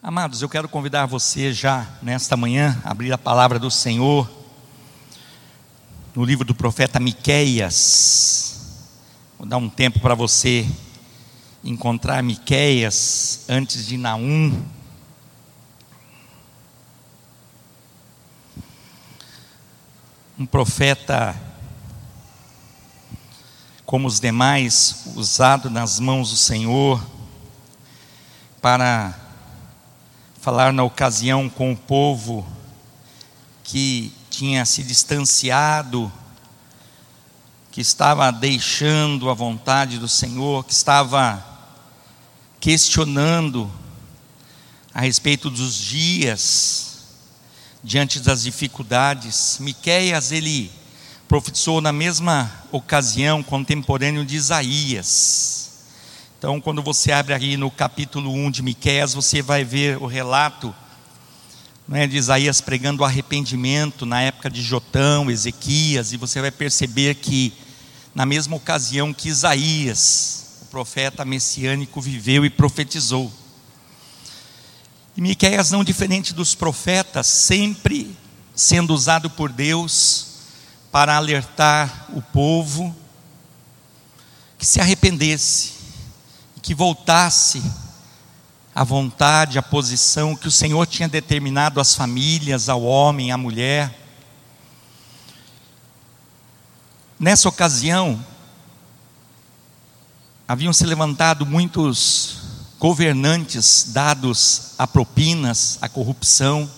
Amados, 0.00 0.42
eu 0.42 0.48
quero 0.48 0.68
convidar 0.68 1.06
você 1.06 1.52
já 1.52 1.84
nesta 2.00 2.36
manhã 2.36 2.80
a 2.84 2.92
abrir 2.92 3.12
a 3.12 3.18
palavra 3.18 3.58
do 3.58 3.68
Senhor 3.68 4.30
no 6.14 6.24
livro 6.24 6.44
do 6.44 6.54
profeta 6.54 7.00
Miqueias. 7.00 8.84
Vou 9.36 9.44
dar 9.44 9.56
um 9.56 9.68
tempo 9.68 9.98
para 9.98 10.14
você 10.14 10.70
encontrar 11.64 12.22
Miqueias 12.22 13.44
antes 13.48 13.86
de 13.86 13.96
Naum. 13.96 14.64
Um 20.38 20.46
profeta 20.46 21.34
como 23.84 24.06
os 24.06 24.20
demais, 24.20 25.06
usado 25.16 25.68
nas 25.68 25.98
mãos 25.98 26.30
do 26.30 26.36
Senhor 26.36 27.04
para 28.62 29.27
falar 30.40 30.72
na 30.72 30.84
ocasião 30.84 31.48
com 31.48 31.72
o 31.72 31.76
povo 31.76 32.46
que 33.64 34.12
tinha 34.30 34.64
se 34.64 34.82
distanciado, 34.82 36.10
que 37.72 37.80
estava 37.80 38.30
deixando 38.30 39.28
a 39.28 39.34
vontade 39.34 39.98
do 39.98 40.08
Senhor, 40.08 40.64
que 40.64 40.72
estava 40.72 41.44
questionando 42.60 43.70
a 44.94 45.00
respeito 45.00 45.50
dos 45.50 45.74
dias 45.74 46.98
diante 47.82 48.20
das 48.20 48.42
dificuldades. 48.44 49.58
Miqueias 49.60 50.32
ele 50.32 50.70
profetizou 51.28 51.80
na 51.80 51.92
mesma 51.92 52.50
ocasião, 52.70 53.42
contemporâneo 53.42 54.24
de 54.24 54.36
Isaías. 54.36 55.57
Então, 56.38 56.60
quando 56.60 56.80
você 56.80 57.10
abre 57.10 57.34
aí 57.34 57.56
no 57.56 57.68
capítulo 57.68 58.32
1 58.32 58.52
de 58.52 58.62
Miqueias, 58.62 59.12
você 59.12 59.42
vai 59.42 59.64
ver 59.64 60.00
o 60.00 60.06
relato 60.06 60.72
né, 61.88 62.06
de 62.06 62.16
Isaías 62.16 62.60
pregando 62.60 63.02
arrependimento 63.02 64.06
na 64.06 64.22
época 64.22 64.48
de 64.48 64.62
Jotão, 64.62 65.28
Ezequias, 65.28 66.12
e 66.12 66.16
você 66.16 66.40
vai 66.40 66.52
perceber 66.52 67.16
que 67.16 67.52
na 68.14 68.24
mesma 68.24 68.54
ocasião 68.54 69.12
que 69.12 69.28
Isaías, 69.28 70.58
o 70.62 70.66
profeta 70.66 71.24
messiânico, 71.24 72.00
viveu 72.00 72.44
e 72.44 72.50
profetizou. 72.50 73.32
E 75.16 75.20
Miqueias, 75.20 75.72
não 75.72 75.82
diferente 75.82 76.32
dos 76.32 76.54
profetas, 76.54 77.26
sempre 77.26 78.16
sendo 78.54 78.94
usado 78.94 79.28
por 79.28 79.50
Deus 79.50 80.26
para 80.92 81.16
alertar 81.16 82.06
o 82.10 82.22
povo 82.22 82.94
que 84.56 84.64
se 84.64 84.80
arrependesse, 84.80 85.77
que 86.62 86.74
voltasse 86.74 87.62
à 88.74 88.84
vontade, 88.84 89.58
à 89.58 89.62
posição 89.62 90.36
que 90.36 90.48
o 90.48 90.50
Senhor 90.50 90.86
tinha 90.86 91.08
determinado 91.08 91.80
às 91.80 91.94
famílias, 91.94 92.68
ao 92.68 92.82
homem, 92.82 93.32
à 93.32 93.36
mulher. 93.36 93.92
Nessa 97.18 97.48
ocasião, 97.48 98.24
haviam 100.46 100.72
se 100.72 100.86
levantado 100.86 101.44
muitos 101.44 102.36
governantes 102.78 103.88
dados 103.88 104.74
a 104.78 104.86
propinas, 104.86 105.78
a 105.82 105.88
corrupção, 105.88 106.70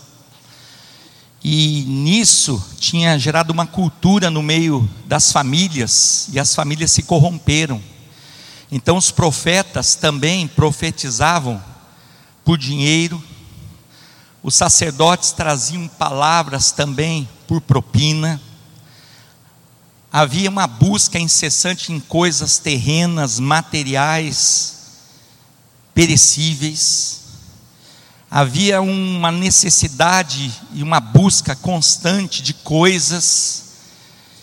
e 1.42 1.84
nisso 1.86 2.62
tinha 2.78 3.18
gerado 3.18 3.52
uma 3.52 3.66
cultura 3.66 4.30
no 4.30 4.42
meio 4.42 4.88
das 5.06 5.32
famílias, 5.32 6.28
e 6.32 6.38
as 6.38 6.54
famílias 6.54 6.90
se 6.90 7.02
corromperam. 7.02 7.82
Então 8.70 8.96
os 8.96 9.10
profetas 9.10 9.94
também 9.94 10.46
profetizavam 10.46 11.62
por 12.44 12.56
dinheiro, 12.56 13.22
os 14.42 14.54
sacerdotes 14.54 15.32
traziam 15.32 15.86
palavras 15.88 16.70
também 16.70 17.28
por 17.46 17.60
propina. 17.60 18.40
Havia 20.12 20.48
uma 20.48 20.66
busca 20.66 21.18
incessante 21.18 21.92
em 21.92 22.00
coisas 22.00 22.58
terrenas, 22.58 23.38
materiais, 23.38 24.76
perecíveis. 25.92 27.20
Havia 28.30 28.80
uma 28.80 29.30
necessidade 29.30 30.52
e 30.72 30.82
uma 30.82 31.00
busca 31.00 31.54
constante 31.56 32.42
de 32.42 32.54
coisas, 32.54 33.64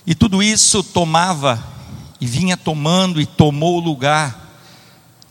e 0.06 0.14
tudo 0.14 0.44
isso 0.44 0.84
tomava 0.84 1.77
e 2.20 2.26
vinha 2.26 2.58
tomando 2.58 3.22
e 3.22 3.26
tomou 3.26 3.80
lugar 3.80 4.46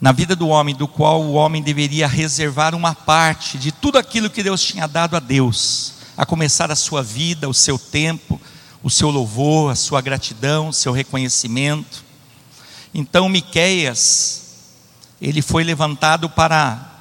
na 0.00 0.12
vida 0.12 0.36
do 0.36 0.48
homem, 0.48 0.74
do 0.74 0.86
qual 0.86 1.22
o 1.22 1.32
homem 1.32 1.62
deveria 1.62 2.06
reservar 2.06 2.74
uma 2.74 2.94
parte 2.94 3.58
de 3.58 3.72
tudo 3.72 3.98
aquilo 3.98 4.30
que 4.30 4.42
Deus 4.42 4.62
tinha 4.62 4.86
dado 4.86 5.16
a 5.16 5.20
Deus, 5.20 5.94
a 6.16 6.26
começar 6.26 6.70
a 6.70 6.76
sua 6.76 7.02
vida, 7.02 7.48
o 7.48 7.54
seu 7.54 7.78
tempo, 7.78 8.41
o 8.82 8.91
seu 8.91 9.10
louvor, 9.10 9.72
a 9.72 9.75
sua 9.75 10.00
gratidão, 10.00 10.69
o 10.69 10.72
seu 10.72 10.92
reconhecimento. 10.92 12.04
Então 12.94 13.28
Miqueias, 13.28 14.42
ele 15.20 15.41
foi 15.42 15.64
levantado 15.64 16.28
para 16.28 16.92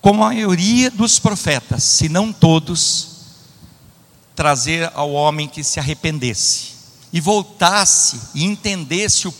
como 0.00 0.24
a 0.24 0.28
maioria 0.28 0.90
dos 0.90 1.18
profetas, 1.18 1.82
se 1.82 2.08
não 2.08 2.32
todos, 2.32 3.16
trazer 4.34 4.90
ao 4.94 5.12
homem 5.12 5.48
que 5.48 5.64
se 5.64 5.80
arrependesse 5.80 6.75
e 7.16 7.20
voltasse 7.20 8.20
e 8.34 8.44
entendesse 8.44 9.26
o, 9.26 9.34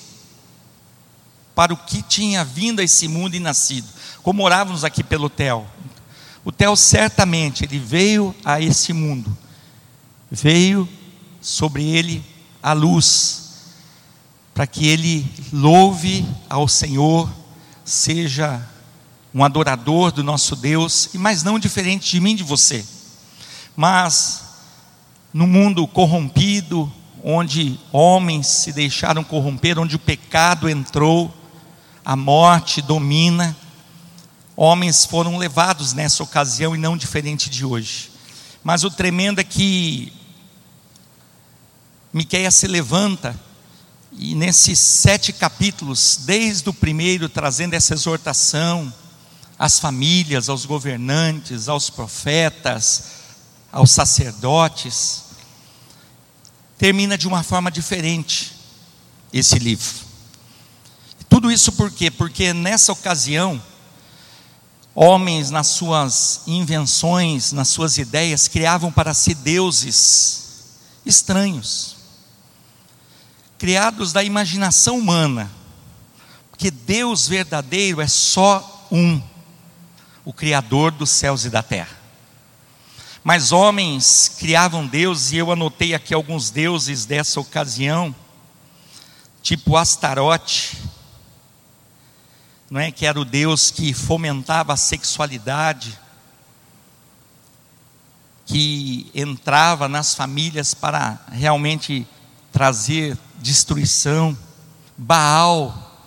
para 1.55 1.75
o 1.75 1.77
que 1.77 2.01
tinha 2.01 2.43
vindo 2.43 2.81
a 2.81 2.83
esse 2.83 3.07
mundo 3.07 3.35
e 3.35 3.39
nascido. 3.39 3.87
Como 4.23 4.43
orávamos 4.43 4.83
aqui 4.83 5.05
pelo 5.05 5.29
Theo. 5.29 5.67
O 6.43 6.51
Theo 6.51 6.75
certamente 6.75 7.65
ele 7.65 7.79
veio 7.79 8.35
a 8.43 8.63
esse 8.63 8.95
mundo. 8.95 9.37
Veio 10.31 10.89
sobre 11.39 11.85
ele 11.85 12.25
a 12.63 12.73
luz 12.73 13.43
para 14.55 14.67
que 14.67 14.87
ele 14.87 15.31
louve 15.53 16.27
ao 16.49 16.67
Senhor, 16.67 17.31
seja 17.85 18.67
um 19.35 19.45
adorador 19.45 20.11
do 20.11 20.25
nosso 20.25 20.57
Deus, 20.57 21.11
e 21.13 21.19
mais 21.19 21.43
não 21.43 21.59
diferente 21.59 22.13
de 22.13 22.21
mim 22.21 22.35
de 22.35 22.43
você. 22.43 22.83
Mas 23.77 24.45
no 25.31 25.47
mundo 25.47 25.87
corrompido, 25.87 26.91
onde 27.29 27.77
homens 27.91 28.47
se 28.47 28.73
deixaram 28.73 29.25
corromper, 29.25 29.81
onde 29.81 29.97
o 29.97 29.99
pecado 29.99 30.69
entrou, 30.69 31.35
a 32.05 32.15
morte 32.15 32.81
domina, 32.81 33.57
homens 34.57 35.05
foram 35.05 35.37
levados 35.37 35.93
nessa 35.93 36.23
ocasião 36.23 36.73
e 36.73 36.79
não 36.79 36.97
diferente 36.97 37.51
de 37.51 37.65
hoje. 37.65 38.13
Mas 38.63 38.85
o 38.85 38.91
tremendo 38.93 39.41
é 39.41 39.45
que 39.45 40.13
Miqueias 42.13 42.55
se 42.55 42.69
levanta 42.69 43.37
e 44.13 44.37
nesses 44.37 44.79
sete 44.79 45.33
capítulos, 45.33 46.21
desde 46.25 46.69
o 46.69 46.73
primeiro, 46.73 47.29
trazendo 47.29 47.75
essa 47.75 47.93
exortação 47.93 48.95
às 49.59 49.81
famílias, 49.81 50.49
aos 50.49 50.65
governantes, 50.65 51.69
aos 51.69 51.91
profetas, 51.91 53.03
aos 53.73 53.91
sacerdotes, 53.91 55.26
termina 56.79 57.17
de 57.17 57.27
uma 57.27 57.43
forma 57.43 57.71
diferente 57.71 58.53
esse 59.33 59.59
livro. 59.59 60.07
Tudo 61.29 61.51
isso 61.51 61.73
por 61.73 61.91
quê? 61.91 62.11
Porque 62.11 62.53
nessa 62.53 62.93
ocasião, 62.93 63.63
homens, 64.95 65.51
nas 65.51 65.67
suas 65.69 66.43
invenções, 66.47 67.53
nas 67.53 67.69
suas 67.69 67.99
ideias, 67.99 68.49
criavam 68.49 68.93
para 68.93 69.13
si 69.13 69.35
deuses 69.35 70.45
estranhos, 71.05 71.97
criados 73.59 74.13
da 74.13 74.23
imaginação 74.23 74.99
humana, 74.99 75.51
porque 76.51 76.71
Deus 76.71 77.29
verdadeiro 77.29 78.01
é 78.01 78.09
só 78.09 78.89
um, 78.91 79.21
o 80.25 80.33
Criador 80.33 80.91
dos 80.93 81.11
céus 81.11 81.45
e 81.45 81.51
da 81.51 81.63
terra. 81.63 81.96
Mas 83.27 83.51
homens 83.51 84.37
criavam 84.39 84.87
deuses, 84.87 85.33
e 85.33 85.37
eu 85.39 85.51
anotei 85.51 85.95
aqui 85.95 86.15
alguns 86.15 86.49
deuses 86.49 87.05
dessa 87.05 87.41
ocasião, 87.41 88.15
tipo 89.43 89.77
Astarote, 89.77 90.79
não 92.71 92.81
é 92.81 92.93
que 92.93 93.05
era 93.05 93.19
o 93.19 93.25
deus 93.25 93.73
que 93.73 93.93
fomentava 93.93 94.75
a 94.75 94.77
sexualidade, 94.77 95.99
que 98.47 99.11
entrava 99.13 99.89
nas 99.89 100.15
famílias 100.15 100.73
para 100.73 101.19
realmente 101.33 102.07
trazer 102.53 103.19
destruição. 103.41 104.39
Baal, 104.97 105.99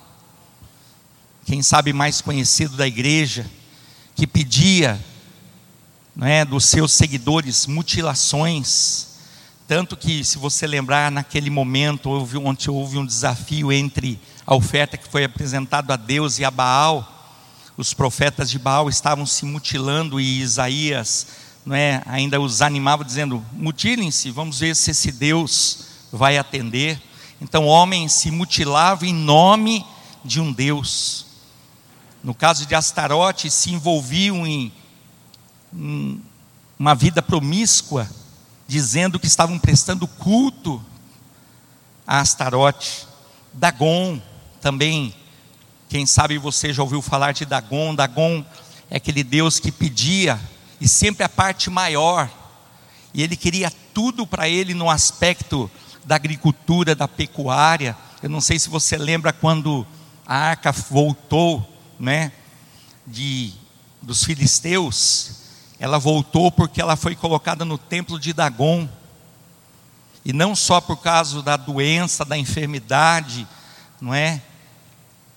quem 1.44 1.62
sabe 1.62 1.92
mais 1.92 2.22
conhecido 2.22 2.78
da 2.78 2.86
igreja, 2.86 3.44
que 4.14 4.26
pedia 4.26 4.98
não 6.14 6.26
é, 6.26 6.44
dos 6.44 6.64
seus 6.64 6.92
seguidores 6.92 7.66
mutilações. 7.66 9.08
Tanto 9.66 9.96
que, 9.96 10.24
se 10.24 10.38
você 10.38 10.66
lembrar, 10.66 11.10
naquele 11.10 11.50
momento, 11.50 12.10
houve, 12.10 12.38
onde 12.38 12.70
houve 12.70 12.98
um 12.98 13.06
desafio 13.06 13.72
entre 13.72 14.20
a 14.46 14.54
oferta 14.54 14.96
que 14.96 15.08
foi 15.08 15.24
apresentada 15.24 15.94
a 15.94 15.96
Deus 15.96 16.38
e 16.38 16.44
a 16.44 16.50
Baal, 16.50 17.06
os 17.76 17.94
profetas 17.94 18.50
de 18.50 18.58
Baal 18.58 18.88
estavam 18.88 19.24
se 19.24 19.44
mutilando 19.44 20.20
e 20.20 20.40
Isaías 20.40 21.26
é, 21.70 22.02
ainda 22.06 22.40
os 22.40 22.62
animava 22.62 23.04
dizendo: 23.04 23.44
mutilem-se, 23.52 24.30
vamos 24.30 24.60
ver 24.60 24.74
se 24.74 24.90
esse 24.90 25.12
Deus 25.12 25.84
vai 26.12 26.38
atender. 26.38 27.00
Então, 27.40 27.66
homens 27.66 28.12
se 28.12 28.30
mutilavam 28.30 29.08
em 29.08 29.14
nome 29.14 29.84
de 30.24 30.40
um 30.40 30.52
Deus. 30.52 31.26
No 32.22 32.34
caso 32.34 32.66
de 32.66 32.74
Astarote, 32.74 33.50
se 33.50 33.72
envolviam 33.72 34.46
em 34.46 34.72
uma 35.72 36.94
vida 36.94 37.22
promíscua, 37.22 38.08
dizendo 38.66 39.18
que 39.18 39.26
estavam 39.26 39.58
prestando 39.58 40.06
culto 40.06 40.82
a 42.06 42.20
Astarote. 42.20 43.06
Dagon 43.52 44.20
também, 44.60 45.14
quem 45.88 46.06
sabe 46.06 46.38
você 46.38 46.72
já 46.72 46.82
ouviu 46.82 47.02
falar 47.02 47.32
de 47.32 47.44
Dagon? 47.44 47.94
Dagon 47.94 48.44
é 48.90 48.96
aquele 48.96 49.22
Deus 49.22 49.58
que 49.58 49.72
pedia, 49.72 50.40
e 50.80 50.88
sempre 50.88 51.24
a 51.24 51.28
parte 51.28 51.68
maior, 51.68 52.30
e 53.12 53.22
ele 53.22 53.36
queria 53.36 53.72
tudo 53.92 54.26
para 54.26 54.48
ele 54.48 54.72
no 54.72 54.88
aspecto 54.88 55.70
da 56.04 56.14
agricultura, 56.14 56.94
da 56.94 57.06
pecuária. 57.06 57.96
Eu 58.22 58.28
não 58.28 58.40
sei 58.40 58.58
se 58.58 58.68
você 58.68 58.96
lembra 58.96 59.32
quando 59.32 59.86
a 60.26 60.36
arca 60.36 60.72
voltou, 60.72 61.68
né, 61.98 62.32
de 63.06 63.52
dos 64.02 64.24
filisteus, 64.24 65.39
ela 65.80 65.98
voltou 65.98 66.52
porque 66.52 66.78
ela 66.78 66.94
foi 66.94 67.16
colocada 67.16 67.64
no 67.64 67.78
templo 67.78 68.20
de 68.20 68.34
Dagon. 68.34 68.86
E 70.22 70.30
não 70.30 70.54
só 70.54 70.78
por 70.78 70.98
causa 70.98 71.40
da 71.40 71.56
doença, 71.56 72.22
da 72.22 72.36
enfermidade, 72.36 73.48
não 73.98 74.12
é? 74.12 74.42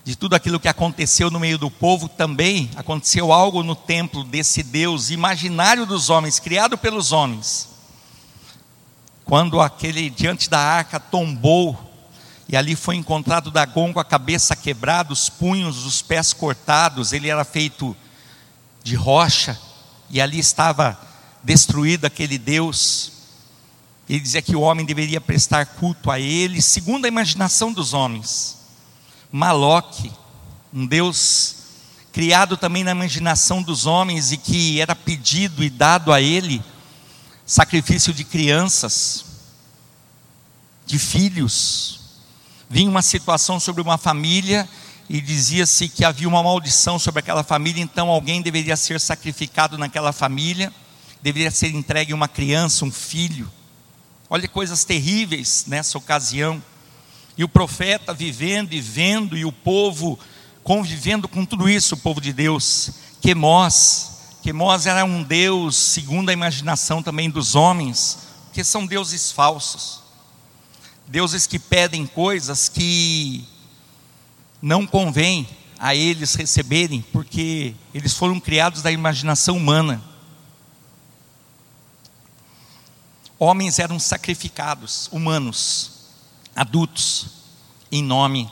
De 0.04 0.14
tudo 0.14 0.36
aquilo 0.36 0.60
que 0.60 0.68
aconteceu 0.68 1.30
no 1.30 1.40
meio 1.40 1.56
do 1.56 1.70
povo, 1.70 2.10
também 2.10 2.70
aconteceu 2.76 3.32
algo 3.32 3.62
no 3.62 3.74
templo 3.74 4.22
desse 4.22 4.62
Deus 4.62 5.08
imaginário 5.08 5.86
dos 5.86 6.10
homens, 6.10 6.38
criado 6.38 6.76
pelos 6.76 7.10
homens. 7.10 7.70
Quando 9.24 9.62
aquele 9.62 10.10
diante 10.10 10.50
da 10.50 10.58
arca 10.60 11.00
tombou, 11.00 11.90
e 12.46 12.54
ali 12.54 12.76
foi 12.76 12.96
encontrado 12.96 13.50
Dagon 13.50 13.94
com 13.94 14.00
a 14.00 14.04
cabeça 14.04 14.54
quebrada, 14.54 15.10
os 15.10 15.30
punhos, 15.30 15.86
os 15.86 16.02
pés 16.02 16.34
cortados, 16.34 17.14
ele 17.14 17.30
era 17.30 17.46
feito 17.46 17.96
de 18.82 18.94
rocha, 18.94 19.58
e 20.14 20.20
ali 20.20 20.38
estava 20.38 20.96
destruído 21.42 22.04
aquele 22.04 22.38
Deus. 22.38 23.10
Ele 24.08 24.20
dizia 24.20 24.40
que 24.40 24.54
o 24.54 24.60
homem 24.60 24.86
deveria 24.86 25.20
prestar 25.20 25.66
culto 25.66 26.08
a 26.08 26.20
ele, 26.20 26.62
segundo 26.62 27.04
a 27.04 27.08
imaginação 27.08 27.72
dos 27.72 27.92
homens. 27.92 28.56
Maloque, 29.32 30.12
um 30.72 30.86
Deus 30.86 31.56
criado 32.12 32.56
também 32.56 32.84
na 32.84 32.92
imaginação 32.92 33.60
dos 33.60 33.86
homens 33.86 34.30
e 34.30 34.36
que 34.36 34.80
era 34.80 34.94
pedido 34.94 35.64
e 35.64 35.68
dado 35.68 36.12
a 36.12 36.20
ele 36.20 36.62
sacrifício 37.44 38.14
de 38.14 38.22
crianças, 38.22 39.24
de 40.86 40.96
filhos. 40.96 41.98
Vinha 42.70 42.88
uma 42.88 43.02
situação 43.02 43.58
sobre 43.58 43.82
uma 43.82 43.98
família 43.98 44.68
e 45.14 45.20
dizia-se 45.20 45.88
que 45.88 46.04
havia 46.04 46.26
uma 46.26 46.42
maldição 46.42 46.98
sobre 46.98 47.20
aquela 47.20 47.44
família, 47.44 47.80
então 47.80 48.08
alguém 48.08 48.42
deveria 48.42 48.76
ser 48.76 48.98
sacrificado 48.98 49.78
naquela 49.78 50.12
família, 50.12 50.72
deveria 51.22 51.52
ser 51.52 51.68
entregue 51.68 52.12
uma 52.12 52.26
criança, 52.26 52.84
um 52.84 52.90
filho. 52.90 53.48
Olha 54.28 54.48
coisas 54.48 54.82
terríveis 54.82 55.66
nessa 55.68 55.96
ocasião. 55.96 56.60
E 57.38 57.44
o 57.44 57.48
profeta 57.48 58.12
vivendo 58.12 58.72
e 58.72 58.80
vendo, 58.80 59.36
e 59.36 59.44
o 59.44 59.52
povo 59.52 60.18
convivendo 60.64 61.28
com 61.28 61.44
tudo 61.44 61.68
isso, 61.68 61.94
o 61.94 61.98
povo 61.98 62.20
de 62.20 62.32
Deus. 62.32 62.90
Quemós, 63.20 64.38
Quemós 64.42 64.84
era 64.84 65.04
um 65.04 65.22
Deus 65.22 65.76
segundo 65.76 66.30
a 66.30 66.32
imaginação 66.32 67.04
também 67.04 67.30
dos 67.30 67.54
homens, 67.54 68.18
que 68.52 68.64
são 68.64 68.84
deuses 68.84 69.30
falsos. 69.30 70.00
Deuses 71.06 71.46
que 71.46 71.60
pedem 71.60 72.04
coisas 72.04 72.68
que 72.68 73.53
não 74.64 74.86
convém 74.86 75.46
a 75.78 75.94
eles 75.94 76.34
receberem, 76.36 77.02
porque 77.12 77.74
eles 77.92 78.14
foram 78.14 78.40
criados 78.40 78.80
da 78.80 78.90
imaginação 78.90 79.58
humana. 79.58 80.02
Homens 83.38 83.78
eram 83.78 83.98
sacrificados, 83.98 85.06
humanos, 85.12 86.06
adultos, 86.56 87.26
em 87.92 88.02
nome 88.02 88.50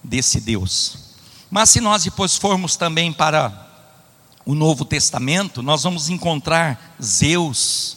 desse 0.00 0.40
Deus. 0.40 1.16
Mas 1.50 1.70
se 1.70 1.80
nós 1.80 2.04
depois 2.04 2.36
formos 2.36 2.76
também 2.76 3.12
para 3.12 3.66
o 4.44 4.54
Novo 4.54 4.84
Testamento, 4.84 5.60
nós 5.60 5.82
vamos 5.82 6.08
encontrar 6.08 6.94
Zeus, 7.02 7.96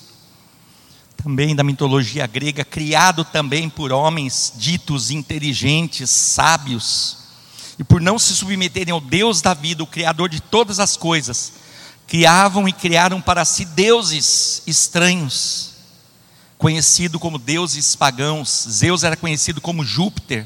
também 1.15 1.55
da 1.55 1.63
mitologia 1.63 2.25
grega, 2.25 2.65
criado 2.65 3.23
também 3.23 3.69
por 3.69 3.91
homens 3.91 4.51
ditos 4.55 5.11
inteligentes, 5.11 6.09
sábios, 6.09 7.18
e 7.79 7.83
por 7.85 8.01
não 8.01 8.19
se 8.19 8.35
submeterem 8.35 8.91
ao 8.91 8.99
Deus 8.99 9.41
da 9.41 9.53
vida, 9.53 9.81
o 9.81 9.87
Criador 9.87 10.27
de 10.27 10.41
todas 10.41 10.81
as 10.81 10.97
coisas, 10.97 11.53
criavam 12.05 12.67
e 12.67 12.73
criaram 12.73 13.21
para 13.21 13.45
si 13.45 13.63
deuses 13.63 14.61
estranhos, 14.67 15.75
conhecido 16.57 17.17
como 17.17 17.39
deuses 17.39 17.95
pagãos. 17.95 18.67
Zeus 18.69 19.05
era 19.05 19.15
conhecido 19.15 19.61
como 19.61 19.85
Júpiter. 19.85 20.45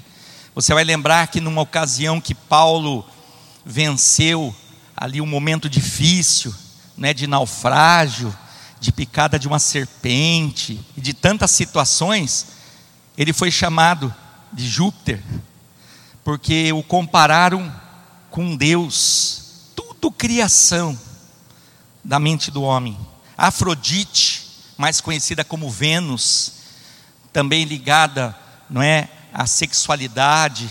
Você 0.54 0.76
vai 0.76 0.84
lembrar 0.84 1.26
que 1.28 1.42
numa 1.42 1.62
ocasião 1.62 2.22
que 2.22 2.36
Paulo 2.36 3.04
venceu 3.66 4.56
ali 4.96 5.20
um 5.20 5.26
momento 5.26 5.68
difícil, 5.68 6.54
né, 6.96 7.16
de 7.16 7.26
naufrágio, 7.26 8.38
de 8.80 8.92
picada 8.92 9.40
de 9.40 9.48
uma 9.48 9.58
serpente 9.58 10.80
e 10.96 11.02
de 11.02 11.16
tantas 11.16 11.50
situações, 11.50 12.46
ele 13.18 13.34
foi 13.34 13.50
chamado 13.50 14.14
de 14.52 14.68
Júpiter 14.68 15.24
porque 16.24 16.72
o 16.72 16.82
compararam 16.82 17.74
com 18.30 18.56
Deus, 18.56 19.72
tudo 19.76 20.12
criação 20.12 20.98
da 22.04 22.20
mente 22.20 22.50
do 22.50 22.64
homem. 22.64 22.98
Afrodite, 23.38 24.48
mais 24.78 25.02
conhecida 25.02 25.44
como 25.44 25.70
Vênus, 25.70 26.54
também 27.32 27.66
ligada, 27.66 28.36
não 28.70 28.82
é, 28.82 29.10
à 29.34 29.46
sexualidade, 29.46 30.70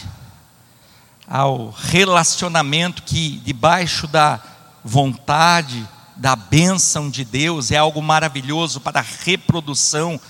ao 1.26 1.70
relacionamento 1.70 3.02
que 3.02 3.40
debaixo 3.44 4.06
da 4.06 4.40
vontade, 4.84 5.86
da 6.16 6.34
bênção 6.34 7.10
de 7.10 7.24
Deus 7.24 7.70
é 7.70 7.76
algo 7.76 8.02
maravilhoso 8.02 8.80
para 8.80 9.00
a 9.00 9.06
reprodução, 9.24 10.20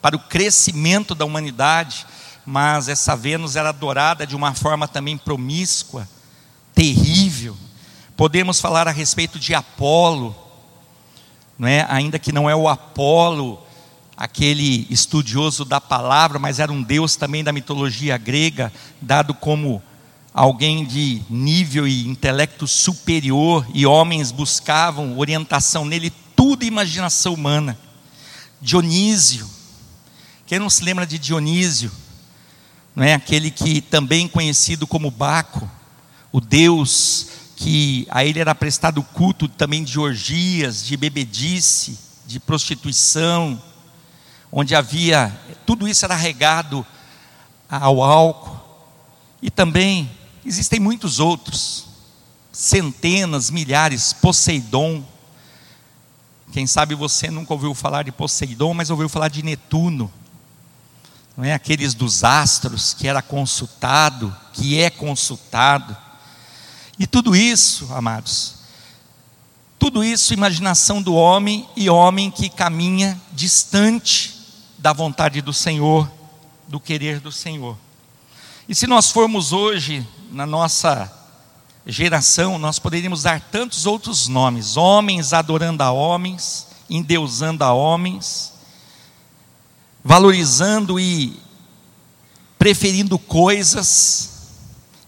para 0.00 0.16
o 0.16 0.20
crescimento 0.20 1.14
da 1.14 1.24
humanidade 1.24 2.06
mas 2.50 2.88
essa 2.88 3.14
Vênus 3.14 3.54
era 3.54 3.68
adorada 3.68 4.26
de 4.26 4.34
uma 4.34 4.52
forma 4.54 4.88
também 4.88 5.16
promíscua, 5.16 6.08
terrível. 6.74 7.56
Podemos 8.16 8.60
falar 8.60 8.88
a 8.88 8.90
respeito 8.90 9.38
de 9.38 9.54
Apolo, 9.54 10.34
não 11.56 11.68
é? 11.68 11.86
ainda 11.88 12.18
que 12.18 12.32
não 12.32 12.50
é 12.50 12.56
o 12.56 12.68
Apolo, 12.68 13.64
aquele 14.16 14.84
estudioso 14.90 15.64
da 15.64 15.80
palavra, 15.80 16.40
mas 16.40 16.58
era 16.58 16.72
um 16.72 16.82
deus 16.82 17.14
também 17.14 17.44
da 17.44 17.52
mitologia 17.52 18.18
grega, 18.18 18.72
dado 19.00 19.32
como 19.32 19.80
alguém 20.34 20.84
de 20.84 21.22
nível 21.30 21.86
e 21.86 22.08
intelecto 22.08 22.66
superior, 22.66 23.64
e 23.72 23.86
homens 23.86 24.32
buscavam 24.32 25.16
orientação 25.16 25.84
nele, 25.84 26.12
tudo 26.34 26.64
imaginação 26.64 27.32
humana. 27.32 27.78
Dionísio, 28.60 29.48
quem 30.48 30.58
não 30.58 30.68
se 30.68 30.82
lembra 30.82 31.06
de 31.06 31.16
Dionísio? 31.16 31.92
Não 33.00 33.06
é 33.06 33.14
aquele 33.14 33.50
que 33.50 33.80
também 33.80 34.28
conhecido 34.28 34.86
como 34.86 35.10
Baco, 35.10 35.66
o 36.30 36.38
Deus 36.38 37.28
que 37.56 38.06
a 38.10 38.26
ele 38.26 38.38
era 38.38 38.54
prestado 38.54 39.02
culto 39.02 39.48
também 39.48 39.82
de 39.82 39.98
orgias, 39.98 40.84
de 40.84 40.98
bebedice, 40.98 41.98
de 42.26 42.38
prostituição, 42.38 43.58
onde 44.52 44.74
havia 44.74 45.34
tudo 45.64 45.88
isso 45.88 46.04
era 46.04 46.14
regado 46.14 46.84
ao 47.70 48.02
álcool. 48.02 48.60
E 49.40 49.50
também 49.50 50.10
existem 50.44 50.78
muitos 50.78 51.18
outros, 51.20 51.86
centenas, 52.52 53.48
milhares, 53.48 54.12
Poseidon. 54.12 55.02
Quem 56.52 56.66
sabe 56.66 56.94
você 56.94 57.30
nunca 57.30 57.54
ouviu 57.54 57.74
falar 57.74 58.02
de 58.02 58.12
Poseidon, 58.12 58.74
mas 58.74 58.90
ouviu 58.90 59.08
falar 59.08 59.28
de 59.28 59.42
Netuno 59.42 60.12
não 61.40 61.46
é 61.46 61.54
aqueles 61.54 61.94
dos 61.94 62.22
astros 62.22 62.92
que 62.92 63.08
era 63.08 63.22
consultado, 63.22 64.36
que 64.52 64.78
é 64.78 64.90
consultado. 64.90 65.96
E 66.98 67.06
tudo 67.06 67.34
isso, 67.34 67.90
amados, 67.94 68.56
tudo 69.78 70.04
isso 70.04 70.34
imaginação 70.34 71.00
do 71.00 71.14
homem 71.14 71.66
e 71.74 71.88
homem 71.88 72.30
que 72.30 72.50
caminha 72.50 73.18
distante 73.32 74.38
da 74.76 74.92
vontade 74.92 75.40
do 75.40 75.50
Senhor, 75.50 76.12
do 76.68 76.78
querer 76.78 77.20
do 77.20 77.32
Senhor. 77.32 77.74
E 78.68 78.74
se 78.74 78.86
nós 78.86 79.10
formos 79.10 79.50
hoje 79.50 80.06
na 80.30 80.44
nossa 80.44 81.10
geração, 81.86 82.58
nós 82.58 82.78
poderíamos 82.78 83.22
dar 83.22 83.40
tantos 83.40 83.86
outros 83.86 84.28
nomes: 84.28 84.76
homens 84.76 85.32
adorando 85.32 85.82
a 85.82 85.90
homens, 85.90 86.66
endeusando 86.90 87.64
a 87.64 87.72
homens, 87.72 88.52
valorizando 90.02 90.98
e 90.98 91.38
preferindo 92.58 93.18
coisas, 93.18 94.30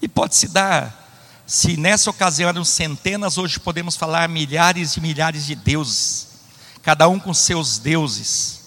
e 0.00 0.08
pode-se 0.08 0.48
dar, 0.48 1.02
se 1.46 1.76
nessa 1.76 2.08
ocasião 2.08 2.48
eram 2.48 2.64
centenas, 2.64 3.36
hoje 3.36 3.60
podemos 3.60 3.94
falar 3.94 4.28
milhares 4.28 4.96
e 4.96 5.00
milhares 5.00 5.44
de 5.44 5.54
deuses, 5.54 6.28
cada 6.82 7.08
um 7.08 7.18
com 7.18 7.34
seus 7.34 7.78
deuses. 7.78 8.60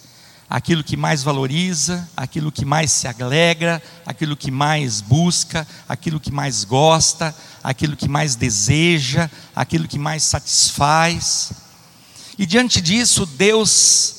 Aquilo 0.48 0.84
que 0.84 0.96
mais 0.96 1.24
valoriza, 1.24 2.08
aquilo 2.16 2.52
que 2.52 2.64
mais 2.64 2.92
se 2.92 3.08
alegra, 3.08 3.82
aquilo 4.06 4.38
que 4.38 4.52
mais 4.52 5.02
busca, 5.02 5.68
aquilo 5.90 6.20
que 6.20 6.32
mais 6.32 6.64
gosta, 6.64 7.36
aquilo 7.64 7.98
que 7.98 8.08
mais 8.08 8.36
deseja, 8.36 9.28
aquilo 9.56 9.88
que 9.88 9.98
mais 9.98 10.22
satisfaz. 10.22 11.52
E 12.38 12.46
diante 12.46 12.80
disso, 12.80 13.26
Deus, 13.26 14.15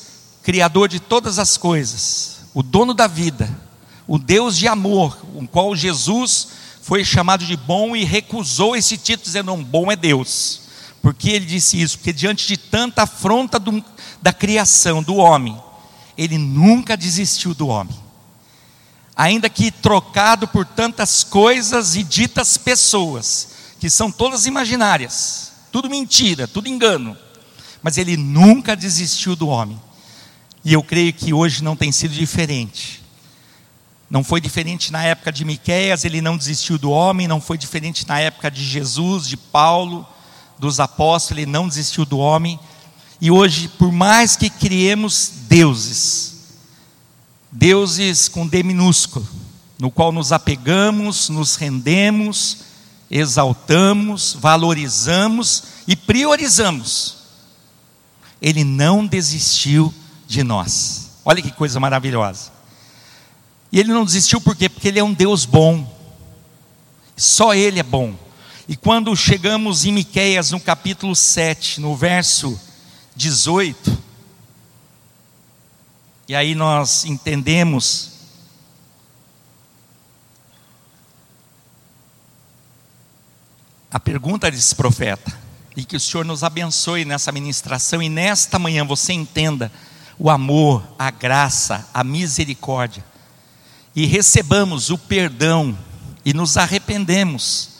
Criador 0.46 0.88
de 0.88 1.00
todas 1.00 1.40
as 1.40 1.56
coisas, 1.56 2.42
o 2.54 2.62
dono 2.62 2.94
da 2.94 3.08
vida, 3.08 3.50
o 4.06 4.16
Deus 4.16 4.56
de 4.56 4.68
amor, 4.68 5.18
o 5.34 5.44
qual 5.44 5.74
Jesus 5.74 6.46
foi 6.82 7.04
chamado 7.04 7.44
de 7.44 7.56
bom 7.56 7.96
e 7.96 8.04
recusou 8.04 8.76
esse 8.76 8.96
título, 8.96 9.24
dizendo: 9.24 9.46
não, 9.46 9.64
bom 9.64 9.90
é 9.90 9.96
Deus. 9.96 10.60
Por 11.02 11.12
que 11.12 11.30
ele 11.30 11.46
disse 11.46 11.82
isso? 11.82 11.98
Porque 11.98 12.12
diante 12.12 12.46
de 12.46 12.56
tanta 12.56 13.02
afronta 13.02 13.58
do, 13.58 13.84
da 14.22 14.32
criação, 14.32 15.02
do 15.02 15.16
homem, 15.16 15.60
ele 16.16 16.38
nunca 16.38 16.96
desistiu 16.96 17.52
do 17.52 17.66
homem. 17.66 17.96
Ainda 19.16 19.50
que 19.50 19.72
trocado 19.72 20.46
por 20.46 20.64
tantas 20.64 21.24
coisas 21.24 21.96
e 21.96 22.04
ditas 22.04 22.56
pessoas, 22.56 23.48
que 23.80 23.90
são 23.90 24.12
todas 24.12 24.46
imaginárias, 24.46 25.50
tudo 25.72 25.90
mentira, 25.90 26.46
tudo 26.46 26.68
engano, 26.68 27.16
mas 27.82 27.98
ele 27.98 28.16
nunca 28.16 28.76
desistiu 28.76 29.34
do 29.34 29.48
homem. 29.48 29.84
E 30.66 30.72
eu 30.72 30.82
creio 30.82 31.14
que 31.14 31.32
hoje 31.32 31.62
não 31.62 31.74
tem 31.76 31.92
sido 31.92 32.12
diferente. 32.12 33.00
Não 34.10 34.24
foi 34.24 34.40
diferente 34.40 34.90
na 34.90 35.02
época 35.04 35.32
de 35.32 35.44
Miqueias, 35.44 36.04
ele 36.04 36.20
não 36.20 36.36
desistiu 36.36 36.76
do 36.76 36.90
homem, 36.90 37.28
não 37.28 37.40
foi 37.40 37.56
diferente 37.56 38.06
na 38.06 38.18
época 38.18 38.50
de 38.50 38.62
Jesus, 38.62 39.28
de 39.28 39.36
Paulo, 39.36 40.06
dos 40.58 40.80
apóstolos, 40.80 41.40
ele 41.40 41.50
não 41.50 41.68
desistiu 41.68 42.04
do 42.04 42.18
homem 42.18 42.58
e 43.20 43.30
hoje, 43.30 43.68
por 43.68 43.90
mais 43.90 44.36
que 44.36 44.50
criemos 44.50 45.30
deuses, 45.48 46.34
deuses 47.50 48.28
com 48.28 48.46
D 48.46 48.62
minúsculo, 48.62 49.26
no 49.78 49.90
qual 49.90 50.12
nos 50.12 50.32
apegamos, 50.32 51.28
nos 51.28 51.56
rendemos, 51.56 52.58
exaltamos, 53.10 54.36
valorizamos 54.38 55.62
e 55.86 55.94
priorizamos, 55.94 57.16
Ele 58.42 58.64
não 58.64 59.06
desistiu 59.06 59.94
de 60.26 60.42
nós. 60.42 61.10
Olha 61.24 61.42
que 61.42 61.50
coisa 61.50 61.78
maravilhosa. 61.80 62.52
E 63.70 63.80
Ele 63.80 63.92
não 63.92 64.04
desistiu 64.04 64.40
por 64.40 64.56
quê? 64.56 64.68
Porque 64.68 64.88
Ele 64.88 64.98
é 64.98 65.04
um 65.04 65.12
Deus 65.12 65.44
bom. 65.44 65.92
Só 67.16 67.54
Ele 67.54 67.80
é 67.80 67.82
bom. 67.82 68.14
E 68.68 68.76
quando 68.76 69.14
chegamos 69.16 69.84
em 69.84 69.92
Miqueias, 69.92 70.50
no 70.50 70.60
capítulo 70.60 71.14
7, 71.14 71.80
no 71.80 71.94
verso 71.96 72.58
18. 73.14 73.96
E 76.28 76.34
aí 76.34 76.54
nós 76.54 77.04
entendemos 77.04 78.12
a 83.90 84.00
pergunta 84.00 84.50
desse 84.50 84.74
profeta. 84.74 85.32
E 85.76 85.84
que 85.84 85.96
o 85.96 86.00
Senhor 86.00 86.24
nos 86.24 86.42
abençoe 86.42 87.04
nessa 87.04 87.30
ministração 87.30 88.02
e 88.02 88.08
nesta 88.08 88.58
manhã 88.58 88.84
você 88.84 89.12
entenda 89.12 89.70
o 90.18 90.30
amor, 90.30 90.82
a 90.98 91.10
graça, 91.10 91.88
a 91.92 92.02
misericórdia. 92.02 93.04
E 93.94 94.06
recebamos 94.06 94.90
o 94.90 94.98
perdão 94.98 95.76
e 96.24 96.32
nos 96.32 96.56
arrependemos. 96.56 97.70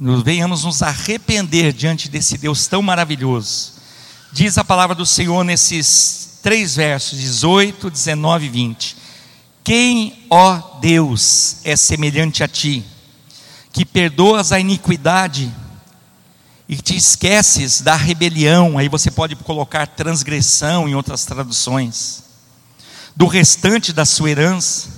Nos 0.00 0.22
venhamos 0.22 0.64
nos 0.64 0.82
arrepender 0.82 1.72
diante 1.72 2.08
desse 2.08 2.38
Deus 2.38 2.66
tão 2.66 2.82
maravilhoso 2.82 3.82
Diz 4.34 4.56
a 4.56 4.64
palavra 4.64 4.94
do 4.96 5.04
Senhor 5.04 5.44
nesses 5.44 6.38
três 6.42 6.74
versos, 6.74 7.20
18, 7.20 7.90
19 7.90 8.46
e 8.46 8.48
20: 8.48 8.96
Quem, 9.62 10.24
ó 10.30 10.78
Deus, 10.80 11.58
é 11.64 11.76
semelhante 11.76 12.42
a 12.42 12.48
ti, 12.48 12.82
que 13.70 13.84
perdoas 13.84 14.50
a 14.50 14.58
iniquidade 14.58 15.54
e 16.72 16.76
te 16.76 16.96
esqueces 16.96 17.82
da 17.82 17.94
rebelião, 17.94 18.78
aí 18.78 18.88
você 18.88 19.10
pode 19.10 19.36
colocar 19.36 19.86
transgressão 19.86 20.88
em 20.88 20.94
outras 20.94 21.22
traduções, 21.26 22.22
do 23.14 23.26
restante 23.26 23.92
da 23.92 24.06
sua 24.06 24.30
herança. 24.30 24.88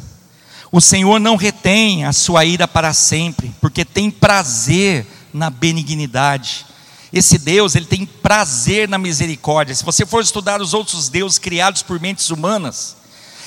O 0.71 0.81
Senhor 0.81 1.19
não 1.19 1.35
retém 1.35 2.05
a 2.05 2.13
sua 2.13 2.45
ira 2.45 2.69
para 2.69 2.93
sempre, 2.93 3.53
porque 3.61 3.85
tem 3.85 4.09
prazer 4.09 5.05
na 5.33 5.51
benignidade 5.51 6.65
esse 7.13 7.39
Deus, 7.39 7.75
ele 7.75 7.87
tem 7.87 8.07
prazer 8.07 8.89
na 8.89 8.97
misericórdia. 8.97 9.75
Se 9.75 9.85
você 9.85 10.07
for 10.07 10.23
estudar 10.23 10.63
os 10.63 10.75
outros 10.75 11.09
deuses 11.09 11.39
criados 11.39 11.83
por 11.83 12.01
mentes 12.01 12.31
humanas, 12.31 12.97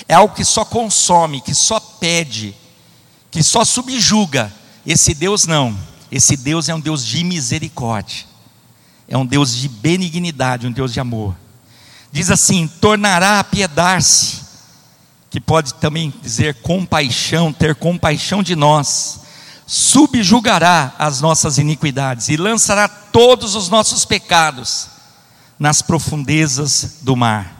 é 0.05 0.13
algo 0.13 0.35
que 0.35 0.43
só 0.43 0.65
consome, 0.65 1.39
que 1.39 1.55
só 1.55 1.79
pede, 1.79 2.53
que 3.31 3.41
só 3.41 3.63
subjuga. 3.63 4.53
Esse 4.85 5.13
Deus 5.13 5.45
não. 5.45 5.77
Esse 6.11 6.37
Deus 6.37 6.69
é 6.69 6.75
um 6.75 6.79
Deus 6.79 7.05
de 7.05 7.23
misericórdia. 7.23 8.25
É 9.07 9.17
um 9.17 9.25
Deus 9.25 9.55
de 9.55 9.67
benignidade, 9.67 10.67
um 10.67 10.71
Deus 10.71 10.93
de 10.93 10.99
amor. 10.99 11.35
Diz 12.11 12.29
assim: 12.31 12.67
tornará 12.67 13.39
a 13.39 13.43
piedar-se, 13.43 14.41
que 15.29 15.39
pode 15.39 15.73
também 15.75 16.13
dizer 16.21 16.55
compaixão, 16.61 17.53
ter 17.53 17.75
compaixão 17.75 18.41
de 18.41 18.55
nós 18.55 19.21
subjugará 19.67 20.95
as 20.97 21.19
nossas 21.19 21.57
iniquidades 21.57 22.29
e 22.29 22.37
lançará 22.37 22.87
todos 22.87 23.53
os 23.53 23.67
nossos 23.67 24.05
pecados 24.05 24.87
nas 25.59 25.81
profundezas 25.81 26.99
do 27.01 27.17
mar. 27.17 27.53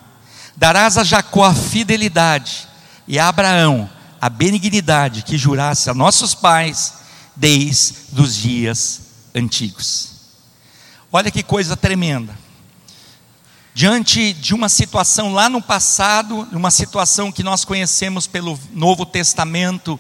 Darás 0.56 0.98
a 0.98 1.04
Jacó 1.04 1.44
a 1.44 1.54
fidelidade 1.54 2.66
e 3.06 3.20
a 3.20 3.28
Abraão 3.28 3.90
a 4.20 4.30
benignidade 4.30 5.22
que 5.22 5.38
jurasse 5.38 5.90
a 5.90 5.94
nossos 5.94 6.34
pais 6.34 6.94
desde 7.38 8.20
os 8.20 8.36
dias 8.36 9.02
antigos. 9.34 10.12
Olha 11.12 11.32
que 11.32 11.44
coisa 11.44 11.78
tremenda. 11.78 12.38
Diante 13.74 14.34
de 14.34 14.56
uma 14.56 14.68
situação 14.68 15.32
lá 15.32 15.48
no 15.48 15.62
passado, 15.62 16.48
uma 16.52 16.72
situação 16.72 17.32
que 17.32 17.44
nós 17.44 17.64
conhecemos 17.64 18.26
pelo 18.26 18.60
Novo 18.74 19.06
Testamento, 19.06 20.00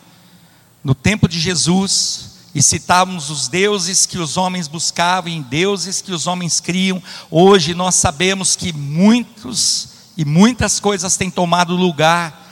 no 0.84 0.96
tempo 0.96 1.28
de 1.28 1.40
Jesus, 1.40 2.38
e 2.56 2.64
citávamos 2.64 3.30
os 3.30 3.48
deuses 3.48 4.08
que 4.08 4.18
os 4.18 4.36
homens 4.36 4.68
buscavam, 4.68 5.32
em 5.32 5.44
deuses 5.44 6.02
que 6.02 6.12
os 6.12 6.26
homens 6.26 6.60
criam, 6.60 7.02
hoje 7.30 7.76
nós 7.76 7.94
sabemos 7.94 8.56
que 8.56 8.74
muitos 8.74 9.90
e 10.18 10.26
muitas 10.26 10.80
coisas 10.80 11.16
têm 11.16 11.30
tomado 11.30 11.76
lugar 11.76 12.48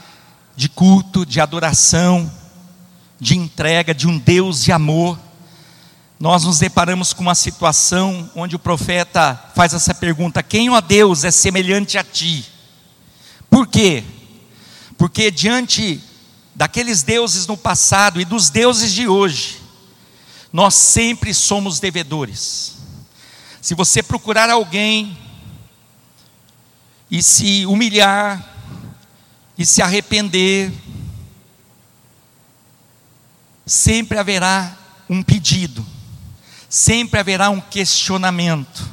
de 0.56 0.70
culto, 0.70 1.26
de 1.26 1.42
adoração, 1.42 2.32
de 3.26 3.36
entrega 3.36 3.92
de 3.92 4.08
um 4.08 4.20
Deus 4.20 4.64
de 4.64 4.72
amor. 4.72 5.20
Nós 6.20 6.44
nos 6.44 6.60
deparamos 6.60 7.12
com 7.12 7.24
uma 7.24 7.34
situação 7.34 8.30
onde 8.36 8.56
o 8.56 8.60
profeta 8.60 9.52
faz 9.56 9.74
essa 9.74 9.96
pergunta: 9.96 10.44
Quem, 10.44 10.70
ó 10.70 10.80
Deus, 10.80 11.24
é 11.24 11.32
semelhante 11.32 11.98
a 11.98 12.04
ti? 12.04 12.46
Por 13.50 13.66
quê? 13.66 14.04
Porque 14.96 15.32
diante 15.32 16.00
daqueles 16.54 17.02
deuses 17.02 17.48
no 17.48 17.58
passado 17.58 18.22
e 18.22 18.26
dos 18.26 18.52
deuses 18.52 18.94
de 18.94 19.08
hoje, 19.08 19.60
nós 20.54 20.76
sempre 20.76 21.34
somos 21.34 21.80
devedores. 21.80 22.76
Se 23.60 23.74
você 23.74 24.04
procurar 24.04 24.52
alguém 24.52 25.18
e 27.10 27.24
se 27.24 27.66
humilhar 27.66 28.54
e 29.58 29.66
se 29.66 29.82
arrepender, 29.82 30.72
sempre 33.66 34.18
haverá 34.18 34.78
um 35.10 35.24
pedido, 35.24 35.86
sempre 36.70 37.20
haverá 37.20 37.50
um 37.50 37.62
questionamento, 37.62 38.88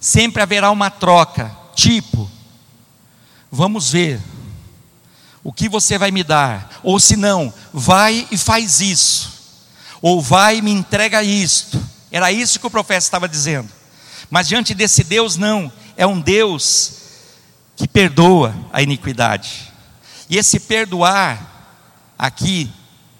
sempre 0.00 0.42
haverá 0.42 0.70
uma 0.70 0.90
troca, 0.90 1.54
tipo, 1.74 2.30
vamos 3.50 3.90
ver 3.92 4.20
o 5.44 5.52
que 5.52 5.68
você 5.68 5.98
vai 5.98 6.10
me 6.10 6.24
dar? 6.24 6.80
Ou 6.82 6.98
se 6.98 7.16
não, 7.16 7.52
vai 7.70 8.26
e 8.30 8.38
faz 8.38 8.80
isso. 8.80 9.32
Ou 10.00 10.20
vai 10.20 10.56
e 10.56 10.62
me 10.62 10.70
entrega 10.70 11.22
isto. 11.22 11.80
Era 12.10 12.32
isso 12.32 12.58
que 12.58 12.66
o 12.66 12.70
profeta 12.70 13.04
estava 13.04 13.28
dizendo. 13.28 13.68
Mas 14.30 14.48
diante 14.48 14.74
desse 14.74 15.04
Deus, 15.04 15.36
não. 15.36 15.70
É 15.98 16.06
um 16.06 16.18
Deus 16.18 16.92
que 17.76 17.86
perdoa 17.86 18.54
a 18.72 18.80
iniquidade. 18.82 19.70
E 20.30 20.38
esse 20.38 20.58
perdoar, 20.60 21.76
aqui 22.18 22.72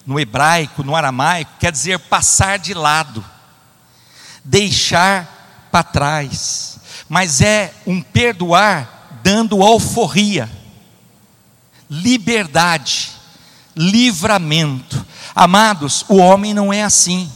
no 0.06 0.20
hebraico, 0.20 0.82
no 0.82 0.94
aramaico, 0.94 1.52
quer 1.58 1.72
dizer 1.72 1.98
passar 1.98 2.58
de 2.58 2.74
lado. 2.74 3.24
deixar 4.44 5.68
para 5.72 5.82
trás, 5.82 6.78
mas 7.08 7.40
é 7.40 7.72
um 7.86 8.00
perdoar 8.00 9.18
dando 9.22 9.62
alforria, 9.62 10.50
liberdade, 11.88 13.10
livramento. 13.74 15.04
Amados, 15.34 16.04
o 16.08 16.16
homem 16.16 16.52
não 16.52 16.72
é 16.72 16.82
assim. 16.82 17.30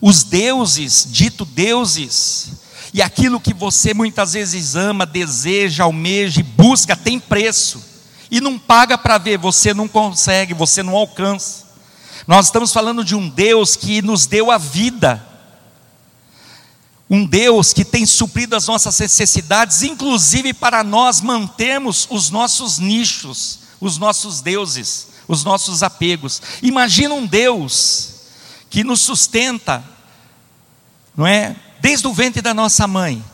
Os 0.00 0.22
deuses, 0.22 1.06
dito 1.10 1.44
deuses, 1.44 2.52
e 2.92 3.02
aquilo 3.02 3.40
que 3.40 3.52
você 3.52 3.92
muitas 3.92 4.34
vezes 4.34 4.76
ama, 4.76 5.04
deseja, 5.04 5.84
almeja 5.84 6.44
busca, 6.56 6.94
tem 6.94 7.18
preço. 7.18 7.82
E 8.30 8.40
não 8.40 8.58
paga 8.58 8.98
para 8.98 9.18
ver, 9.18 9.38
você 9.38 9.72
não 9.72 9.88
consegue, 9.88 10.52
você 10.52 10.82
não 10.82 10.94
alcança. 10.94 11.67
Nós 12.26 12.46
estamos 12.46 12.72
falando 12.72 13.04
de 13.04 13.14
um 13.14 13.28
Deus 13.28 13.76
que 13.76 14.02
nos 14.02 14.26
deu 14.26 14.50
a 14.50 14.58
vida. 14.58 15.24
Um 17.08 17.24
Deus 17.24 17.72
que 17.72 17.84
tem 17.84 18.04
suprido 18.04 18.54
as 18.54 18.66
nossas 18.66 18.98
necessidades, 18.98 19.82
inclusive 19.82 20.52
para 20.52 20.84
nós 20.84 21.20
mantermos 21.20 22.06
os 22.10 22.30
nossos 22.30 22.78
nichos, 22.78 23.60
os 23.80 23.96
nossos 23.96 24.42
deuses, 24.42 25.08
os 25.26 25.42
nossos 25.42 25.82
apegos. 25.82 26.42
Imagina 26.62 27.14
um 27.14 27.26
Deus 27.26 28.14
que 28.68 28.84
nos 28.84 29.00
sustenta, 29.00 29.82
não 31.16 31.26
é? 31.26 31.56
Desde 31.80 32.06
o 32.06 32.12
ventre 32.12 32.42
da 32.42 32.52
nossa 32.52 32.86
mãe. 32.86 33.24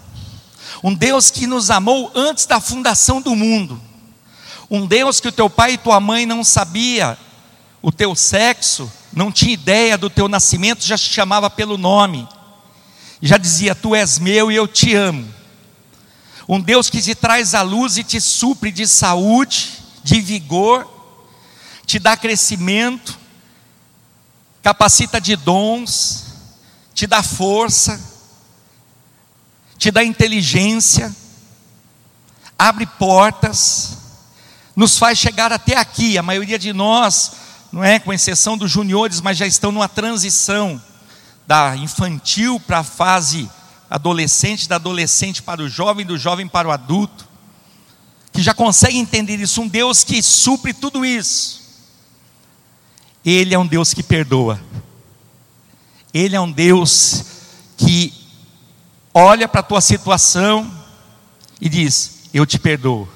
Um 0.82 0.94
Deus 0.94 1.30
que 1.30 1.46
nos 1.46 1.70
amou 1.70 2.12
antes 2.14 2.46
da 2.46 2.60
fundação 2.60 3.20
do 3.20 3.34
mundo. 3.34 3.80
Um 4.70 4.86
Deus 4.86 5.18
que 5.18 5.28
o 5.28 5.32
teu 5.32 5.50
pai 5.50 5.72
e 5.72 5.78
tua 5.78 5.98
mãe 5.98 6.26
não 6.26 6.44
sabia 6.44 7.18
o 7.84 7.92
teu 7.92 8.14
sexo, 8.14 8.90
não 9.12 9.30
tinha 9.30 9.52
ideia 9.52 9.98
do 9.98 10.08
teu 10.08 10.26
nascimento, 10.26 10.86
já 10.86 10.96
te 10.96 11.04
chamava 11.04 11.50
pelo 11.50 11.76
nome. 11.76 12.26
Já 13.20 13.36
dizia: 13.36 13.74
"Tu 13.74 13.94
és 13.94 14.18
meu 14.18 14.50
e 14.50 14.56
eu 14.56 14.66
te 14.66 14.94
amo". 14.94 15.28
Um 16.48 16.58
Deus 16.58 16.88
que 16.88 17.02
te 17.02 17.14
traz 17.14 17.54
a 17.54 17.60
luz 17.60 17.98
e 17.98 18.02
te 18.02 18.18
supre 18.22 18.72
de 18.72 18.86
saúde, 18.86 19.72
de 20.02 20.18
vigor, 20.18 20.90
te 21.84 21.98
dá 21.98 22.16
crescimento, 22.16 23.18
capacita 24.62 25.20
de 25.20 25.36
dons, 25.36 26.24
te 26.94 27.06
dá 27.06 27.22
força, 27.22 28.00
te 29.76 29.90
dá 29.90 30.02
inteligência, 30.02 31.14
abre 32.58 32.86
portas, 32.86 33.98
nos 34.74 34.96
faz 34.96 35.18
chegar 35.18 35.52
até 35.52 35.76
aqui. 35.76 36.16
A 36.16 36.22
maioria 36.22 36.58
de 36.58 36.72
nós, 36.72 37.43
não 37.74 37.82
é, 37.82 37.98
com 37.98 38.12
exceção 38.12 38.56
dos 38.56 38.70
juniores, 38.70 39.20
mas 39.20 39.36
já 39.36 39.48
estão 39.48 39.72
numa 39.72 39.88
transição 39.88 40.80
da 41.44 41.76
infantil 41.76 42.60
para 42.60 42.78
a 42.78 42.84
fase 42.84 43.50
adolescente, 43.90 44.68
da 44.68 44.76
adolescente 44.76 45.42
para 45.42 45.60
o 45.60 45.68
jovem, 45.68 46.06
do 46.06 46.16
jovem 46.16 46.46
para 46.46 46.68
o 46.68 46.70
adulto, 46.70 47.26
que 48.32 48.40
já 48.40 48.54
consegue 48.54 48.96
entender 48.96 49.40
isso, 49.40 49.60
um 49.60 49.66
Deus 49.66 50.04
que 50.04 50.22
supre 50.22 50.72
tudo 50.72 51.04
isso. 51.04 51.64
Ele 53.24 53.52
é 53.52 53.58
um 53.58 53.66
Deus 53.66 53.92
que 53.92 54.04
perdoa. 54.04 54.60
Ele 56.12 56.36
é 56.36 56.40
um 56.40 56.52
Deus 56.52 57.24
que 57.76 58.14
olha 59.12 59.48
para 59.48 59.62
a 59.62 59.64
tua 59.64 59.80
situação 59.80 60.72
e 61.60 61.68
diz: 61.68 62.20
Eu 62.32 62.46
te 62.46 62.56
perdoo. 62.56 63.08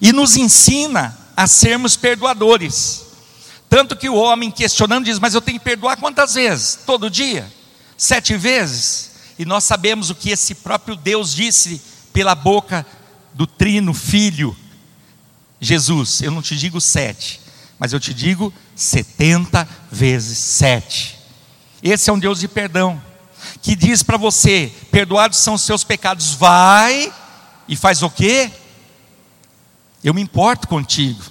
E 0.00 0.14
nos 0.14 0.34
ensina 0.34 1.18
a 1.36 1.46
sermos 1.46 1.94
perdoadores. 1.94 3.09
Tanto 3.70 3.94
que 3.94 4.10
o 4.10 4.16
homem 4.16 4.50
questionando 4.50 5.04
diz: 5.04 5.20
Mas 5.20 5.32
eu 5.32 5.40
tenho 5.40 5.58
que 5.58 5.64
perdoar 5.64 5.96
quantas 5.96 6.34
vezes? 6.34 6.80
Todo 6.84 7.08
dia? 7.08 7.50
Sete 7.96 8.36
vezes? 8.36 9.12
E 9.38 9.44
nós 9.44 9.62
sabemos 9.62 10.10
o 10.10 10.14
que 10.14 10.30
esse 10.30 10.56
próprio 10.56 10.96
Deus 10.96 11.32
disse 11.32 11.80
pela 12.12 12.34
boca 12.34 12.84
do 13.32 13.46
Trino 13.46 13.94
Filho, 13.94 14.56
Jesus. 15.60 16.20
Eu 16.20 16.32
não 16.32 16.42
te 16.42 16.56
digo 16.56 16.80
sete, 16.80 17.40
mas 17.78 17.92
eu 17.92 18.00
te 18.00 18.12
digo 18.12 18.52
setenta 18.74 19.66
vezes 19.90 20.36
sete. 20.36 21.16
Esse 21.80 22.10
é 22.10 22.12
um 22.12 22.18
Deus 22.18 22.40
de 22.40 22.48
perdão, 22.48 23.00
que 23.62 23.76
diz 23.76 24.02
para 24.02 24.16
você: 24.16 24.72
perdoados 24.90 25.38
são 25.38 25.54
os 25.54 25.62
seus 25.62 25.84
pecados, 25.84 26.34
vai 26.34 27.12
e 27.68 27.76
faz 27.76 28.02
o 28.02 28.10
quê? 28.10 28.50
Eu 30.02 30.12
me 30.12 30.20
importo 30.20 30.66
contigo, 30.66 31.22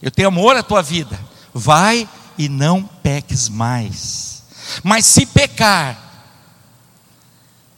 eu 0.00 0.10
tenho 0.10 0.28
amor 0.28 0.54
à 0.56 0.62
tua 0.62 0.82
vida, 0.82 1.18
vai 1.54 2.08
e 2.36 2.48
não 2.48 2.82
peques 2.82 3.48
mais. 3.48 4.42
Mas 4.82 5.06
se 5.06 5.24
pecar, 5.24 6.04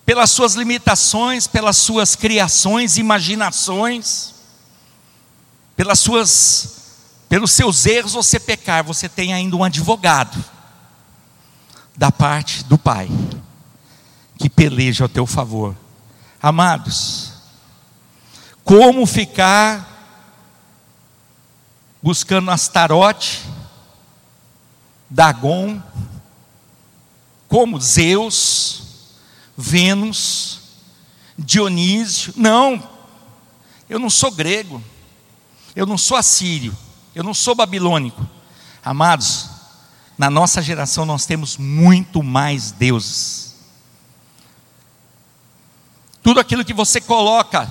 pelas 0.06 0.30
suas 0.30 0.54
limitações, 0.54 1.46
pelas 1.46 1.76
suas 1.76 2.16
criações, 2.16 2.96
imaginações, 2.96 4.34
pelas 5.76 5.98
suas, 5.98 6.76
pelos 7.28 7.50
seus 7.50 7.84
erros 7.84 8.14
você 8.14 8.40
pecar, 8.40 8.82
você 8.82 9.08
tem 9.08 9.34
ainda 9.34 9.56
um 9.56 9.64
advogado 9.64 10.42
da 11.94 12.10
parte 12.10 12.64
do 12.64 12.78
Pai, 12.78 13.08
que 14.38 14.48
peleja 14.48 15.04
ao 15.04 15.08
teu 15.08 15.26
favor. 15.26 15.76
Amados, 16.40 17.32
como 18.62 19.06
ficar 19.06 19.94
buscando 22.02 22.50
Astarote, 22.50 23.42
Dagon, 25.08 25.80
como 27.48 27.80
Zeus, 27.80 28.82
Vênus, 29.56 30.60
Dionísio. 31.38 32.34
Não, 32.36 32.82
eu 33.88 33.98
não 33.98 34.10
sou 34.10 34.30
grego, 34.30 34.82
eu 35.74 35.86
não 35.86 35.96
sou 35.96 36.16
assírio, 36.16 36.76
eu 37.14 37.22
não 37.22 37.34
sou 37.34 37.54
babilônico. 37.54 38.26
Amados, 38.84 39.48
na 40.18 40.30
nossa 40.30 40.62
geração 40.62 41.04
nós 41.04 41.26
temos 41.26 41.56
muito 41.56 42.22
mais 42.22 42.70
deuses. 42.70 43.54
Tudo 46.22 46.40
aquilo 46.40 46.64
que 46.64 46.74
você 46.74 47.00
coloca 47.00 47.70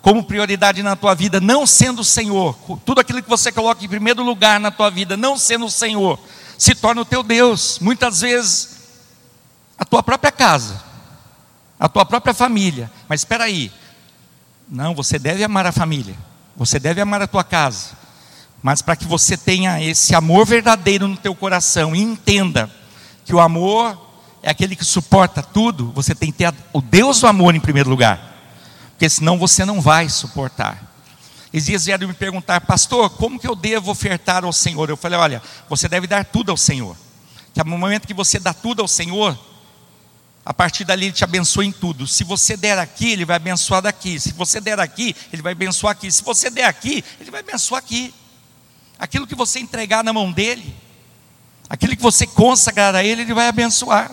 como 0.00 0.24
prioridade 0.24 0.82
na 0.82 0.96
tua 0.96 1.14
vida, 1.14 1.40
não 1.40 1.64
sendo 1.64 2.00
o 2.00 2.04
Senhor, 2.04 2.56
tudo 2.84 3.00
aquilo 3.00 3.22
que 3.22 3.28
você 3.28 3.52
coloca 3.52 3.84
em 3.84 3.88
primeiro 3.88 4.24
lugar 4.24 4.58
na 4.58 4.72
tua 4.72 4.90
vida, 4.90 5.16
não 5.16 5.38
sendo 5.38 5.66
o 5.66 5.70
Senhor, 5.70 6.18
se 6.58 6.74
torna 6.74 7.02
o 7.02 7.04
teu 7.04 7.22
Deus. 7.22 7.78
Muitas 7.80 8.20
vezes, 8.20 8.68
a 9.78 9.84
tua 9.84 10.02
própria 10.02 10.30
casa, 10.30 10.82
a 11.78 11.88
tua 11.88 12.04
própria 12.04 12.34
família. 12.34 12.90
Mas 13.08 13.20
espera 13.20 13.44
aí, 13.44 13.72
não, 14.68 14.94
você 14.94 15.18
deve 15.18 15.42
amar 15.42 15.66
a 15.66 15.72
família, 15.72 16.14
você 16.56 16.78
deve 16.78 17.00
amar 17.00 17.20
a 17.22 17.26
tua 17.26 17.42
casa, 17.42 17.90
mas 18.62 18.80
para 18.80 18.96
que 18.96 19.06
você 19.06 19.36
tenha 19.36 19.82
esse 19.82 20.14
amor 20.14 20.46
verdadeiro 20.46 21.08
no 21.08 21.16
teu 21.16 21.34
coração 21.34 21.96
e 21.96 22.00
entenda 22.00 22.70
que 23.24 23.34
o 23.34 23.40
amor 23.40 24.10
é 24.42 24.50
aquele 24.50 24.76
que 24.76 24.84
suporta 24.84 25.42
tudo, 25.42 25.92
você 25.92 26.14
tem 26.14 26.30
que 26.30 26.38
ter 26.38 26.54
o 26.72 26.80
Deus 26.80 27.20
do 27.20 27.26
amor 27.26 27.54
em 27.54 27.60
primeiro 27.60 27.90
lugar. 27.90 28.32
Porque 28.90 29.08
senão 29.08 29.38
você 29.38 29.64
não 29.64 29.80
vai 29.80 30.08
suportar. 30.08 30.91
Esses 31.52 31.66
dias 31.66 31.84
vieram 31.84 32.08
me 32.08 32.14
perguntar, 32.14 32.60
pastor, 32.62 33.10
como 33.10 33.38
que 33.38 33.46
eu 33.46 33.54
devo 33.54 33.90
ofertar 33.90 34.44
ao 34.44 34.52
Senhor? 34.52 34.88
Eu 34.88 34.96
falei, 34.96 35.18
olha, 35.18 35.42
você 35.68 35.88
deve 35.88 36.06
dar 36.06 36.24
tudo 36.24 36.50
ao 36.50 36.56
Senhor. 36.56 36.96
Que 37.52 37.62
no 37.62 37.76
momento 37.76 38.06
que 38.06 38.14
você 38.14 38.38
dá 38.38 38.54
tudo 38.54 38.80
ao 38.80 38.88
Senhor, 38.88 39.38
a 40.44 40.54
partir 40.54 40.84
dali 40.84 41.06
Ele 41.06 41.12
te 41.12 41.24
abençoa 41.24 41.64
em 41.64 41.72
tudo. 41.72 42.06
Se 42.06 42.24
você 42.24 42.56
der 42.56 42.78
aqui, 42.78 43.12
Ele 43.12 43.24
vai 43.24 43.36
abençoar 43.36 43.82
daqui. 43.82 44.18
Se 44.18 44.32
você 44.32 44.60
der 44.60 44.80
aqui, 44.80 45.14
Ele 45.32 45.42
vai 45.42 45.52
abençoar 45.52 45.92
aqui. 45.92 46.10
Se 46.10 46.22
você 46.22 46.48
der 46.48 46.64
aqui, 46.64 47.04
Ele 47.20 47.30
vai 47.30 47.40
abençoar 47.40 47.78
aqui 47.80 48.14
aquilo 49.02 49.26
que 49.26 49.34
você 49.34 49.58
entregar 49.58 50.04
na 50.04 50.12
mão 50.12 50.30
dele, 50.30 50.72
aquilo 51.68 51.96
que 51.96 52.02
você 52.02 52.24
consagrar 52.24 52.94
a 52.94 53.02
ele, 53.02 53.22
ele 53.22 53.34
vai 53.34 53.48
abençoar. 53.48 54.08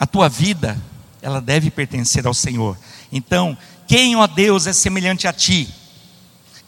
A 0.00 0.06
tua 0.06 0.26
vida, 0.26 0.82
ela 1.20 1.38
deve 1.38 1.70
pertencer 1.70 2.26
ao 2.26 2.32
Senhor. 2.32 2.78
Então, 3.12 3.58
quem, 3.86 4.16
ó 4.16 4.26
Deus, 4.26 4.66
é 4.66 4.72
semelhante 4.72 5.26
a 5.26 5.32
ti, 5.32 5.72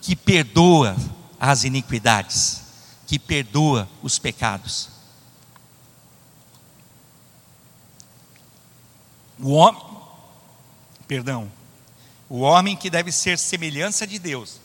que 0.00 0.14
perdoa 0.14 0.96
as 1.38 1.64
iniquidades, 1.64 2.62
que 3.06 3.18
perdoa 3.18 3.88
os 4.02 4.18
pecados. 4.18 4.88
O 9.38 9.50
homem, 9.50 9.82
perdão, 11.06 11.50
o 12.28 12.40
homem 12.40 12.76
que 12.76 12.88
deve 12.88 13.12
ser 13.12 13.38
semelhança 13.38 14.06
de 14.06 14.18
Deus, 14.18 14.60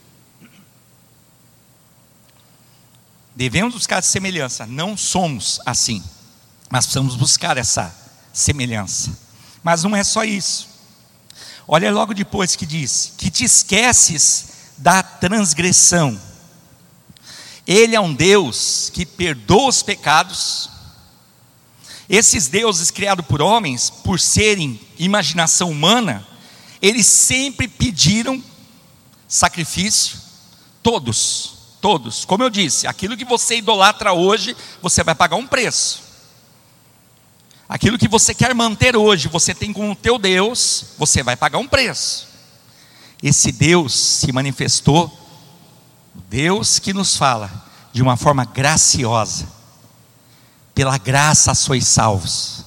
Devemos 3.36 3.74
buscar 3.74 4.04
semelhança, 4.04 4.66
não 4.68 4.98
somos 4.98 5.60
assim, 5.66 6.04
mas 6.70 6.86
precisamos 6.86 7.16
buscar 7.16 7.58
essa 7.58 7.96
semelhança. 8.34 9.18
Mas 9.64 9.84
não 9.84 9.96
é 9.96 10.04
só 10.04 10.24
isso. 10.24 10.70
Olha 11.68 11.92
logo 11.92 12.14
depois 12.14 12.56
que 12.56 12.66
diz: 12.66 13.14
que 13.18 13.30
te 13.30 13.44
esqueces 13.44 14.48
da 14.78 15.04
transgressão. 15.04 16.20
Ele 17.66 17.96
é 17.96 18.00
um 18.00 18.14
Deus 18.14 18.90
que 18.92 19.06
perdoa 19.06 19.70
os 19.70 19.84
pecados, 19.84 20.70
Esses 22.10 22.48
deuses 22.48 22.92
criados 22.92 23.26
por 23.26 23.42
homens, 23.42 23.90
por 23.90 24.20
serem 24.20 24.78
imaginação 25.00 25.72
humana, 25.72 26.28
eles 26.82 27.06
sempre 27.08 27.70
pediram 27.70 28.44
sacrifício, 29.30 30.20
todos, 30.84 31.54
todos. 31.80 32.26
Como 32.26 32.44
eu 32.44 32.50
disse, 32.50 32.86
aquilo 32.86 33.16
que 33.16 33.24
você 33.24 33.60
idolatra 33.60 34.12
hoje, 34.12 34.58
você 34.82 35.04
vai 35.06 35.16
pagar 35.16 35.38
um 35.38 35.48
preço. 35.48 36.11
Aquilo 37.72 37.98
que 37.98 38.10
você 38.10 38.34
quer 38.34 38.54
manter 38.54 38.98
hoje, 38.98 39.30
você 39.30 39.56
tem 39.56 39.72
com 39.72 39.90
o 39.90 39.96
teu 39.96 40.20
Deus, 40.20 40.88
você 40.98 41.24
vai 41.24 41.38
pagar 41.38 41.58
um 41.58 41.68
preço. 41.70 42.28
Esse 43.24 43.50
Deus 43.50 43.94
se 43.94 44.30
manifestou, 44.34 45.10
Deus 46.30 46.80
que 46.80 46.92
nos 46.92 47.16
fala 47.16 47.50
de 47.94 48.02
uma 48.02 48.18
forma 48.18 48.44
graciosa. 48.44 49.48
Pela 50.76 50.98
graça 50.98 51.56
sois 51.56 51.88
salvos. 51.88 52.66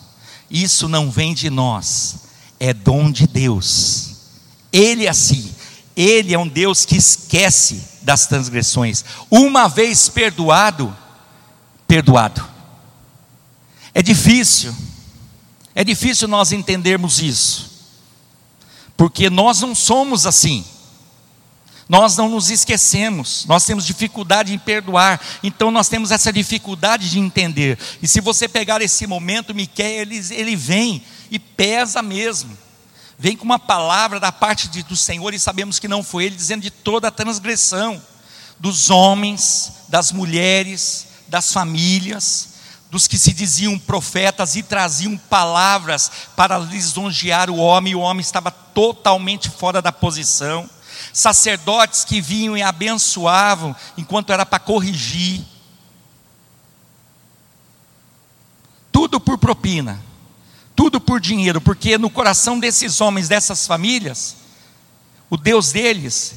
Isso 0.51 0.89
não 0.89 1.11
vem 1.11 1.35
de 1.35 1.51
nós, 1.51 2.21
é 2.59 2.73
dom 2.73 3.11
de 3.11 3.27
Deus. 3.27 4.17
Ele 4.73 5.05
é 5.05 5.11
assim, 5.11 5.55
ele 5.95 6.33
é 6.33 6.39
um 6.39 6.49
Deus 6.49 6.87
que 6.87 6.97
esquece 6.97 7.85
das 8.01 8.27
transgressões. 8.27 9.05
Uma 9.31 9.69
vez 9.69 10.09
perdoado, 10.09 10.97
perdoado. 11.87 12.43
É 13.93 14.01
difícil, 14.03 14.75
é 15.75 15.83
difícil 15.83 16.29
nós 16.29 16.53
entendermos 16.53 17.21
isso, 17.21 17.71
porque 18.97 19.29
nós 19.29 19.61
não 19.61 19.75
somos 19.75 20.27
assim. 20.27 20.65
Nós 21.87 22.17
não 22.17 22.31
nos 22.31 22.49
esquecemos, 22.49 23.45
nós 23.47 23.67
temos 23.67 23.85
dificuldade 23.85 24.55
em 24.55 24.59
perdoar, 24.59 25.21
então 25.43 25.71
nós 25.71 25.87
temos 25.87 26.11
essa 26.11 26.33
dificuldade 26.33 27.11
de 27.11 27.19
entender. 27.19 27.79
E 28.01 28.09
se 28.09 28.23
você 28.23 28.49
pegar 28.49 28.81
esse 28.81 29.07
momento, 29.07 29.55
Miquel, 29.55 29.87
ele, 29.87 30.17
ele 30.31 30.57
vem 30.57 31.03
e 31.31 31.39
pesa 31.39 32.01
mesmo. 32.01 32.57
Vem 33.19 33.37
com 33.37 33.45
uma 33.45 33.59
palavra 33.59 34.19
da 34.19 34.33
parte 34.33 34.69
de, 34.69 34.83
do 34.83 34.97
Senhor 34.97 35.35
e 35.35 35.39
sabemos 35.39 35.79
que 35.79 35.87
não 35.87 36.03
foi 36.03 36.25
Ele, 36.25 36.37
dizendo 36.37 36.63
de 36.63 36.71
toda 36.71 37.09
a 37.09 37.13
transgressão 37.13 38.03
dos 38.59 38.91
homens, 38.91 39.73
das 39.89 40.11
mulheres, 40.11 41.07
das 41.29 41.53
famílias, 41.53 42.54
dos 42.95 43.09
que 43.09 43.19
se 43.19 43.33
diziam 43.33 43.77
profetas 43.77 44.55
e 44.55 44.63
traziam 44.63 45.19
palavras 45.19 46.13
para 46.37 46.57
lisonjear 46.57 47.51
o 47.51 47.57
homem, 47.57 47.91
e 47.93 47.97
o 47.97 48.01
homem 48.01 48.21
estava 48.21 48.53
totalmente 48.53 49.51
fora 49.51 49.83
da 49.83 49.91
posição. 49.91 50.71
Sacerdotes 51.13 52.05
que 52.05 52.21
vinham 52.21 52.57
e 52.57 52.63
abençoavam 52.63 53.75
enquanto 53.99 54.33
era 54.33 54.47
para 54.47 54.61
corrigir. 54.61 55.45
Tudo 58.93 59.19
por 59.19 59.39
propina 59.39 60.01
tudo 60.77 61.01
por 61.01 61.21
dinheiro, 61.21 61.61
porque 61.61 61.97
no 61.97 62.11
coração 62.11 62.59
desses 62.59 63.01
homens, 63.01 63.29
dessas 63.29 63.65
famílias, 63.65 64.35
o 65.31 65.37
Deus 65.37 65.71
deles 65.71 66.35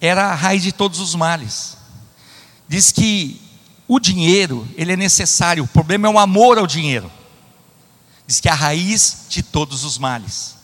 era 0.00 0.28
a 0.28 0.34
raiz 0.34 0.62
de 0.62 0.72
todos 0.72 1.00
os 1.00 1.14
males. 1.14 1.76
Diz 2.66 2.90
que 2.90 3.49
o 3.92 3.98
dinheiro, 3.98 4.68
ele 4.76 4.92
é 4.92 4.96
necessário, 4.96 5.64
o 5.64 5.66
problema 5.66 6.06
é 6.06 6.10
o 6.12 6.16
amor 6.16 6.58
ao 6.58 6.66
dinheiro. 6.66 7.10
Diz 8.24 8.38
que 8.38 8.48
é 8.48 8.52
a 8.52 8.54
raiz 8.54 9.26
de 9.28 9.42
todos 9.42 9.82
os 9.82 9.98
males. 9.98 10.54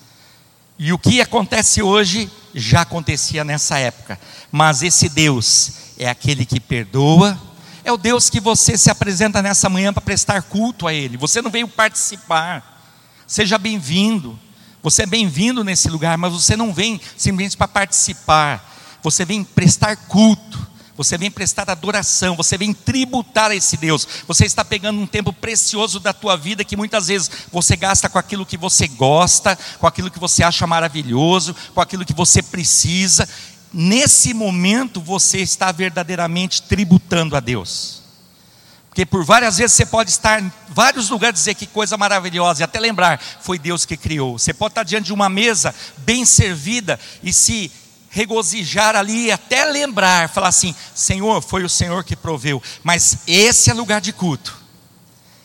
E 0.78 0.92
o 0.92 0.98
que 0.98 1.20
acontece 1.20 1.82
hoje 1.82 2.30
já 2.54 2.82
acontecia 2.82 3.42
nessa 3.42 3.80
época. 3.80 4.16
Mas 4.52 4.80
esse 4.80 5.08
Deus 5.08 5.72
é 5.98 6.08
aquele 6.08 6.46
que 6.46 6.60
perdoa, 6.60 7.36
é 7.82 7.90
o 7.90 7.96
Deus 7.96 8.30
que 8.30 8.38
você 8.38 8.78
se 8.78 8.92
apresenta 8.92 9.42
nessa 9.42 9.68
manhã 9.68 9.92
para 9.92 10.02
prestar 10.02 10.42
culto 10.42 10.86
a 10.86 10.94
Ele. 10.94 11.16
Você 11.16 11.42
não 11.42 11.50
veio 11.50 11.66
participar. 11.66 12.80
Seja 13.26 13.58
bem-vindo. 13.58 14.38
Você 14.84 15.02
é 15.02 15.06
bem-vindo 15.06 15.64
nesse 15.64 15.88
lugar, 15.88 16.16
mas 16.16 16.32
você 16.32 16.56
não 16.56 16.72
vem 16.72 17.00
simplesmente 17.16 17.56
para 17.56 17.66
participar. 17.66 18.98
Você 19.02 19.24
vem 19.24 19.42
prestar 19.42 19.96
culto. 19.96 20.75
Você 20.96 21.18
vem 21.18 21.30
prestar 21.30 21.68
adoração, 21.68 22.36
você 22.36 22.56
vem 22.56 22.72
tributar 22.72 23.50
a 23.50 23.54
esse 23.54 23.76
Deus. 23.76 24.06
Você 24.26 24.46
está 24.46 24.64
pegando 24.64 25.00
um 25.00 25.06
tempo 25.06 25.32
precioso 25.32 26.00
da 26.00 26.12
tua 26.12 26.36
vida 26.36 26.64
que 26.64 26.76
muitas 26.76 27.08
vezes 27.08 27.30
você 27.52 27.76
gasta 27.76 28.08
com 28.08 28.18
aquilo 28.18 28.46
que 28.46 28.56
você 28.56 28.88
gosta, 28.88 29.58
com 29.78 29.86
aquilo 29.86 30.10
que 30.10 30.18
você 30.18 30.42
acha 30.42 30.66
maravilhoso, 30.66 31.54
com 31.74 31.80
aquilo 31.80 32.04
que 32.04 32.14
você 32.14 32.42
precisa, 32.42 33.28
nesse 33.72 34.32
momento 34.32 35.00
você 35.00 35.38
está 35.38 35.70
verdadeiramente 35.70 36.62
tributando 36.62 37.36
a 37.36 37.40
Deus. 37.40 38.02
Porque 38.88 39.04
por 39.04 39.22
várias 39.22 39.58
vezes 39.58 39.76
você 39.76 39.84
pode 39.84 40.10
estar 40.10 40.42
em 40.42 40.50
vários 40.70 41.10
lugares 41.10 41.38
e 41.38 41.42
dizer 41.42 41.54
que 41.54 41.66
coisa 41.66 41.98
maravilhosa, 41.98 42.62
e 42.62 42.64
até 42.64 42.80
lembrar, 42.80 43.20
foi 43.42 43.58
Deus 43.58 43.84
que 43.84 43.94
criou. 43.94 44.38
Você 44.38 44.54
pode 44.54 44.72
estar 44.72 44.84
diante 44.84 45.06
de 45.06 45.12
uma 45.12 45.28
mesa 45.28 45.74
bem 45.98 46.24
servida 46.24 46.98
e 47.22 47.30
se 47.30 47.70
regozijar 48.16 48.96
ali, 48.96 49.30
até 49.30 49.66
lembrar, 49.66 50.30
falar 50.30 50.48
assim: 50.48 50.74
Senhor, 50.94 51.42
foi 51.42 51.62
o 51.64 51.68
Senhor 51.68 52.02
que 52.02 52.16
proveu. 52.16 52.62
Mas 52.82 53.18
esse 53.26 53.68
é 53.70 53.74
lugar 53.74 54.00
de 54.00 54.10
culto, 54.10 54.56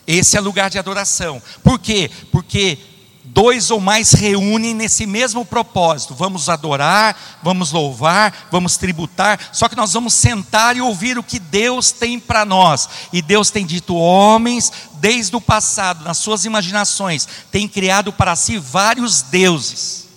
esse 0.08 0.38
é 0.38 0.40
lugar 0.40 0.70
de 0.70 0.80
adoração. 0.80 1.42
Por 1.62 1.78
quê? 1.78 2.10
Porque 2.32 2.80
dois 3.26 3.72
ou 3.72 3.82
mais 3.82 4.14
reúnem 4.14 4.74
nesse 4.74 5.06
mesmo 5.06 5.46
propósito. 5.46 6.16
Vamos 6.16 6.48
adorar, 6.48 7.40
vamos 7.44 7.74
louvar, 7.74 8.48
vamos 8.50 8.78
tributar. 8.78 9.50
Só 9.52 9.68
que 9.68 9.76
nós 9.76 9.92
vamos 9.92 10.14
sentar 10.14 10.78
e 10.78 10.82
ouvir 10.82 11.18
o 11.18 11.24
que 11.24 11.40
Deus 11.40 11.92
tem 11.92 12.18
para 12.22 12.46
nós. 12.46 12.88
E 13.12 13.22
Deus 13.22 13.52
tem 13.52 13.66
dito: 13.66 13.96
homens, 13.96 14.72
desde 14.94 15.36
o 15.36 15.42
passado, 15.42 16.06
nas 16.06 16.20
suas 16.20 16.46
imaginações, 16.46 17.28
tem 17.52 17.68
criado 17.68 18.14
para 18.14 18.34
si 18.38 18.58
vários 18.58 19.22
deuses. 19.24 20.08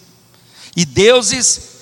E 0.77 0.85
deuses 0.85 1.74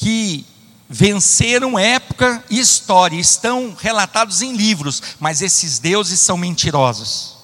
que 0.00 0.44
venceram 0.88 1.78
época 1.78 2.42
e 2.50 2.58
história, 2.58 3.16
estão 3.16 3.76
relatados 3.78 4.42
em 4.42 4.56
livros, 4.56 5.00
mas 5.20 5.40
esses 5.40 5.78
deuses 5.78 6.18
são 6.18 6.36
mentirosos 6.36 7.40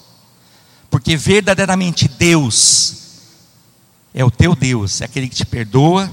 porque 0.96 1.14
verdadeiramente 1.14 2.08
Deus 2.08 2.94
é 4.14 4.24
o 4.24 4.30
teu 4.30 4.54
Deus, 4.54 5.02
é 5.02 5.04
aquele 5.04 5.28
que 5.28 5.36
te 5.36 5.44
perdoa 5.44 6.10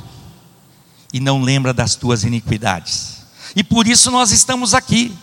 e 1.13 1.21
não 1.21 1.41
lembra 1.41 1.73
das 1.73 1.95
tuas 1.95 2.25
iniquidades. 2.25 3.19
E 3.55 3.63
por 3.63 3.87
isso 3.87 4.11
nós 4.11 4.31
estamos 4.31 4.73
aqui. 4.73 5.17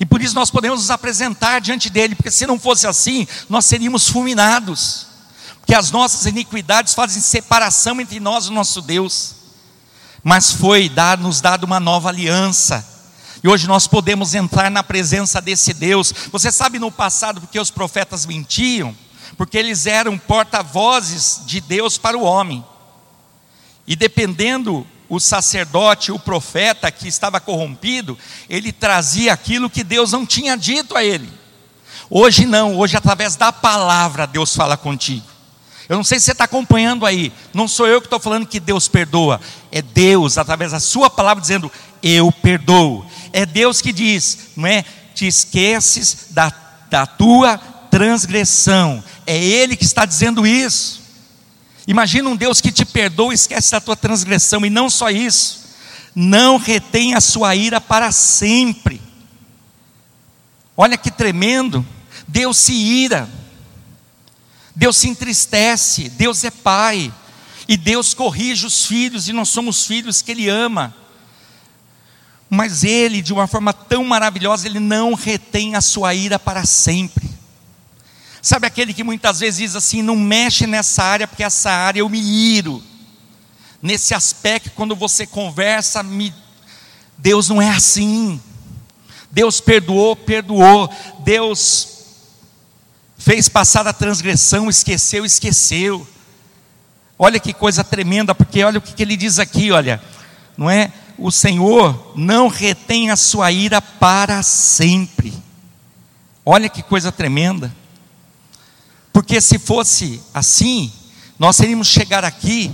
E 0.00 0.06
por 0.06 0.22
isso 0.22 0.34
nós 0.34 0.50
podemos 0.50 0.80
nos 0.80 0.90
apresentar 0.90 1.60
diante 1.60 1.90
dele, 1.90 2.14
porque 2.14 2.30
se 2.30 2.46
não 2.46 2.58
fosse 2.58 2.86
assim, 2.86 3.28
nós 3.50 3.66
seríamos 3.66 4.08
fulminados. 4.08 5.08
Porque 5.60 5.74
as 5.74 5.90
nossas 5.90 6.24
iniquidades 6.24 6.94
fazem 6.94 7.20
separação 7.20 8.00
entre 8.00 8.18
nós 8.18 8.46
e 8.46 8.48
o 8.48 8.52
nosso 8.52 8.80
Deus. 8.80 9.34
Mas 10.28 10.50
foi 10.50 10.88
dar, 10.88 11.16
nos 11.16 11.40
dado 11.40 11.62
uma 11.62 11.78
nova 11.78 12.08
aliança 12.08 12.84
e 13.44 13.48
hoje 13.48 13.68
nós 13.68 13.86
podemos 13.86 14.34
entrar 14.34 14.68
na 14.72 14.82
presença 14.82 15.40
desse 15.40 15.72
Deus. 15.72 16.12
Você 16.32 16.50
sabe 16.50 16.80
no 16.80 16.90
passado 16.90 17.40
porque 17.40 17.60
os 17.60 17.70
profetas 17.70 18.26
mentiam? 18.26 18.92
Porque 19.36 19.56
eles 19.56 19.86
eram 19.86 20.18
porta-vozes 20.18 21.42
de 21.46 21.60
Deus 21.60 21.96
para 21.96 22.18
o 22.18 22.24
homem. 22.24 22.64
E 23.86 23.94
dependendo 23.94 24.84
o 25.08 25.20
sacerdote, 25.20 26.10
o 26.10 26.18
profeta 26.18 26.90
que 26.90 27.06
estava 27.06 27.38
corrompido, 27.38 28.18
ele 28.50 28.72
trazia 28.72 29.32
aquilo 29.32 29.70
que 29.70 29.84
Deus 29.84 30.10
não 30.10 30.26
tinha 30.26 30.56
dito 30.56 30.96
a 30.96 31.04
ele. 31.04 31.32
Hoje 32.10 32.46
não, 32.46 32.76
hoje 32.76 32.96
através 32.96 33.36
da 33.36 33.52
palavra 33.52 34.26
Deus 34.26 34.56
fala 34.56 34.76
contigo. 34.76 35.35
Eu 35.88 35.96
não 35.96 36.04
sei 36.04 36.18
se 36.18 36.26
você 36.26 36.32
está 36.32 36.44
acompanhando 36.44 37.06
aí, 37.06 37.32
não 37.54 37.68
sou 37.68 37.86
eu 37.86 38.00
que 38.00 38.06
estou 38.06 38.18
falando 38.18 38.46
que 38.46 38.58
Deus 38.58 38.88
perdoa, 38.88 39.40
é 39.70 39.80
Deus, 39.80 40.36
através 40.36 40.72
da 40.72 40.80
Sua 40.80 41.08
palavra, 41.08 41.40
dizendo: 41.40 41.70
Eu 42.02 42.32
perdoo 42.32 43.06
é 43.36 43.44
Deus 43.44 43.82
que 43.82 43.92
diz, 43.92 44.38
não 44.56 44.66
é? 44.66 44.82
Te 45.14 45.26
esqueces 45.26 46.28
da, 46.30 46.50
da 46.88 47.04
tua 47.04 47.58
transgressão. 47.90 49.04
É 49.26 49.36
Ele 49.36 49.76
que 49.76 49.84
está 49.84 50.06
dizendo 50.06 50.46
isso. 50.46 51.02
Imagina 51.86 52.30
um 52.30 52.34
Deus 52.34 52.62
que 52.62 52.72
te 52.72 52.86
perdoa 52.86 53.32
e 53.32 53.34
esquece 53.34 53.72
da 53.72 53.80
tua 53.80 53.94
transgressão, 53.94 54.64
e 54.64 54.70
não 54.70 54.88
só 54.88 55.10
isso, 55.10 55.66
não 56.14 56.56
retém 56.56 57.14
a 57.14 57.20
sua 57.20 57.54
ira 57.54 57.78
para 57.78 58.10
sempre. 58.10 59.02
Olha 60.74 60.96
que 60.96 61.10
tremendo, 61.10 61.86
Deus 62.26 62.56
se 62.56 62.72
ira, 62.72 63.28
Deus 64.76 64.98
se 64.98 65.08
entristece, 65.08 66.10
Deus 66.10 66.44
é 66.44 66.50
Pai, 66.50 67.12
e 67.66 67.78
Deus 67.78 68.12
corrige 68.12 68.66
os 68.66 68.84
filhos, 68.84 69.26
e 69.26 69.32
nós 69.32 69.48
somos 69.48 69.86
filhos 69.86 70.20
que 70.20 70.30
Ele 70.30 70.50
ama. 70.50 70.94
Mas 72.48 72.84
ele, 72.84 73.22
de 73.22 73.32
uma 73.32 73.46
forma 73.46 73.72
tão 73.72 74.04
maravilhosa, 74.04 74.68
ele 74.68 74.78
não 74.78 75.14
retém 75.14 75.74
a 75.74 75.80
sua 75.80 76.14
ira 76.14 76.38
para 76.38 76.64
sempre. 76.64 77.28
Sabe 78.40 78.68
aquele 78.68 78.94
que 78.94 79.02
muitas 79.02 79.40
vezes 79.40 79.58
diz 79.58 79.74
assim: 79.74 80.00
não 80.00 80.14
mexe 80.14 80.66
nessa 80.66 81.02
área, 81.02 81.26
porque 81.26 81.42
essa 81.42 81.70
área 81.70 82.00
eu 82.00 82.08
me 82.08 82.20
iro. 82.20 82.80
Nesse 83.82 84.14
aspecto, 84.14 84.70
quando 84.76 84.94
você 84.94 85.26
conversa, 85.26 86.02
me... 86.02 86.32
Deus 87.18 87.48
não 87.48 87.60
é 87.60 87.70
assim. 87.70 88.40
Deus 89.30 89.60
perdoou, 89.60 90.14
perdoou. 90.14 90.88
Deus 91.24 91.95
fez 93.26 93.48
passar 93.48 93.84
a 93.88 93.92
transgressão, 93.92 94.70
esqueceu, 94.70 95.26
esqueceu. 95.26 96.06
Olha 97.18 97.40
que 97.40 97.52
coisa 97.52 97.82
tremenda, 97.82 98.36
porque 98.36 98.62
olha 98.62 98.78
o 98.78 98.80
que 98.80 99.02
ele 99.02 99.16
diz 99.16 99.40
aqui, 99.40 99.72
olha, 99.72 100.00
não 100.56 100.70
é? 100.70 100.92
O 101.18 101.32
Senhor 101.32 102.12
não 102.14 102.46
retém 102.46 103.10
a 103.10 103.16
sua 103.16 103.50
ira 103.50 103.82
para 103.82 104.44
sempre. 104.44 105.34
Olha 106.44 106.68
que 106.68 106.84
coisa 106.84 107.10
tremenda. 107.10 107.74
Porque 109.12 109.40
se 109.40 109.58
fosse 109.58 110.22
assim, 110.32 110.92
nós 111.36 111.56
teríamos 111.56 111.88
chegar 111.88 112.24
aqui 112.24 112.72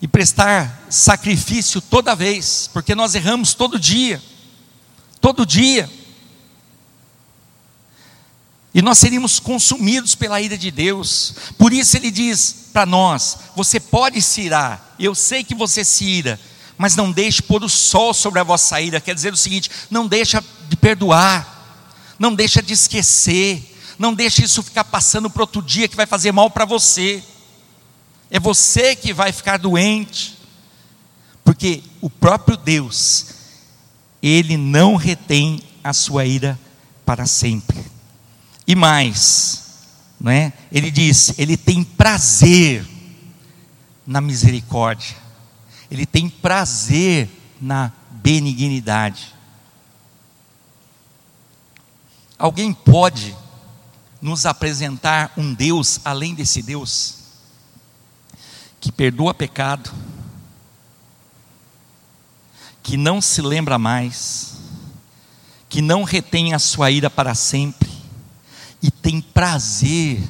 e 0.00 0.08
prestar 0.08 0.86
sacrifício 0.88 1.82
toda 1.82 2.16
vez, 2.16 2.70
porque 2.72 2.94
nós 2.94 3.14
erramos 3.14 3.52
todo 3.52 3.78
dia. 3.78 4.22
Todo 5.20 5.44
dia. 5.44 5.86
E 8.74 8.80
nós 8.80 8.98
seríamos 8.98 9.38
consumidos 9.38 10.14
pela 10.14 10.40
ira 10.40 10.56
de 10.56 10.70
Deus. 10.70 11.34
Por 11.58 11.72
isso 11.72 11.96
ele 11.96 12.10
diz 12.10 12.68
para 12.72 12.86
nós: 12.86 13.38
você 13.54 13.78
pode 13.78 14.22
se 14.22 14.42
irar, 14.42 14.94
eu 14.98 15.14
sei 15.14 15.44
que 15.44 15.54
você 15.54 15.84
se 15.84 16.04
ira, 16.04 16.40
mas 16.78 16.96
não 16.96 17.12
deixe 17.12 17.42
pôr 17.42 17.62
o 17.62 17.68
sol 17.68 18.14
sobre 18.14 18.40
a 18.40 18.44
vossa 18.44 18.80
ira. 18.80 19.00
Quer 19.00 19.14
dizer 19.14 19.32
o 19.32 19.36
seguinte: 19.36 19.70
não 19.90 20.06
deixa 20.06 20.42
de 20.68 20.76
perdoar, 20.76 22.16
não 22.18 22.34
deixa 22.34 22.62
de 22.62 22.72
esquecer, 22.72 23.76
não 23.98 24.14
deixe 24.14 24.42
isso 24.42 24.62
ficar 24.62 24.84
passando 24.84 25.28
para 25.28 25.42
outro 25.42 25.60
dia 25.60 25.86
que 25.86 25.96
vai 25.96 26.06
fazer 26.06 26.32
mal 26.32 26.50
para 26.50 26.64
você. 26.64 27.22
É 28.30 28.40
você 28.40 28.96
que 28.96 29.12
vai 29.12 29.30
ficar 29.30 29.58
doente, 29.58 30.38
porque 31.44 31.82
o 32.00 32.08
próprio 32.08 32.56
Deus, 32.56 33.26
ele 34.22 34.56
não 34.56 34.96
retém 34.96 35.60
a 35.84 35.92
sua 35.92 36.24
ira 36.24 36.58
para 37.04 37.26
sempre. 37.26 37.91
E 38.66 38.74
mais, 38.74 39.84
não 40.20 40.30
é? 40.30 40.52
Ele 40.70 40.90
diz, 40.90 41.38
ele 41.38 41.56
tem 41.56 41.82
prazer 41.82 42.86
na 44.06 44.20
misericórdia. 44.20 45.16
Ele 45.90 46.06
tem 46.06 46.28
prazer 46.28 47.28
na 47.60 47.92
benignidade. 48.10 49.34
Alguém 52.38 52.72
pode 52.72 53.36
nos 54.20 54.46
apresentar 54.46 55.32
um 55.36 55.52
Deus 55.52 56.00
além 56.04 56.34
desse 56.34 56.62
Deus 56.62 57.22
que 58.80 58.90
perdoa 58.90 59.32
pecado, 59.32 59.92
que 62.82 62.96
não 62.96 63.20
se 63.20 63.40
lembra 63.40 63.78
mais, 63.78 64.56
que 65.68 65.80
não 65.80 66.02
retém 66.02 66.52
a 66.52 66.58
sua 66.58 66.90
ira 66.90 67.08
para 67.08 67.32
sempre, 67.32 67.88
e 68.82 68.90
tem 68.90 69.20
prazer 69.20 70.20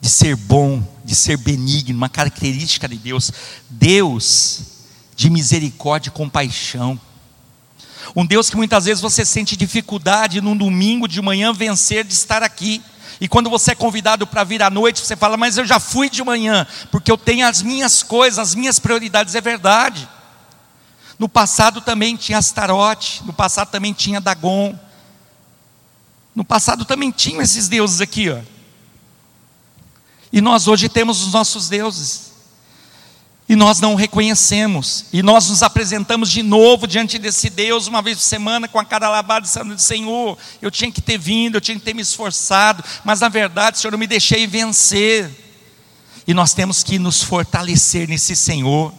de 0.00 0.08
ser 0.08 0.36
bom, 0.36 0.82
de 1.04 1.14
ser 1.14 1.36
benigno, 1.36 1.96
uma 1.96 2.08
característica 2.08 2.88
de 2.88 2.96
Deus. 2.96 3.32
Deus 3.68 4.62
de 5.14 5.28
misericórdia 5.28 6.10
e 6.10 6.12
compaixão. 6.12 6.98
Um 8.14 8.24
Deus 8.24 8.48
que 8.48 8.56
muitas 8.56 8.84
vezes 8.84 9.02
você 9.02 9.24
sente 9.24 9.56
dificuldade 9.56 10.40
num 10.40 10.56
domingo 10.56 11.08
de 11.08 11.20
manhã 11.20 11.52
vencer 11.52 12.04
de 12.04 12.14
estar 12.14 12.42
aqui. 12.42 12.80
E 13.20 13.26
quando 13.26 13.50
você 13.50 13.72
é 13.72 13.74
convidado 13.74 14.26
para 14.26 14.44
vir 14.44 14.62
à 14.62 14.70
noite, 14.70 15.00
você 15.00 15.16
fala, 15.16 15.36
mas 15.36 15.58
eu 15.58 15.66
já 15.66 15.80
fui 15.80 16.08
de 16.08 16.22
manhã, 16.22 16.66
porque 16.92 17.10
eu 17.10 17.18
tenho 17.18 17.46
as 17.46 17.60
minhas 17.62 18.02
coisas, 18.02 18.38
as 18.38 18.54
minhas 18.54 18.78
prioridades, 18.78 19.34
é 19.34 19.40
verdade. 19.40 20.08
No 21.18 21.28
passado 21.28 21.80
também 21.80 22.14
tinha 22.14 22.38
Astarote, 22.38 23.24
no 23.24 23.32
passado 23.32 23.70
também 23.70 23.92
tinha 23.92 24.20
Dagon, 24.20 24.78
no 26.38 26.44
passado 26.44 26.84
também 26.84 27.10
tinham 27.10 27.42
esses 27.42 27.66
deuses 27.66 28.00
aqui, 28.00 28.30
ó. 28.30 28.38
E 30.32 30.40
nós 30.40 30.68
hoje 30.68 30.88
temos 30.88 31.20
os 31.20 31.32
nossos 31.32 31.68
deuses. 31.68 32.30
E 33.48 33.56
nós 33.56 33.80
não 33.80 33.94
o 33.94 33.96
reconhecemos. 33.96 35.06
E 35.12 35.20
nós 35.20 35.48
nos 35.48 35.64
apresentamos 35.64 36.30
de 36.30 36.44
novo 36.44 36.86
diante 36.86 37.18
desse 37.18 37.50
Deus, 37.50 37.88
uma 37.88 38.00
vez 38.00 38.18
por 38.18 38.22
semana, 38.22 38.68
com 38.68 38.78
a 38.78 38.84
cara 38.84 39.08
lavada, 39.08 39.46
dizendo: 39.46 39.76
Senhor, 39.76 40.38
eu 40.62 40.70
tinha 40.70 40.92
que 40.92 41.00
ter 41.00 41.18
vindo, 41.18 41.56
eu 41.56 41.60
tinha 41.60 41.76
que 41.76 41.84
ter 41.84 41.92
me 41.92 42.02
esforçado, 42.02 42.84
mas 43.02 43.18
na 43.18 43.28
verdade, 43.28 43.76
Senhor, 43.76 43.92
eu 43.92 43.98
me 43.98 44.06
deixei 44.06 44.46
vencer. 44.46 45.28
E 46.24 46.32
nós 46.32 46.54
temos 46.54 46.84
que 46.84 47.00
nos 47.00 47.20
fortalecer 47.20 48.08
nesse 48.08 48.36
Senhor. 48.36 48.94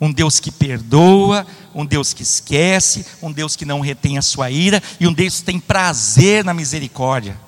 Um 0.00 0.12
Deus 0.12 0.38
que 0.38 0.50
perdoa, 0.50 1.46
um 1.74 1.86
Deus 1.86 2.12
que 2.12 2.22
esquece, 2.22 3.06
um 3.22 3.32
Deus 3.32 3.56
que 3.56 3.64
não 3.64 3.80
retém 3.80 4.18
a 4.18 4.22
sua 4.22 4.50
ira 4.50 4.82
e 5.00 5.06
um 5.06 5.12
Deus 5.12 5.38
que 5.38 5.44
tem 5.44 5.58
prazer 5.58 6.44
na 6.44 6.52
misericórdia. 6.52 7.38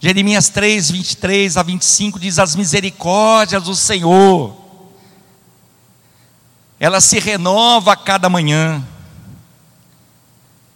Jeremias 0.00 0.48
3, 0.48 0.90
23 0.90 1.56
a 1.56 1.62
25 1.62 2.18
diz: 2.18 2.38
As 2.38 2.56
misericórdias 2.56 3.62
do 3.62 3.74
Senhor, 3.76 4.56
ela 6.80 7.00
se 7.00 7.20
renova 7.20 7.92
a 7.92 7.96
cada 7.96 8.28
manhã. 8.28 8.82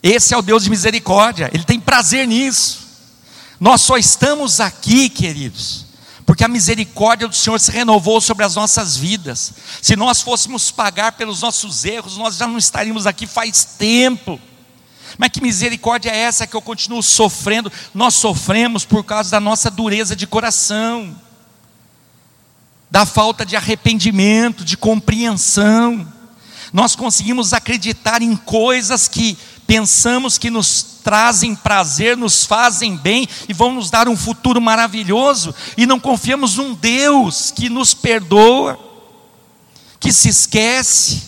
Esse 0.03 0.35
é 0.35 0.37
o 0.37 0.43
Deus 0.43 0.63
de 0.63 0.71
misericórdia, 0.71 1.51
Ele 1.53 1.65
tem 1.65 1.81
prazer 1.81 2.29
nisso. 2.29 2.87
Nós 3.59 3.81
só 3.81 3.97
estamos 3.97 4.61
aqui, 4.61 5.09
queridos, 5.09 5.86
porque 6.27 6.43
a 6.43 6.49
misericórdia 6.49 7.29
do 7.29 7.35
Senhor 7.37 7.59
se 7.61 7.71
renovou 7.71 8.21
sobre 8.21 8.45
as 8.45 8.57
nossas 8.57 8.97
vidas. 8.97 9.53
Se 9.81 9.95
nós 9.95 10.21
fôssemos 10.21 10.73
pagar 10.73 11.13
pelos 11.13 11.41
nossos 11.41 11.85
erros, 11.85 12.17
nós 12.17 12.37
já 12.37 12.49
não 12.49 12.59
estaríamos 12.59 13.07
aqui 13.07 13.29
faz 13.29 13.65
tempo. 13.65 14.41
Mas 15.17 15.31
que 15.31 15.41
misericórdia 15.41 16.11
é 16.11 16.17
essa 16.17 16.45
que 16.45 16.57
eu 16.57 16.61
continuo 16.61 17.01
sofrendo? 17.01 17.73
Nós 17.95 18.15
sofremos 18.15 18.85
por 18.85 19.05
causa 19.05 19.31
da 19.31 19.41
nossa 19.41 19.71
dureza 19.71 20.17
de 20.17 20.27
coração, 20.27 21.17
da 22.91 23.07
falta 23.07 23.47
de 23.47 23.55
arrependimento, 23.55 24.65
de 24.65 24.77
compreensão. 24.77 26.13
Nós 26.73 26.97
conseguimos 26.97 27.53
acreditar 27.53 28.21
em 28.21 28.35
coisas 28.35 29.07
que 29.07 29.39
pensamos 29.67 30.39
que 30.39 30.51
nos 30.51 30.83
trazem 31.03 31.55
prazer, 31.55 32.17
nos 32.17 32.45
fazem 32.45 32.97
bem 32.97 33.29
e 33.49 33.53
vão 33.53 33.75
nos 33.75 33.91
dar 33.91 34.09
um 34.09 34.17
futuro 34.17 34.61
maravilhoso, 34.61 35.55
e 35.77 35.87
não 35.87 36.01
confiamos 36.01 36.57
num 36.57 36.75
Deus 36.75 37.51
que 37.51 37.69
nos 37.69 37.95
perdoa, 37.95 38.79
que 39.99 40.13
se 40.13 40.29
esquece. 40.29 41.23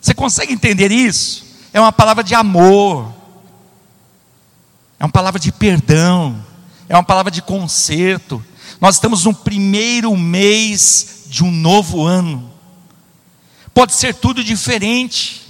Você 0.00 0.14
consegue 0.14 0.52
entender 0.52 0.90
isso? 0.90 1.44
É 1.72 1.80
uma 1.80 1.92
palavra 1.92 2.24
de 2.24 2.34
amor, 2.34 3.12
é 4.98 5.04
uma 5.04 5.12
palavra 5.12 5.40
de 5.40 5.52
perdão, 5.52 6.44
é 6.88 6.94
uma 6.94 7.04
palavra 7.04 7.30
de 7.30 7.42
conserto. 7.42 8.44
Nós 8.80 8.96
estamos 8.96 9.24
no 9.24 9.34
primeiro 9.34 10.16
mês 10.16 11.24
de 11.26 11.44
um 11.44 11.50
novo 11.50 12.04
ano. 12.04 12.50
Pode 13.72 13.94
ser 13.94 14.14
tudo 14.14 14.42
diferente, 14.42 15.42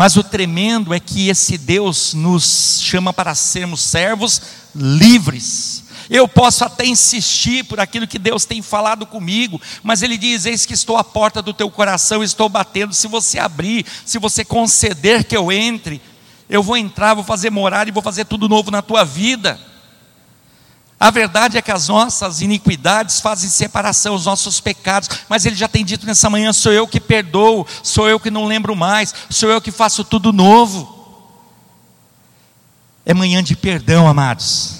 mas 0.00 0.16
o 0.16 0.24
tremendo 0.24 0.94
é 0.94 0.98
que 0.98 1.28
esse 1.28 1.58
Deus 1.58 2.14
nos 2.14 2.80
chama 2.80 3.12
para 3.12 3.34
sermos 3.34 3.82
servos 3.82 4.40
livres. 4.74 5.84
Eu 6.08 6.26
posso 6.26 6.64
até 6.64 6.86
insistir 6.86 7.64
por 7.64 7.78
aquilo 7.78 8.06
que 8.06 8.18
Deus 8.18 8.46
tem 8.46 8.62
falado 8.62 9.04
comigo, 9.04 9.60
mas 9.82 10.00
Ele 10.00 10.16
diz: 10.16 10.46
Eis 10.46 10.64
que 10.64 10.72
estou 10.72 10.96
à 10.96 11.04
porta 11.04 11.42
do 11.42 11.52
teu 11.52 11.70
coração, 11.70 12.24
estou 12.24 12.48
batendo. 12.48 12.94
Se 12.94 13.06
você 13.08 13.38
abrir, 13.38 13.84
se 14.06 14.18
você 14.18 14.42
conceder 14.42 15.24
que 15.24 15.36
eu 15.36 15.52
entre, 15.52 16.00
eu 16.48 16.62
vou 16.62 16.78
entrar, 16.78 17.12
vou 17.12 17.22
fazer 17.22 17.50
morada 17.50 17.90
e 17.90 17.92
vou 17.92 18.02
fazer 18.02 18.24
tudo 18.24 18.48
novo 18.48 18.70
na 18.70 18.80
tua 18.80 19.04
vida. 19.04 19.60
A 21.02 21.10
verdade 21.10 21.56
é 21.56 21.62
que 21.62 21.72
as 21.72 21.88
nossas 21.88 22.42
iniquidades 22.42 23.20
fazem 23.20 23.48
separação, 23.48 24.14
os 24.14 24.26
nossos 24.26 24.60
pecados, 24.60 25.08
mas 25.30 25.46
Ele 25.46 25.56
já 25.56 25.66
tem 25.66 25.82
dito 25.82 26.04
nessa 26.04 26.28
manhã: 26.28 26.52
sou 26.52 26.70
eu 26.70 26.86
que 26.86 27.00
perdoo, 27.00 27.66
sou 27.82 28.06
eu 28.06 28.20
que 28.20 28.30
não 28.30 28.44
lembro 28.44 28.76
mais, 28.76 29.14
sou 29.30 29.50
eu 29.50 29.62
que 29.62 29.70
faço 29.70 30.04
tudo 30.04 30.30
novo. 30.30 30.98
É 33.06 33.14
manhã 33.14 33.42
de 33.42 33.56
perdão, 33.56 34.06
amados, 34.06 34.74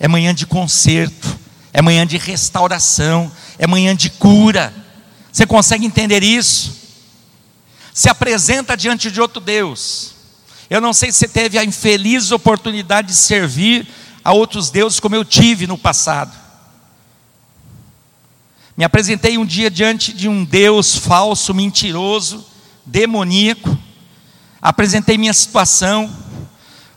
é 0.00 0.08
manhã 0.08 0.34
de 0.34 0.46
conserto, 0.46 1.38
é 1.72 1.80
manhã 1.80 2.04
de 2.04 2.18
restauração, 2.18 3.30
é 3.56 3.64
manhã 3.64 3.94
de 3.94 4.10
cura. 4.10 4.74
Você 5.30 5.46
consegue 5.46 5.86
entender 5.86 6.24
isso? 6.24 6.74
Se 7.94 8.08
apresenta 8.08 8.76
diante 8.76 9.12
de 9.12 9.20
outro 9.20 9.40
Deus. 9.40 10.12
Eu 10.68 10.80
não 10.80 10.92
sei 10.92 11.12
se 11.12 11.18
você 11.18 11.28
teve 11.28 11.56
a 11.56 11.64
infeliz 11.64 12.32
oportunidade 12.32 13.08
de 13.08 13.14
servir 13.14 13.86
a 14.24 14.32
outros 14.32 14.70
deuses 14.70 15.00
como 15.00 15.14
eu 15.14 15.24
tive 15.24 15.66
no 15.66 15.76
passado. 15.76 16.36
Me 18.76 18.84
apresentei 18.84 19.36
um 19.36 19.44
dia 19.44 19.70
diante 19.70 20.12
de 20.12 20.28
um 20.28 20.44
Deus 20.44 20.96
falso, 20.96 21.52
mentiroso, 21.52 22.44
demoníaco. 22.86 23.76
Apresentei 24.60 25.18
minha 25.18 25.32
situação, 25.32 26.10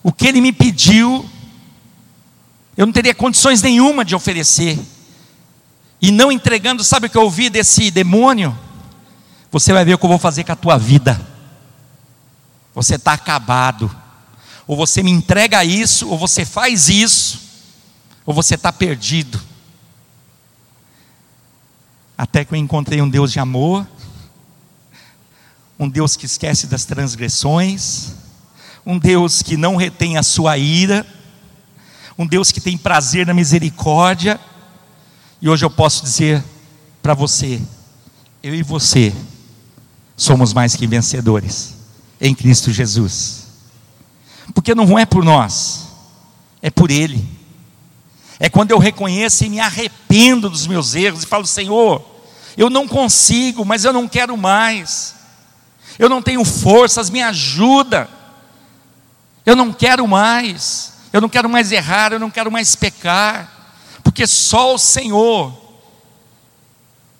o 0.02 0.12
que 0.12 0.28
ele 0.28 0.40
me 0.40 0.54
pediu, 0.54 1.28
eu 2.78 2.86
não 2.86 2.94
teria 2.94 3.14
condições 3.14 3.62
nenhuma 3.62 4.06
de 4.06 4.16
oferecer. 4.16 4.80
E 6.02 6.12
não 6.12 6.32
entregando, 6.32 6.84
sabe 6.84 7.08
o 7.08 7.10
que 7.10 7.18
eu 7.18 7.24
ouvi 7.24 7.50
desse 7.50 7.90
demônio? 7.90 8.58
Você 9.52 9.74
vai 9.74 9.84
ver 9.84 9.96
o 9.96 9.98
que 9.98 10.06
eu 10.06 10.10
vou 10.10 10.20
fazer 10.20 10.44
com 10.44 10.52
a 10.52 10.56
tua 10.56 10.78
vida. 10.78 11.20
Você 12.74 12.96
está 12.96 13.14
acabado. 13.14 13.90
Ou 14.68 14.76
você 14.76 15.04
me 15.04 15.12
entrega 15.12 15.64
isso, 15.64 16.08
ou 16.10 16.18
você 16.18 16.44
faz 16.46 16.90
isso, 16.90 17.46
Ou 18.26 18.34
você 18.34 18.56
está 18.56 18.74
perdido? 18.74 19.40
Até 22.18 22.44
que 22.44 22.54
eu 22.54 22.58
encontrei 22.58 23.02
um 23.02 23.10
Deus 23.10 23.32
de 23.32 23.40
amor, 23.40 23.88
um 25.78 25.88
Deus 25.88 26.16
que 26.16 26.26
esquece 26.26 26.66
das 26.66 26.86
transgressões, 26.86 28.14
um 28.86 28.98
Deus 28.98 29.42
que 29.42 29.58
não 29.58 29.76
retém 29.76 30.18
a 30.18 30.24
sua 30.24 30.58
ira, 30.58 31.06
um 32.18 32.26
Deus 32.26 32.52
que 32.52 32.62
tem 32.62 32.78
prazer 32.78 33.28
na 33.28 33.34
misericórdia, 33.34 34.40
e 35.42 35.50
hoje 35.50 35.66
eu 35.66 35.70
posso 35.70 36.04
dizer 36.04 36.44
para 37.04 37.14
você, 37.14 37.62
eu 38.42 38.56
e 38.56 38.64
você 38.64 39.14
somos 40.18 40.54
mais 40.54 40.76
que 40.76 40.88
vencedores 40.88 41.76
em 42.20 42.34
Cristo 42.34 42.72
Jesus, 42.72 43.45
porque 44.54 44.76
não 44.76 44.98
é 44.98 45.06
por 45.06 45.24
nós, 45.24 45.88
é 46.62 46.70
por 46.70 46.92
Ele. 46.92 47.26
É 48.40 48.50
quando 48.50 48.72
eu 48.72 48.78
reconheço 48.78 49.46
e 49.46 49.50
me 49.50 49.60
arrependo 49.60 50.50
dos 50.50 50.68
meus 50.68 50.94
erros 50.94 51.24
e 51.24 51.28
falo: 51.28 51.46
Senhor, 51.46 52.04
eu 52.58 52.70
não 52.70 52.88
consigo, 52.88 53.64
mas 53.64 53.86
eu 53.86 53.94
não 53.94 54.08
quero 54.08 54.36
mais. 54.36 55.16
Eu 55.98 56.10
não 56.10 56.22
tenho 56.22 56.44
forças, 56.44 57.10
me 57.10 57.22
ajuda. 57.22 58.10
Eu 59.46 59.56
não 59.56 59.72
quero 59.72 60.06
mais. 60.08 60.96
Eu 61.16 61.22
não 61.22 61.30
quero 61.30 61.50
mais 61.50 61.72
errar, 61.72 62.12
eu 62.12 62.20
não 62.20 62.30
quero 62.30 62.52
mais 62.52 62.76
pecar, 62.76 63.50
porque 64.04 64.28
só 64.28 64.76
o 64.76 64.78
Senhor 64.78 65.58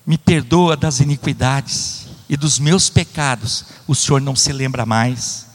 me 0.04 0.18
perdoa 0.18 0.76
das 0.76 1.00
iniquidades 1.00 2.06
e 2.28 2.36
dos 2.36 2.58
meus 2.58 2.90
pecados, 2.90 3.64
o 3.88 3.94
Senhor 3.94 4.20
não 4.20 4.36
se 4.36 4.52
lembra 4.52 4.84
mais. 4.84 5.45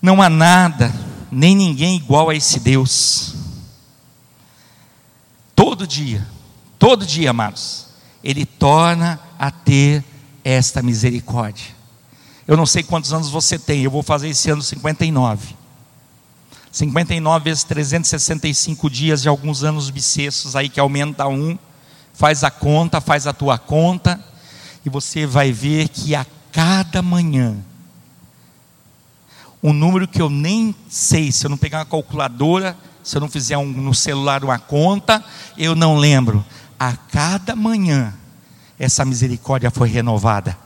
Não 0.00 0.22
há 0.22 0.28
nada, 0.30 0.92
nem 1.30 1.54
ninguém 1.54 1.96
igual 1.96 2.30
a 2.30 2.34
esse 2.34 2.58
Deus. 2.60 3.34
Todo 5.54 5.86
dia, 5.86 6.26
todo 6.78 7.04
dia, 7.04 7.30
amados, 7.30 7.86
Ele 8.24 8.46
torna 8.46 9.20
a 9.38 9.50
ter 9.50 10.04
esta 10.42 10.82
misericórdia. 10.82 11.74
Eu 12.46 12.56
não 12.56 12.66
sei 12.66 12.82
quantos 12.82 13.12
anos 13.12 13.28
você 13.28 13.58
tem, 13.58 13.82
eu 13.82 13.90
vou 13.90 14.02
fazer 14.02 14.28
esse 14.28 14.50
ano 14.50 14.62
59. 14.62 15.54
59 16.72 17.44
vezes 17.44 17.64
365 17.64 18.88
dias 18.88 19.22
de 19.22 19.28
alguns 19.28 19.64
anos 19.64 19.90
bissextos 19.90 20.54
aí 20.54 20.68
que 20.68 20.80
aumenta 20.80 21.26
um. 21.26 21.58
Faz 22.12 22.44
a 22.44 22.50
conta, 22.50 23.00
faz 23.00 23.26
a 23.26 23.32
tua 23.32 23.58
conta, 23.58 24.22
e 24.84 24.90
você 24.90 25.26
vai 25.26 25.52
ver 25.52 25.88
que 25.88 26.14
a 26.14 26.26
cada 26.52 27.02
manhã, 27.02 27.56
um 29.62 29.72
número 29.72 30.08
que 30.08 30.20
eu 30.20 30.30
nem 30.30 30.74
sei, 30.88 31.30
se 31.30 31.44
eu 31.44 31.50
não 31.50 31.56
pegar 31.56 31.78
uma 31.78 31.86
calculadora, 31.86 32.76
se 33.02 33.16
eu 33.16 33.20
não 33.20 33.28
fizer 33.28 33.56
um, 33.58 33.66
no 33.66 33.94
celular 33.94 34.44
uma 34.44 34.58
conta, 34.58 35.22
eu 35.56 35.74
não 35.74 35.96
lembro. 35.96 36.44
A 36.78 36.96
cada 36.96 37.54
manhã, 37.54 38.14
essa 38.78 39.04
misericórdia 39.04 39.70
foi 39.70 39.88
renovada. 39.88 40.56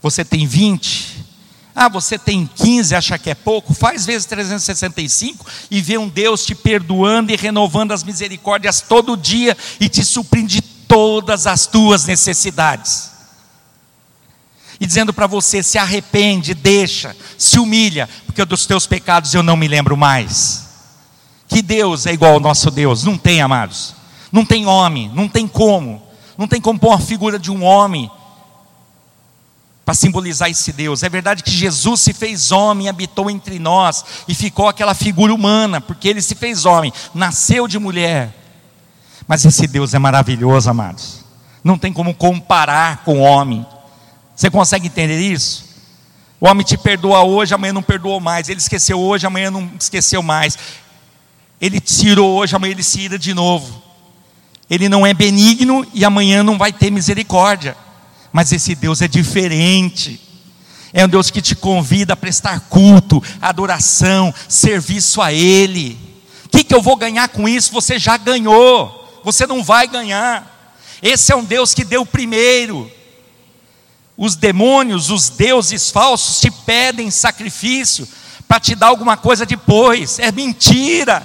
Você 0.00 0.24
tem 0.24 0.46
20, 0.46 1.26
ah, 1.74 1.88
você 1.88 2.18
tem 2.18 2.44
15, 2.44 2.94
acha 2.96 3.18
que 3.18 3.30
é 3.30 3.36
pouco? 3.36 3.72
Faz 3.72 4.04
vezes 4.04 4.26
365 4.26 5.46
e 5.70 5.80
vê 5.80 5.96
um 5.96 6.08
Deus 6.08 6.44
te 6.44 6.52
perdoando 6.52 7.30
e 7.30 7.36
renovando 7.36 7.92
as 7.92 8.02
misericórdias 8.02 8.80
todo 8.80 9.16
dia 9.16 9.56
e 9.78 9.88
te 9.88 10.04
suprindo 10.04 10.48
de 10.48 10.60
todas 10.60 11.46
as 11.46 11.66
tuas 11.66 12.04
necessidades. 12.04 13.17
E 14.80 14.86
dizendo 14.86 15.12
para 15.12 15.26
você: 15.26 15.62
se 15.62 15.78
arrepende, 15.78 16.54
deixa, 16.54 17.16
se 17.36 17.58
humilha, 17.58 18.08
porque 18.26 18.44
dos 18.44 18.66
teus 18.66 18.86
pecados 18.86 19.34
eu 19.34 19.42
não 19.42 19.56
me 19.56 19.68
lembro 19.68 19.96
mais. 19.96 20.68
Que 21.48 21.62
Deus 21.62 22.06
é 22.06 22.12
igual 22.12 22.34
ao 22.34 22.40
nosso 22.40 22.70
Deus? 22.70 23.04
Não 23.04 23.16
tem, 23.16 23.40
amados. 23.40 23.94
Não 24.30 24.44
tem 24.44 24.66
homem, 24.66 25.10
não 25.14 25.28
tem 25.28 25.48
como. 25.48 26.02
Não 26.36 26.46
tem 26.46 26.60
como 26.60 26.78
pôr 26.78 26.92
a 26.92 26.98
figura 26.98 27.38
de 27.38 27.50
um 27.50 27.64
homem 27.64 28.10
para 29.84 29.94
simbolizar 29.94 30.50
esse 30.50 30.70
Deus. 30.70 31.02
É 31.02 31.08
verdade 31.08 31.42
que 31.42 31.50
Jesus 31.50 32.02
se 32.02 32.12
fez 32.12 32.52
homem, 32.52 32.88
habitou 32.88 33.30
entre 33.30 33.58
nós 33.58 34.04
e 34.28 34.34
ficou 34.34 34.68
aquela 34.68 34.94
figura 34.94 35.34
humana, 35.34 35.80
porque 35.80 36.06
ele 36.06 36.20
se 36.20 36.34
fez 36.34 36.66
homem, 36.66 36.92
nasceu 37.14 37.66
de 37.66 37.78
mulher. 37.78 38.34
Mas 39.26 39.44
esse 39.46 39.66
Deus 39.66 39.94
é 39.94 39.98
maravilhoso, 39.98 40.68
amados. 40.68 41.24
Não 41.64 41.78
tem 41.78 41.92
como 41.92 42.14
comparar 42.14 43.02
com 43.02 43.20
o 43.20 43.22
homem. 43.22 43.66
Você 44.38 44.48
consegue 44.48 44.86
entender 44.86 45.18
isso? 45.18 45.64
O 46.40 46.46
homem 46.46 46.64
te 46.64 46.78
perdoa 46.78 47.24
hoje, 47.24 47.52
amanhã 47.52 47.72
não 47.72 47.82
perdoou 47.82 48.20
mais. 48.20 48.48
Ele 48.48 48.60
esqueceu 48.60 48.96
hoje, 49.00 49.26
amanhã 49.26 49.50
não 49.50 49.68
esqueceu 49.76 50.22
mais. 50.22 50.56
Ele 51.60 51.80
tirou 51.80 52.38
hoje, 52.38 52.54
amanhã 52.54 52.70
ele 52.70 52.84
se 52.84 53.00
ira 53.00 53.18
de 53.18 53.34
novo. 53.34 53.82
Ele 54.70 54.88
não 54.88 55.04
é 55.04 55.12
benigno 55.12 55.84
e 55.92 56.04
amanhã 56.04 56.44
não 56.44 56.56
vai 56.56 56.72
ter 56.72 56.88
misericórdia. 56.88 57.76
Mas 58.32 58.52
esse 58.52 58.76
Deus 58.76 59.02
é 59.02 59.08
diferente. 59.08 60.20
É 60.92 61.04
um 61.04 61.08
Deus 61.08 61.32
que 61.32 61.42
te 61.42 61.56
convida 61.56 62.12
a 62.12 62.16
prestar 62.16 62.60
culto, 62.60 63.20
adoração, 63.42 64.32
serviço 64.48 65.20
a 65.20 65.32
Ele. 65.32 65.98
O 66.44 66.48
que, 66.50 66.62
que 66.62 66.74
eu 66.76 66.80
vou 66.80 66.94
ganhar 66.94 67.28
com 67.30 67.48
isso? 67.48 67.72
Você 67.72 67.98
já 67.98 68.16
ganhou, 68.16 69.20
você 69.24 69.48
não 69.48 69.64
vai 69.64 69.88
ganhar. 69.88 70.78
Esse 71.02 71.32
é 71.32 71.36
um 71.36 71.42
Deus 71.42 71.74
que 71.74 71.82
deu 71.82 72.06
primeiro. 72.06 72.88
Os 74.20 74.34
demônios, 74.34 75.10
os 75.10 75.28
deuses 75.28 75.90
falsos 75.90 76.40
te 76.40 76.50
pedem 76.50 77.08
sacrifício 77.08 78.06
para 78.48 78.58
te 78.58 78.74
dar 78.74 78.88
alguma 78.88 79.16
coisa 79.16 79.46
depois. 79.46 80.18
É 80.18 80.32
mentira. 80.32 81.24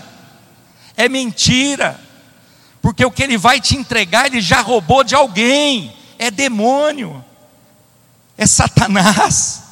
É 0.96 1.10
mentira. 1.10 2.00
Porque 2.84 3.04
o 3.04 3.10
que 3.10 3.24
ele 3.24 3.36
vai 3.36 3.60
te 3.60 3.76
entregar, 3.76 4.28
ele 4.28 4.40
já 4.40 4.62
roubou 4.62 5.04
de 5.04 5.16
alguém. 5.16 5.92
É 6.20 6.30
demônio. 6.30 7.26
É 8.38 8.46
Satanás. 8.46 9.64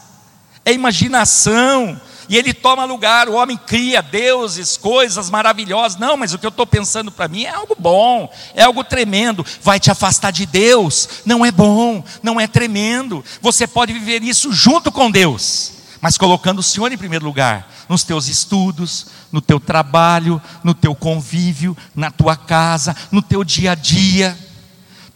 É 0.65 0.73
imaginação. 0.73 2.01
E 2.32 2.38
ele 2.38 2.54
toma 2.54 2.86
lugar, 2.86 3.28
o 3.28 3.34
homem 3.34 3.58
cria 3.58 4.02
deuses, 4.02 4.78
coisas 4.78 5.30
maravilhosas. 5.30 6.00
Não, 6.00 6.15
mas 6.15 6.34
o 6.34 6.39
que 6.39 6.46
eu 6.46 6.50
estou 6.50 6.65
pensando 6.65 7.12
para 7.12 7.28
mim 7.28 7.44
é 7.44 7.50
algo 7.50 7.76
bom, 7.78 8.32
é 8.56 8.63
algo 8.63 8.86
tremendo. 8.86 9.46
Vai 9.62 9.82
te 9.82 9.91
afastar 9.91 10.32
de 10.32 10.46
Deus. 10.46 11.10
Não 11.26 11.46
é 11.46 11.52
bom, 11.52 12.02
não 12.24 12.39
é 12.39 12.48
tremendo. 12.48 13.22
Você 13.41 13.67
pode 13.67 13.91
viver 13.91 14.24
isso 14.24 14.54
junto 14.54 14.94
com 14.94 15.12
Deus, 15.12 15.74
mas 16.00 16.17
colocando 16.17 16.60
o 16.60 16.63
Senhor 16.63 16.89
em 16.89 16.98
primeiro 16.98 17.26
lugar, 17.26 17.70
nos 17.89 18.06
teus 18.06 18.30
estudos, 18.30 19.08
no 19.30 19.41
teu 19.41 19.60
trabalho, 19.60 20.41
no 20.63 20.74
teu 20.74 20.96
convívio, 20.96 21.76
na 21.94 22.12
tua 22.12 22.38
casa, 22.38 22.96
no 23.12 23.22
teu 23.22 23.44
dia 23.44 23.74
a 23.74 23.76
dia. 23.76 24.39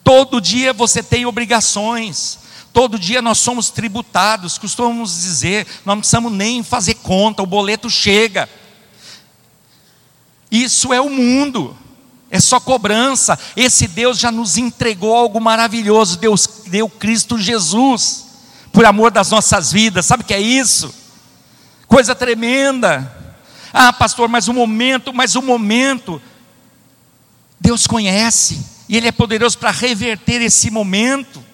Todo 0.04 0.42
dia 0.42 0.74
você 0.74 1.02
tem 1.02 1.26
obrigações. 1.26 2.40
Todo 2.76 3.00
dia 3.00 3.22
nós 3.22 3.38
somos 3.38 3.70
tributados, 3.70 4.58
costumamos 4.58 5.22
dizer, 5.22 5.66
não 5.86 5.98
precisamos 5.98 6.30
nem 6.30 6.62
fazer 6.62 6.96
conta, 6.96 7.42
o 7.42 7.46
boleto 7.46 7.90
chega. 7.90 8.50
Isso 10.52 10.92
é 10.92 11.00
o 11.00 11.10
mundo, 11.10 11.74
é 12.30 12.38
só 12.38 12.60
cobrança. 12.60 13.40
Esse 13.56 13.88
Deus 13.88 14.20
já 14.20 14.30
nos 14.30 14.58
entregou 14.58 15.16
algo 15.16 15.40
maravilhoso, 15.40 16.18
Deus 16.18 16.50
deu 16.68 16.90
Cristo 16.90 17.40
Jesus, 17.40 18.26
por 18.74 18.84
amor 18.84 19.10
das 19.10 19.32
nossas 19.32 19.72
vidas, 19.72 20.06
sabe 20.06 20.24
o 20.24 20.26
que 20.26 20.34
é 20.34 20.42
isso? 20.42 20.94
Coisa 21.88 22.14
tremenda. 22.14 23.10
Ah, 23.72 23.94
pastor, 23.94 24.28
mas 24.28 24.50
o 24.50 24.54
momento, 24.54 25.14
mas 25.14 25.34
o 25.38 25.42
momento, 25.42 26.22
Deus 27.58 27.88
conhece, 27.88 28.66
e 28.90 28.98
Ele 28.98 29.08
é 29.08 29.14
poderoso 29.14 29.58
para 29.58 29.72
reverter 29.72 30.42
esse 30.42 30.70
momento 30.70 31.45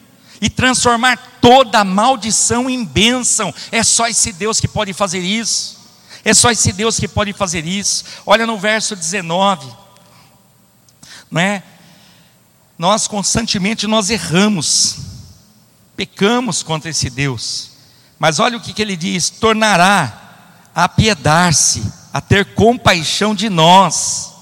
e 0.41 0.49
transformar 0.49 1.37
toda 1.39 1.83
maldição 1.83 2.69
em 2.69 2.83
bênção. 2.83 3.53
É 3.71 3.83
só 3.83 4.07
esse 4.07 4.33
Deus 4.33 4.59
que 4.59 4.67
pode 4.67 4.91
fazer 4.91 5.19
isso. 5.19 5.79
É 6.25 6.33
só 6.33 6.51
esse 6.51 6.73
Deus 6.73 6.99
que 6.99 7.07
pode 7.07 7.31
fazer 7.31 7.65
isso. 7.65 8.03
Olha 8.25 8.45
no 8.45 8.57
verso 8.57 8.95
19, 8.95 9.67
não 11.29 11.39
é? 11.39 11.63
Nós 12.77 13.07
constantemente 13.07 13.85
nós 13.85 14.09
erramos, 14.09 14.97
pecamos 15.95 16.63
contra 16.63 16.89
esse 16.89 17.09
Deus. 17.09 17.71
Mas 18.17 18.39
olha 18.39 18.57
o 18.57 18.61
que, 18.61 18.73
que 18.73 18.81
ele 18.81 18.95
diz: 18.95 19.29
tornará 19.29 20.69
a 20.73 20.85
apiedar-se 20.85 22.01
a 22.13 22.19
ter 22.19 22.53
compaixão 22.53 23.33
de 23.33 23.49
nós, 23.49 24.33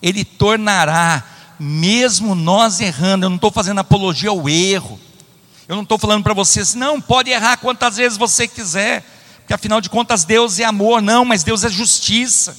Ele 0.00 0.24
tornará, 0.24 1.22
mesmo 1.58 2.34
nós 2.34 2.80
errando, 2.80 3.26
eu 3.26 3.30
não 3.30 3.36
estou 3.36 3.50
fazendo 3.50 3.80
apologia 3.80 4.30
ao 4.30 4.48
erro, 4.48 4.98
eu 5.68 5.76
não 5.76 5.82
estou 5.82 5.98
falando 5.98 6.22
para 6.22 6.34
vocês, 6.34 6.74
não, 6.74 7.00
pode 7.00 7.30
errar 7.30 7.56
quantas 7.56 7.96
vezes 7.96 8.18
você 8.18 8.46
quiser, 8.46 9.04
porque 9.38 9.54
afinal 9.54 9.80
de 9.80 9.88
contas 9.88 10.24
Deus 10.24 10.58
é 10.58 10.64
amor, 10.64 11.00
não, 11.00 11.24
mas 11.24 11.42
Deus 11.42 11.64
é 11.64 11.68
justiça. 11.68 12.56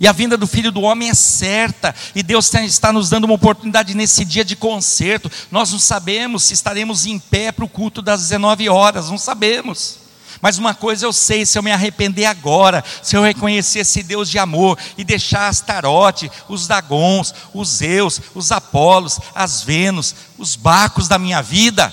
E 0.00 0.08
a 0.08 0.12
vinda 0.12 0.34
do 0.34 0.46
Filho 0.46 0.72
do 0.72 0.80
Homem 0.80 1.10
é 1.10 1.14
certa, 1.14 1.94
e 2.14 2.22
Deus 2.22 2.52
está 2.54 2.90
nos 2.90 3.10
dando 3.10 3.24
uma 3.24 3.34
oportunidade 3.34 3.94
nesse 3.94 4.24
dia 4.24 4.42
de 4.42 4.56
concerto. 4.56 5.30
Nós 5.50 5.72
não 5.72 5.78
sabemos 5.78 6.44
se 6.44 6.54
estaremos 6.54 7.04
em 7.04 7.18
pé 7.18 7.52
para 7.52 7.66
o 7.66 7.68
culto 7.68 8.00
das 8.00 8.22
19 8.22 8.68
horas, 8.70 9.10
não 9.10 9.18
sabemos. 9.18 9.98
Mas 10.40 10.56
uma 10.56 10.74
coisa 10.74 11.04
eu 11.04 11.12
sei: 11.12 11.44
se 11.44 11.58
eu 11.58 11.62
me 11.62 11.70
arrepender 11.70 12.24
agora, 12.24 12.82
se 13.02 13.14
eu 13.14 13.22
reconhecer 13.22 13.80
esse 13.80 14.02
Deus 14.02 14.30
de 14.30 14.38
amor 14.38 14.78
e 14.96 15.04
deixar 15.04 15.48
as 15.48 15.60
tarote, 15.60 16.30
os 16.48 16.66
dagons, 16.66 17.34
os 17.52 17.68
Zeus, 17.68 18.20
os 18.34 18.50
Apolos, 18.50 19.20
as 19.34 19.62
Vênus, 19.62 20.14
os 20.38 20.56
Bacos 20.56 21.08
da 21.08 21.18
minha 21.18 21.42
vida, 21.42 21.92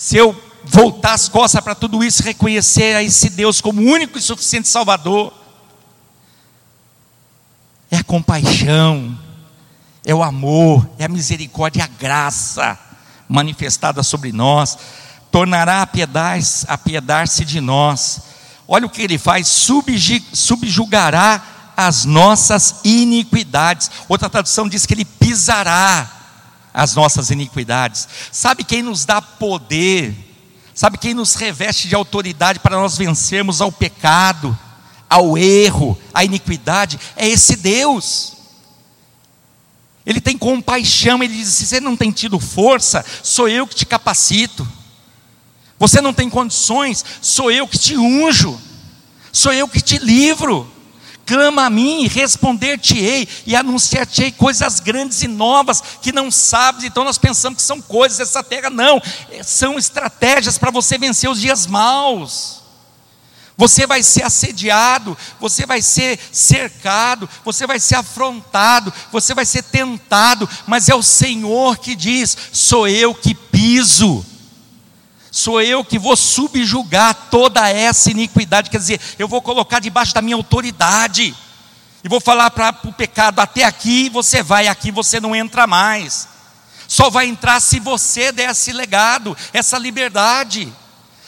se 0.00 0.16
eu 0.16 0.34
voltar 0.64 1.12
as 1.12 1.28
costas 1.28 1.62
para 1.62 1.74
tudo 1.74 2.02
isso, 2.02 2.22
reconhecer 2.22 2.96
a 2.96 3.02
esse 3.02 3.28
Deus 3.28 3.60
como 3.60 3.82
único 3.82 4.16
e 4.16 4.22
suficiente 4.22 4.66
Salvador, 4.66 5.30
é 7.90 7.98
a 7.98 8.02
compaixão, 8.02 9.14
é 10.02 10.14
o 10.14 10.22
amor, 10.22 10.88
é 10.98 11.04
a 11.04 11.08
misericórdia, 11.08 11.82
é 11.82 11.84
a 11.84 11.86
graça 11.86 12.78
manifestada 13.28 14.02
sobre 14.02 14.32
nós 14.32 14.78
tornará 15.30 15.82
a 15.82 16.78
piedade-se 16.78 17.44
de 17.44 17.60
nós. 17.60 18.20
Olha 18.66 18.86
o 18.86 18.90
que 18.90 19.02
ele 19.02 19.18
faz: 19.18 19.46
subjugará 20.32 21.42
as 21.76 22.06
nossas 22.06 22.76
iniquidades. 22.84 23.90
Outra 24.08 24.30
tradução 24.30 24.66
diz 24.66 24.86
que 24.86 24.94
ele 24.94 25.04
pisará 25.04 26.19
as 26.72 26.94
nossas 26.94 27.30
iniquidades. 27.30 28.08
Sabe 28.30 28.64
quem 28.64 28.82
nos 28.82 29.04
dá 29.04 29.20
poder? 29.20 30.14
Sabe 30.74 30.98
quem 30.98 31.14
nos 31.14 31.34
reveste 31.34 31.88
de 31.88 31.94
autoridade 31.94 32.58
para 32.60 32.76
nós 32.76 32.96
vencermos 32.96 33.60
ao 33.60 33.70
pecado, 33.70 34.56
ao 35.08 35.36
erro, 35.36 35.98
à 36.14 36.24
iniquidade? 36.24 36.98
É 37.16 37.28
esse 37.28 37.56
Deus. 37.56 38.36
Ele 40.06 40.20
tem 40.20 40.38
compaixão, 40.38 41.22
ele 41.22 41.34
diz: 41.36 41.48
se 41.48 41.66
você 41.66 41.80
não 41.80 41.96
tem 41.96 42.10
tido 42.10 42.38
força, 42.38 43.04
sou 43.22 43.48
eu 43.48 43.66
que 43.66 43.74
te 43.74 43.84
capacito. 43.84 44.66
Você 45.78 46.00
não 46.00 46.12
tem 46.12 46.28
condições, 46.28 47.04
sou 47.22 47.50
eu 47.50 47.66
que 47.66 47.78
te 47.78 47.96
unjo, 47.96 48.58
sou 49.32 49.52
eu 49.52 49.66
que 49.66 49.80
te 49.80 49.98
livro. 49.98 50.70
Clama 51.30 51.66
a 51.66 51.70
mim, 51.70 52.08
responder-te-ei 52.08 53.28
e 53.46 53.54
anunciar-te-ei 53.54 54.32
coisas 54.32 54.80
grandes 54.80 55.22
e 55.22 55.28
novas 55.28 55.80
que 56.02 56.10
não 56.10 56.28
sabes. 56.28 56.82
Então 56.82 57.04
nós 57.04 57.18
pensamos 57.18 57.58
que 57.58 57.62
são 57.62 57.80
coisas 57.80 58.18
dessa 58.18 58.42
terra, 58.42 58.68
não, 58.68 59.00
são 59.44 59.78
estratégias 59.78 60.58
para 60.58 60.72
você 60.72 60.98
vencer 60.98 61.30
os 61.30 61.40
dias 61.40 61.68
maus. 61.68 62.62
Você 63.56 63.86
vai 63.86 64.02
ser 64.02 64.24
assediado, 64.24 65.16
você 65.38 65.64
vai 65.64 65.80
ser 65.80 66.18
cercado, 66.32 67.30
você 67.44 67.64
vai 67.64 67.78
ser 67.78 67.94
afrontado, 67.94 68.92
você 69.12 69.32
vai 69.32 69.46
ser 69.46 69.62
tentado, 69.62 70.48
mas 70.66 70.88
é 70.88 70.96
o 70.96 71.02
Senhor 71.02 71.78
que 71.78 71.94
diz: 71.94 72.36
sou 72.50 72.88
eu 72.88 73.14
que 73.14 73.36
piso 73.36 74.26
Sou 75.30 75.60
eu 75.60 75.84
que 75.84 75.98
vou 75.98 76.16
subjugar 76.16 77.28
toda 77.30 77.68
essa 77.68 78.10
iniquidade, 78.10 78.70
quer 78.70 78.78
dizer, 78.78 79.00
eu 79.18 79.28
vou 79.28 79.40
colocar 79.40 79.78
debaixo 79.78 80.12
da 80.12 80.22
minha 80.22 80.36
autoridade, 80.36 81.34
e 82.02 82.08
vou 82.08 82.20
falar 82.20 82.50
para 82.50 82.76
o 82.84 82.92
pecado: 82.92 83.40
até 83.40 83.64
aqui 83.64 84.08
você 84.08 84.42
vai, 84.42 84.66
aqui 84.66 84.90
você 84.90 85.20
não 85.20 85.36
entra 85.36 85.66
mais. 85.66 86.28
Só 86.88 87.08
vai 87.08 87.26
entrar 87.26 87.60
se 87.60 87.78
você 87.78 88.32
der 88.32 88.50
esse 88.50 88.72
legado, 88.72 89.36
essa 89.52 89.78
liberdade. 89.78 90.72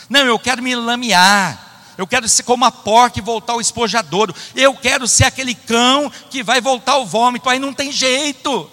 Não, 0.08 0.26
eu 0.26 0.38
quero 0.38 0.62
me 0.62 0.74
lamear, 0.74 1.58
eu 1.96 2.06
quero 2.06 2.28
ser 2.28 2.42
como 2.42 2.64
a 2.64 2.72
porca 2.72 3.18
e 3.18 3.22
voltar 3.22 3.52
ao 3.52 3.60
espojadouro, 3.60 4.34
eu 4.54 4.74
quero 4.74 5.06
ser 5.06 5.24
aquele 5.24 5.54
cão 5.54 6.10
que 6.30 6.42
vai 6.42 6.60
voltar 6.60 6.92
ao 6.92 7.06
vômito, 7.06 7.48
aí 7.48 7.58
não 7.58 7.72
tem 7.72 7.92
jeito. 7.92 8.68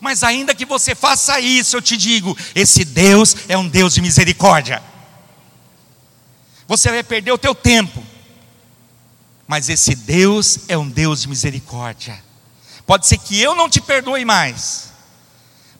Mas 0.00 0.22
ainda 0.22 0.54
que 0.54 0.64
você 0.64 0.94
faça 0.94 1.40
isso, 1.40 1.76
eu 1.76 1.82
te 1.82 1.96
digo: 1.96 2.36
esse 2.54 2.84
Deus 2.84 3.34
é 3.48 3.56
um 3.56 3.68
Deus 3.68 3.94
de 3.94 4.02
misericórdia. 4.02 4.82
Você 6.68 6.88
vai 6.90 7.02
perder 7.02 7.32
o 7.32 7.38
teu 7.38 7.54
tempo, 7.54 8.00
mas 9.46 9.68
esse 9.68 9.96
Deus 9.96 10.60
é 10.68 10.78
um 10.78 10.88
Deus 10.88 11.22
de 11.22 11.28
misericórdia. 11.28 12.22
Pode 12.86 13.06
ser 13.06 13.18
que 13.18 13.40
eu 13.40 13.56
não 13.56 13.68
te 13.68 13.80
perdoe 13.80 14.24
mais, 14.24 14.92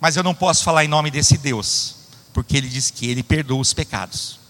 mas 0.00 0.16
eu 0.16 0.24
não 0.24 0.34
posso 0.34 0.64
falar 0.64 0.84
em 0.84 0.88
nome 0.88 1.11
desse 1.11 1.38
Deus, 1.38 1.94
porque 2.32 2.56
ele 2.56 2.68
diz 2.68 2.90
que 2.90 3.08
ele 3.08 3.22
perdoa 3.22 3.61
os 3.61 3.72
pecados, 3.72 4.40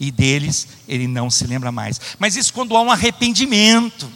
e 0.00 0.10
deles 0.10 0.66
ele 0.88 1.06
não 1.06 1.30
se 1.30 1.46
lembra 1.46 1.70
mais. 1.70 2.00
Mas 2.18 2.34
isso 2.34 2.52
quando 2.52 2.76
há 2.76 2.82
um 2.82 2.90
arrependimento. 2.90 4.10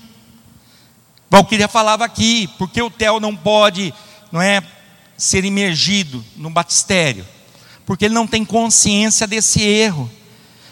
Valquíria 1.30 1.68
falava 1.68 2.04
aqui, 2.04 2.48
porque 2.58 2.82
o 2.82 2.90
Theo 2.90 3.20
não 3.20 3.36
pode, 3.36 3.94
não 4.32 4.42
é, 4.42 4.60
ser 5.20 5.44
imergido 5.44 6.24
no 6.34 6.48
batistério, 6.48 7.26
porque 7.84 8.06
ele 8.06 8.14
não 8.14 8.26
tem 8.26 8.42
consciência 8.42 9.26
desse 9.26 9.62
erro. 9.62 10.10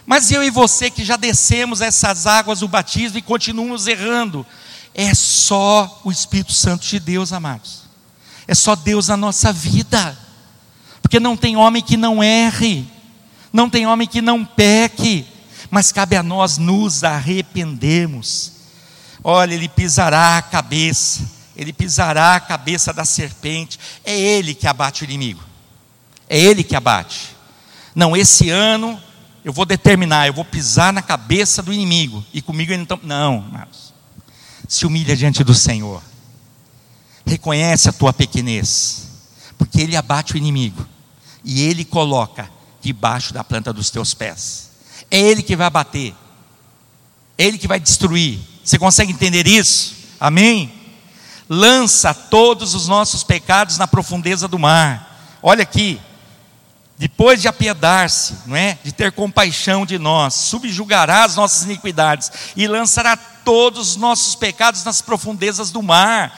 Mas 0.06 0.32
eu 0.32 0.42
e 0.42 0.48
você 0.48 0.90
que 0.90 1.04
já 1.04 1.16
descemos 1.16 1.82
essas 1.82 2.26
águas 2.26 2.60
do 2.60 2.68
batismo 2.68 3.18
e 3.18 3.22
continuamos 3.22 3.86
errando, 3.86 4.46
é 4.94 5.14
só 5.14 6.00
o 6.02 6.10
Espírito 6.10 6.54
Santo 6.54 6.86
de 6.86 6.98
Deus, 6.98 7.30
amados. 7.30 7.82
É 8.46 8.54
só 8.54 8.74
Deus 8.74 9.08
na 9.08 9.18
nossa 9.18 9.52
vida. 9.52 10.16
Porque 11.02 11.20
não 11.20 11.36
tem 11.36 11.54
homem 11.56 11.82
que 11.82 11.98
não 11.98 12.22
erre, 12.22 12.86
não 13.52 13.68
tem 13.68 13.86
homem 13.86 14.08
que 14.08 14.22
não 14.22 14.46
peque, 14.46 15.26
mas 15.70 15.92
cabe 15.92 16.16
a 16.16 16.22
nós 16.22 16.56
nos 16.56 17.04
arrependermos. 17.04 18.52
Olha, 19.22 19.54
ele 19.54 19.68
pisará 19.68 20.38
a 20.38 20.42
cabeça 20.42 21.37
ele 21.58 21.72
pisará 21.72 22.36
a 22.36 22.40
cabeça 22.40 22.92
da 22.92 23.04
serpente. 23.04 23.80
É 24.04 24.16
ele 24.16 24.54
que 24.54 24.68
abate 24.68 25.02
o 25.02 25.04
inimigo. 25.04 25.42
É 26.28 26.38
ele 26.38 26.62
que 26.62 26.76
abate. 26.76 27.36
Não, 27.96 28.16
esse 28.16 28.48
ano 28.48 29.02
eu 29.44 29.52
vou 29.52 29.66
determinar, 29.66 30.28
eu 30.28 30.32
vou 30.32 30.44
pisar 30.44 30.92
na 30.92 31.02
cabeça 31.02 31.60
do 31.60 31.72
inimigo. 31.72 32.24
E 32.32 32.40
comigo 32.40 32.72
ele 32.72 32.86
não. 32.88 33.00
Não, 33.02 33.38
amados. 33.38 33.92
Se 34.68 34.86
humilha 34.86 35.16
diante 35.16 35.42
do 35.42 35.52
Senhor. 35.52 36.00
Reconhece 37.26 37.88
a 37.88 37.92
tua 37.92 38.12
pequenez. 38.12 39.08
Porque 39.58 39.80
ele 39.80 39.96
abate 39.96 40.34
o 40.34 40.36
inimigo. 40.36 40.86
E 41.42 41.62
ele 41.62 41.84
coloca 41.84 42.48
debaixo 42.80 43.34
da 43.34 43.42
planta 43.42 43.72
dos 43.72 43.90
teus 43.90 44.14
pés. 44.14 44.70
É 45.10 45.18
ele 45.18 45.42
que 45.42 45.56
vai 45.56 45.68
bater. 45.68 46.14
É 47.36 47.46
ele 47.46 47.58
que 47.58 47.66
vai 47.66 47.80
destruir. 47.80 48.38
Você 48.62 48.78
consegue 48.78 49.10
entender 49.10 49.48
isso? 49.48 49.96
Amém? 50.20 50.77
Lança 51.48 52.12
todos 52.12 52.74
os 52.74 52.86
nossos 52.88 53.22
pecados 53.22 53.78
na 53.78 53.88
profundeza 53.88 54.46
do 54.46 54.58
mar. 54.58 55.38
Olha 55.42 55.62
aqui, 55.62 56.00
depois 56.98 57.40
de 57.40 57.48
apiedar-se, 57.48 58.38
não 58.44 58.56
é? 58.56 58.76
De 58.82 58.92
ter 58.92 59.12
compaixão 59.12 59.86
de 59.86 59.98
nós, 59.98 60.34
subjugará 60.34 61.24
as 61.24 61.36
nossas 61.36 61.62
iniquidades 61.62 62.30
e 62.56 62.66
lançará 62.66 63.16
todos 63.16 63.90
os 63.90 63.96
nossos 63.96 64.34
pecados 64.34 64.82
nas 64.84 65.00
profundezas 65.00 65.70
do 65.70 65.82
mar. 65.82 66.36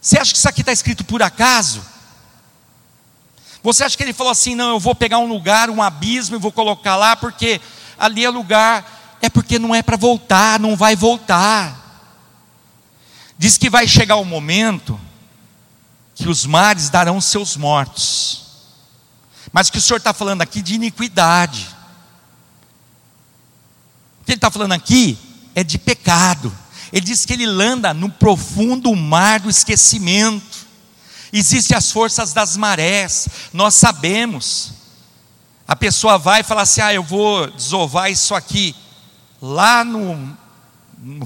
Você 0.00 0.18
acha 0.18 0.32
que 0.32 0.38
isso 0.38 0.48
aqui 0.48 0.62
está 0.62 0.72
escrito 0.72 1.04
por 1.04 1.22
acaso? 1.22 1.82
Você 3.62 3.84
acha 3.84 3.96
que 3.96 4.02
ele 4.02 4.14
falou 4.14 4.32
assim, 4.32 4.54
não, 4.54 4.70
eu 4.70 4.80
vou 4.80 4.94
pegar 4.94 5.18
um 5.18 5.28
lugar, 5.28 5.68
um 5.68 5.82
abismo 5.82 6.36
e 6.36 6.38
vou 6.38 6.50
colocar 6.50 6.96
lá 6.96 7.14
porque 7.14 7.60
ali 7.98 8.24
é 8.24 8.30
lugar, 8.30 9.18
é 9.20 9.28
porque 9.28 9.58
não 9.58 9.74
é 9.74 9.82
para 9.82 9.96
voltar, 9.96 10.58
não 10.58 10.76
vai 10.76 10.96
voltar. 10.96 11.77
Diz 13.38 13.56
que 13.56 13.70
vai 13.70 13.86
chegar 13.86 14.16
o 14.16 14.24
momento 14.24 15.00
que 16.14 16.28
os 16.28 16.44
mares 16.44 16.90
darão 16.90 17.20
seus 17.20 17.56
mortos. 17.56 18.46
Mas 19.52 19.68
o 19.68 19.72
que 19.72 19.78
o 19.78 19.80
Senhor 19.80 19.98
está 19.98 20.12
falando 20.12 20.42
aqui 20.42 20.60
de 20.60 20.74
iniquidade. 20.74 21.68
O 24.20 24.24
que 24.24 24.32
ele 24.32 24.38
está 24.38 24.50
falando 24.50 24.72
aqui 24.72 25.16
é 25.54 25.62
de 25.62 25.78
pecado. 25.78 26.52
Ele 26.92 27.06
diz 27.06 27.24
que 27.24 27.32
ele 27.34 27.44
anda 27.44 27.94
no 27.94 28.10
profundo 28.10 28.94
mar 28.96 29.38
do 29.38 29.48
esquecimento. 29.48 30.66
Existem 31.32 31.76
as 31.76 31.92
forças 31.92 32.32
das 32.32 32.56
marés, 32.56 33.28
nós 33.52 33.74
sabemos. 33.74 34.72
A 35.66 35.76
pessoa 35.76 36.18
vai 36.18 36.40
e 36.40 36.44
fala 36.44 36.62
assim: 36.62 36.80
ah, 36.80 36.92
eu 36.92 37.02
vou 37.02 37.50
desovar 37.50 38.10
isso 38.10 38.34
aqui 38.34 38.74
lá 39.40 39.84
no 39.84 40.36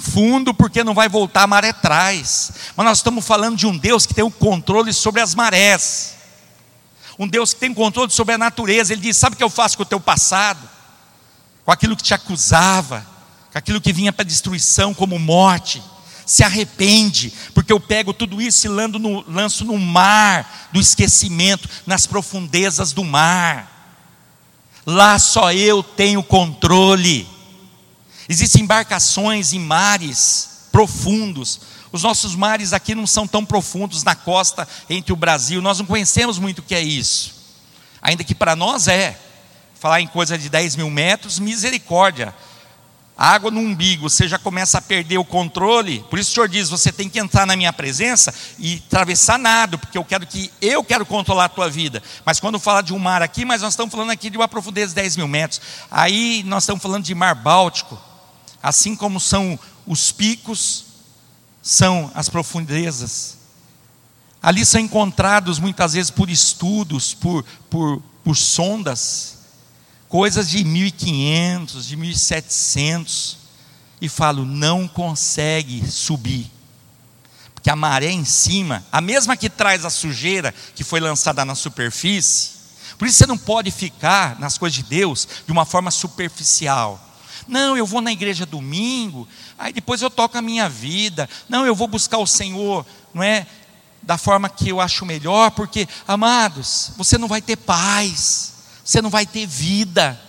fundo, 0.01 0.53
porque 0.53 0.85
não 0.85 0.95
vai 0.95 1.09
voltar 1.09 1.43
a 1.43 1.47
maré 1.47 1.71
atrás. 1.71 2.53
Mas 2.77 2.87
nós 2.87 2.99
estamos 2.99 3.27
falando 3.27 3.57
de 3.57 3.67
um 3.67 3.77
Deus 3.77 4.07
que 4.07 4.15
tem 4.15 4.25
o 4.25 4.31
controle 4.31 4.93
sobre 4.93 5.21
as 5.21 5.35
marés. 5.35 6.15
Um 7.19 7.27
Deus 7.27 7.55
que 7.55 7.61
tem 7.61 7.73
controle 7.73 8.11
sobre 8.11 8.35
a 8.35 8.39
natureza. 8.39 8.93
Ele 8.93 9.03
diz: 9.03 9.17
Sabe 9.17 9.35
o 9.35 9.37
que 9.37 9.45
eu 9.45 9.51
faço 9.51 9.77
com 9.77 9.83
o 9.83 9.87
teu 9.87 10.01
passado? 10.01 10.69
Com 11.65 11.73
aquilo 11.73 11.97
que 11.97 12.03
te 12.03 12.15
acusava, 12.15 13.07
com 13.51 13.59
aquilo 13.59 13.81
que 13.81 13.93
vinha 13.93 14.13
para 14.13 14.25
destruição, 14.25 14.93
como 14.93 15.19
morte. 15.19 15.83
Se 16.25 16.45
arrepende, 16.45 17.33
porque 17.53 17.73
eu 17.73 17.81
pego 17.81 18.15
tudo 18.15 18.41
isso 18.41 18.67
e 18.67 18.71
no, 18.71 19.25
lanço 19.29 19.65
no 19.65 19.77
mar 19.77 20.69
do 20.73 20.81
esquecimento, 20.81 21.69
nas 21.85 22.07
profundezas 22.07 22.93
do 22.93 23.05
mar. 23.05 23.71
Lá 24.87 25.19
só 25.19 25.53
eu 25.53 25.83
tenho 25.83 26.23
controle. 26.23 27.29
Existem 28.29 28.63
embarcações 28.63 29.53
em 29.53 29.59
mares 29.59 30.69
profundos. 30.73 31.61
Os 31.93 32.03
nossos 32.03 32.35
mares 32.35 32.73
aqui 32.73 32.95
não 32.95 33.07
são 33.07 33.27
tão 33.27 33.45
profundos 33.45 34.03
na 34.03 34.15
costa 34.15 34.67
entre 34.89 35.13
o 35.13 35.17
Brasil. 35.17 35.61
Nós 35.61 35.79
não 35.79 35.87
conhecemos 35.87 36.39
muito 36.39 36.61
o 36.61 36.63
que 36.63 36.75
é 36.75 36.81
isso. 36.81 37.35
Ainda 38.01 38.25
que 38.25 38.35
para 38.35 38.57
nós 38.57 38.89
é. 38.89 39.19
falar 39.75 40.01
em 40.01 40.07
coisa 40.07 40.39
de 40.39 40.49
10 40.49 40.77
mil 40.77 40.91
metros, 40.91 41.39
misericórdia. 41.39 42.35
Água 43.17 43.51
no 43.51 43.61
umbigo, 43.61 44.09
você 44.09 44.27
já 44.27 44.39
começa 44.39 44.79
a 44.79 44.81
perder 44.81 45.19
o 45.19 45.25
controle. 45.25 46.05
Por 46.09 46.19
isso 46.19 46.31
o 46.31 46.35
Senhor 46.35 46.49
diz: 46.49 46.71
você 46.71 46.91
tem 46.91 47.09
que 47.09 47.21
entrar 47.21 47.47
na 47.47 47.55
minha 47.55 47.73
presença 47.73 48.35
e 48.59 48.83
atravessar 48.87 49.39
nada, 49.39 49.77
porque 49.77 49.99
eu 49.99 50.05
quero 50.05 50.27
que 50.27 50.51
eu 50.61 50.83
quero 50.83 51.05
controlar 51.05 51.45
a 51.45 51.49
tua 51.49 51.69
vida. 51.69 52.03
Mas 52.25 52.41
quando 52.41 52.59
fala 52.59 52.83
de 52.83 52.93
um 52.95 52.99
mar 52.99 53.23
aqui, 53.23 53.45
mas 53.45 53.61
nós 53.61 53.75
estamos 53.75 53.93
falando 53.93 54.11
aqui 54.11 54.31
de 54.31 54.39
uma 54.39 54.49
profundeza 54.49 54.89
de 54.89 54.95
10 54.95 55.19
mil 55.19 55.29
metros. 55.29 55.61
Aí 55.91 56.43
nós 56.47 56.63
estamos 56.63 56.83
falando 56.83 57.05
de 57.05 57.15
mar 57.15 57.35
Báltico, 57.35 58.01
assim 58.63 58.95
como 58.95 59.19
são 59.19 59.59
os 59.87 60.13
picos, 60.13 60.85
são 61.63 62.11
as 62.15 62.29
profundezas. 62.29 63.39
Ali 64.43 64.65
são 64.67 64.81
encontrados 64.81 65.59
muitas 65.59 65.93
vezes 65.95 66.11
por 66.11 66.29
estudos, 66.29 67.15
por, 67.15 67.45
por, 67.71 68.03
por 68.25 68.37
sondas, 68.37 69.39
coisas 70.09 70.49
de 70.49 70.65
1500, 70.65 71.87
de 71.87 71.97
1700, 71.97 73.39
e 74.01 74.09
falo, 74.09 74.45
não 74.45 74.89
consegue 74.89 75.89
subir. 75.89 76.51
Porque 77.55 77.71
a 77.71 77.77
maré 77.77 78.11
em 78.11 78.25
cima, 78.25 78.85
a 78.91 79.01
mesma 79.01 79.37
que 79.37 79.49
traz 79.49 79.85
a 79.85 79.91
sujeira 79.91 80.53
que 80.75 80.83
foi 80.83 80.99
lançada 80.99 81.45
na 81.45 81.55
superfície, 81.55 82.51
por 82.99 83.07
isso 83.07 83.19
você 83.19 83.27
não 83.27 83.39
pode 83.39 83.71
ficar 83.71 84.39
nas 84.41 84.59
coisas 84.59 84.75
de 84.75 84.83
Deus 84.83 85.29
de 85.47 85.53
uma 85.53 85.65
forma 85.65 85.91
superficial. 85.91 87.12
Não, 87.49 87.77
eu 87.77 87.87
vou 87.87 88.01
na 88.01 88.13
igreja 88.13 88.47
domingo, 88.47 89.29
aí 89.59 89.73
depois 89.73 90.01
eu 90.03 90.11
toco 90.11 90.39
a 90.39 90.43
minha 90.43 90.69
vida. 90.69 91.29
Não, 91.49 91.67
eu 91.67 91.75
vou 91.75 91.89
buscar 91.89 92.19
o 92.19 92.27
Senhor, 92.27 92.87
não 93.13 93.23
é? 93.23 93.47
da 94.03 94.19
forma 94.19 94.49
que 94.49 94.69
eu 94.69 94.81
acho 94.81 95.07
melhor, 95.07 95.53
porque, 95.53 95.89
amados, 96.07 96.91
você 96.97 97.17
não 97.17 97.29
vai 97.29 97.41
ter 97.41 97.57
paz, 97.57 98.53
você 98.85 99.01
não 99.01 99.11
vai 99.11 99.25
ter 99.25 99.47
vida, 99.47 100.21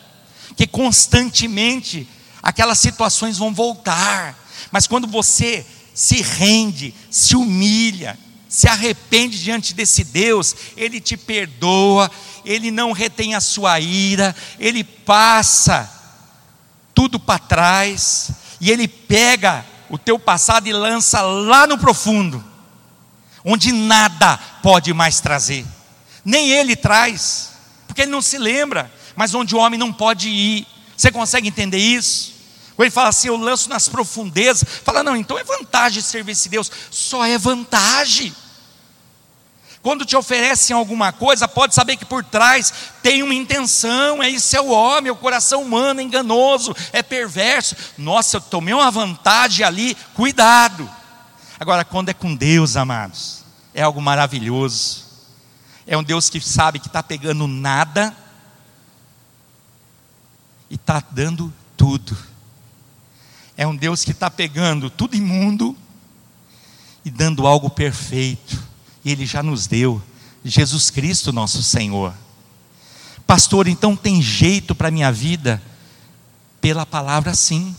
que 0.55 0.67
constantemente 0.67 2.07
aquelas 2.41 2.77
situações 2.77 3.37
vão 3.37 3.53
voltar, 3.53 4.37
mas 4.71 4.85
quando 4.85 5.07
você 5.07 5.65
se 5.93 6.21
rende, 6.21 6.93
se 7.09 7.35
humilha, 7.35 8.17
se 8.47 8.67
arrepende 8.67 9.41
diante 9.41 9.73
desse 9.73 10.03
Deus, 10.03 10.55
Ele 10.77 11.01
te 11.01 11.17
perdoa, 11.17 12.11
Ele 12.45 12.69
não 12.69 12.91
retém 12.91 13.33
a 13.33 13.41
sua 13.41 13.79
ira, 13.79 14.35
Ele 14.59 14.83
passa 14.83 16.02
tudo 16.93 17.19
para 17.19 17.39
trás, 17.39 18.31
e 18.59 18.71
Ele 18.71 18.87
pega 18.87 19.65
o 19.89 19.97
teu 19.97 20.17
passado 20.17 20.67
e 20.67 20.73
lança 20.73 21.21
lá 21.21 21.67
no 21.67 21.77
profundo 21.77 22.53
onde 23.43 23.71
nada 23.71 24.37
pode 24.61 24.93
mais 24.93 25.19
trazer, 25.19 25.65
nem 26.23 26.51
ele 26.51 26.75
traz, 26.75 27.51
porque 27.87 28.03
ele 28.03 28.11
não 28.11 28.21
se 28.21 28.37
lembra, 28.37 28.91
mas 29.15 29.33
onde 29.35 29.53
o 29.53 29.59
homem 29.59 29.77
não 29.77 29.91
pode 29.91 30.29
ir. 30.29 30.65
Você 30.95 31.11
consegue 31.11 31.47
entender 31.47 31.77
isso? 31.77 32.33
Quando 32.75 32.85
ele 32.85 32.91
fala 32.91 33.09
assim, 33.09 33.27
eu 33.27 33.37
lanço 33.37 33.69
nas 33.69 33.89
profundezas, 33.89 34.63
fala, 34.83 35.03
não, 35.03 35.15
então 35.15 35.37
é 35.37 35.43
vantagem 35.43 36.01
servir 36.01 36.31
esse 36.31 36.49
Deus, 36.49 36.71
só 36.89 37.25
é 37.25 37.37
vantagem. 37.37 38.33
Quando 39.83 40.05
te 40.05 40.15
oferecem 40.15 40.73
alguma 40.73 41.11
coisa, 41.11 41.45
pode 41.45 41.75
saber 41.75 41.97
que 41.97 42.05
por 42.05 42.23
trás 42.23 42.73
tem 43.03 43.21
uma 43.21 43.33
intenção, 43.33 44.23
é 44.23 44.29
isso 44.29 44.55
é 44.55 44.61
o 44.61 44.69
homem, 44.69 45.11
o 45.11 45.15
coração 45.15 45.61
humano 45.61 45.99
é 45.99 46.03
enganoso, 46.03 46.73
é 46.93 47.03
perverso. 47.03 47.75
Nossa, 47.97 48.37
eu 48.37 48.41
tomei 48.41 48.73
uma 48.73 48.89
vantagem 48.89 49.65
ali, 49.65 49.97
cuidado. 50.13 50.89
Agora, 51.59 51.83
quando 51.83 52.07
é 52.07 52.13
com 52.13 52.33
Deus, 52.33 52.77
amados, 52.77 53.43
é 53.73 53.81
algo 53.81 54.01
maravilhoso. 54.01 55.03
É 55.85 55.97
um 55.97 56.03
Deus 56.03 56.29
que 56.29 56.39
sabe 56.39 56.79
que 56.79 56.87
está 56.87 57.03
pegando 57.03 57.45
nada 57.45 58.15
e 60.69 60.75
está 60.75 61.03
dando 61.11 61.53
tudo. 61.75 62.17
É 63.57 63.67
um 63.67 63.75
Deus 63.75 64.05
que 64.05 64.11
está 64.11 64.31
pegando 64.31 64.89
tudo 64.89 65.17
imundo 65.17 65.75
e 67.03 67.11
dando 67.11 67.45
algo 67.45 67.69
perfeito. 67.69 68.71
E 69.03 69.11
Ele 69.11 69.25
já 69.25 69.43
nos 69.43 69.67
deu. 69.67 70.01
Jesus 70.43 70.89
Cristo, 70.89 71.31
nosso 71.31 71.63
Senhor. 71.63 72.13
Pastor, 73.25 73.67
então 73.67 73.95
tem 73.95 74.21
jeito 74.21 74.75
para 74.75 74.89
a 74.89 74.91
minha 74.91 75.11
vida? 75.11 75.61
Pela 76.59 76.85
palavra, 76.85 77.33
sim. 77.33 77.75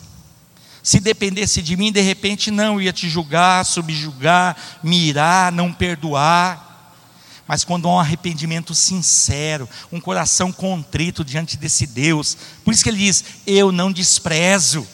Se 0.83 1.01
dependesse 1.01 1.63
de 1.63 1.77
mim, 1.77 1.91
de 1.91 2.01
repente 2.01 2.51
não, 2.51 2.81
ia 2.81 2.93
te 2.93 3.09
julgar, 3.09 3.65
subjugar, 3.65 4.57
mirar, 4.83 5.51
não 5.51 5.73
perdoar. 5.73 6.93
Mas 7.47 7.65
quando 7.65 7.89
há 7.89 7.95
um 7.95 8.01
arrependimento 8.01 8.75
sincero, 8.75 9.69
um 9.93 10.01
coração 10.01 10.51
contrito 10.51 11.25
diante 11.25 11.57
desse 11.57 11.87
Deus, 11.87 12.37
por 12.65 12.73
isso 12.73 12.83
que 12.83 12.91
ele 12.91 12.99
diz: 12.99 13.25
Eu 13.47 13.71
não 13.71 13.93
desprezo. 13.93 14.87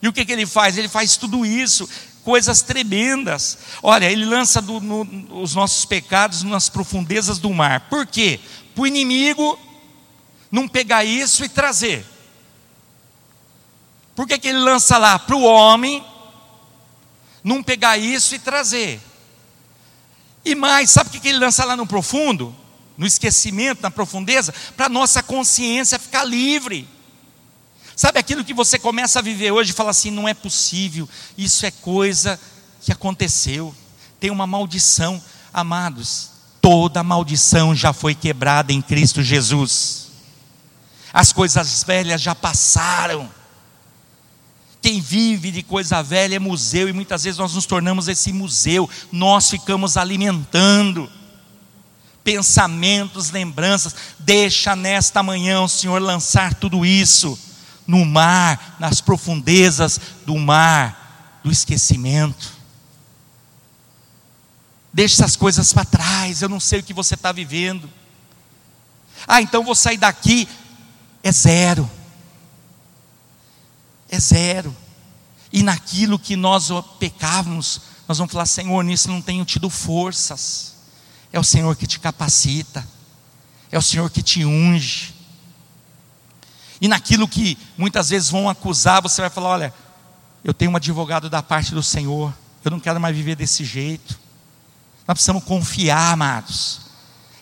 E 0.00 0.08
o 0.08 0.12
que, 0.12 0.24
que 0.24 0.32
ele 0.32 0.46
faz? 0.46 0.76
Ele 0.76 0.88
faz 0.88 1.16
tudo 1.16 1.44
isso, 1.44 1.88
coisas 2.26 2.60
tremendas. 2.60 3.56
Olha, 3.80 4.10
ele 4.10 4.24
lança 4.24 4.60
do, 4.60 4.80
no, 4.80 5.06
os 5.40 5.54
nossos 5.54 5.84
pecados 5.84 6.42
nas 6.42 6.68
profundezas 6.68 7.38
do 7.38 7.54
mar. 7.54 7.82
Por 7.88 8.04
quê? 8.04 8.40
Para 8.74 8.82
o 8.82 8.86
inimigo 8.88 9.56
não 10.50 10.66
pegar 10.66 11.04
isso 11.04 11.44
e 11.44 11.48
trazer. 11.48 12.04
Por 14.16 14.26
que, 14.26 14.40
que 14.40 14.48
ele 14.48 14.58
lança 14.58 14.98
lá? 14.98 15.20
Para 15.20 15.36
o 15.36 15.44
homem 15.44 16.04
não 17.44 17.62
pegar 17.62 17.96
isso 17.96 18.34
e 18.34 18.40
trazer. 18.40 19.00
E 20.44 20.56
mais, 20.56 20.90
sabe 20.90 21.10
o 21.10 21.12
que, 21.12 21.20
que 21.20 21.28
ele 21.28 21.38
lança 21.38 21.64
lá 21.64 21.76
no 21.76 21.86
profundo? 21.86 22.52
No 22.98 23.06
esquecimento, 23.06 23.82
na 23.82 23.90
profundeza? 23.90 24.52
Para 24.76 24.88
nossa 24.88 25.22
consciência 25.22 25.96
ficar 25.96 26.24
livre. 26.24 26.88
Sabe 27.96 28.18
aquilo 28.18 28.44
que 28.44 28.52
você 28.52 28.78
começa 28.78 29.20
a 29.20 29.22
viver 29.22 29.52
hoje 29.52 29.70
e 29.70 29.74
fala 29.74 29.90
assim: 29.90 30.10
não 30.10 30.28
é 30.28 30.34
possível, 30.34 31.08
isso 31.36 31.64
é 31.64 31.70
coisa 31.70 32.38
que 32.82 32.92
aconteceu, 32.92 33.74
tem 34.20 34.30
uma 34.30 34.46
maldição. 34.46 35.20
Amados, 35.50 36.30
toda 36.60 37.02
maldição 37.02 37.74
já 37.74 37.94
foi 37.94 38.14
quebrada 38.14 38.70
em 38.70 38.82
Cristo 38.82 39.22
Jesus, 39.22 40.08
as 41.10 41.32
coisas 41.32 41.82
velhas 41.84 42.20
já 42.20 42.34
passaram, 42.34 43.30
quem 44.82 45.00
vive 45.00 45.50
de 45.50 45.62
coisa 45.62 46.02
velha 46.02 46.36
é 46.36 46.38
museu, 46.38 46.90
e 46.90 46.92
muitas 46.92 47.24
vezes 47.24 47.38
nós 47.38 47.54
nos 47.54 47.64
tornamos 47.64 48.08
esse 48.08 48.30
museu, 48.30 48.90
nós 49.10 49.48
ficamos 49.48 49.96
alimentando 49.96 51.10
pensamentos, 52.22 53.30
lembranças. 53.30 53.94
Deixa 54.18 54.76
nesta 54.76 55.22
manhã 55.22 55.62
o 55.62 55.68
Senhor 55.68 56.02
lançar 56.02 56.52
tudo 56.52 56.84
isso 56.84 57.38
no 57.86 58.04
mar, 58.04 58.76
nas 58.78 59.00
profundezas 59.00 60.00
do 60.24 60.36
mar, 60.36 61.40
do 61.42 61.50
esquecimento. 61.50 62.54
Deixa 64.92 65.16
essas 65.16 65.36
coisas 65.36 65.72
para 65.72 65.84
trás, 65.84 66.42
eu 66.42 66.48
não 66.48 66.60
sei 66.60 66.80
o 66.80 66.82
que 66.82 66.94
você 66.94 67.14
está 67.14 67.32
vivendo. 67.32 67.90
Ah, 69.26 69.42
então 69.42 69.64
vou 69.64 69.74
sair 69.74 69.98
daqui, 69.98 70.48
é 71.22 71.30
zero 71.30 71.90
é 74.08 74.20
zero. 74.20 74.74
E 75.52 75.62
naquilo 75.62 76.18
que 76.18 76.36
nós 76.36 76.68
pecávamos, 76.98 77.80
nós 78.08 78.18
vamos 78.18 78.32
falar: 78.32 78.46
Senhor, 78.46 78.82
nisso 78.82 79.08
não 79.08 79.22
tenho 79.22 79.44
tido 79.44 79.70
forças. 79.70 80.74
É 81.32 81.38
o 81.38 81.44
Senhor 81.44 81.74
que 81.76 81.86
te 81.86 81.98
capacita, 81.98 82.86
é 83.70 83.78
o 83.78 83.82
Senhor 83.82 84.10
que 84.10 84.22
te 84.22 84.44
unge. 84.44 85.14
E 86.80 86.88
naquilo 86.88 87.26
que 87.26 87.56
muitas 87.76 88.10
vezes 88.10 88.30
vão 88.30 88.48
acusar, 88.48 89.02
você 89.02 89.20
vai 89.20 89.30
falar: 89.30 89.48
Olha, 89.50 89.74
eu 90.44 90.52
tenho 90.52 90.70
um 90.70 90.76
advogado 90.76 91.30
da 91.30 91.42
parte 91.42 91.74
do 91.74 91.82
Senhor, 91.82 92.32
eu 92.64 92.70
não 92.70 92.80
quero 92.80 93.00
mais 93.00 93.16
viver 93.16 93.36
desse 93.36 93.64
jeito. 93.64 94.18
Nós 95.06 95.14
precisamos 95.14 95.44
confiar, 95.44 96.12
amados. 96.12 96.80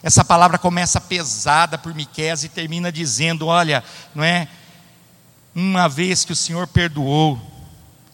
Essa 0.02 0.22
palavra 0.22 0.58
começa 0.58 1.00
pesada 1.00 1.78
por 1.78 1.94
Miqués 1.94 2.44
e 2.44 2.48
termina 2.48 2.92
dizendo: 2.92 3.46
Olha, 3.46 3.82
não 4.14 4.22
é? 4.22 4.48
Uma 5.54 5.88
vez 5.88 6.24
que 6.24 6.32
o 6.32 6.36
Senhor 6.36 6.66
perdoou, 6.66 7.40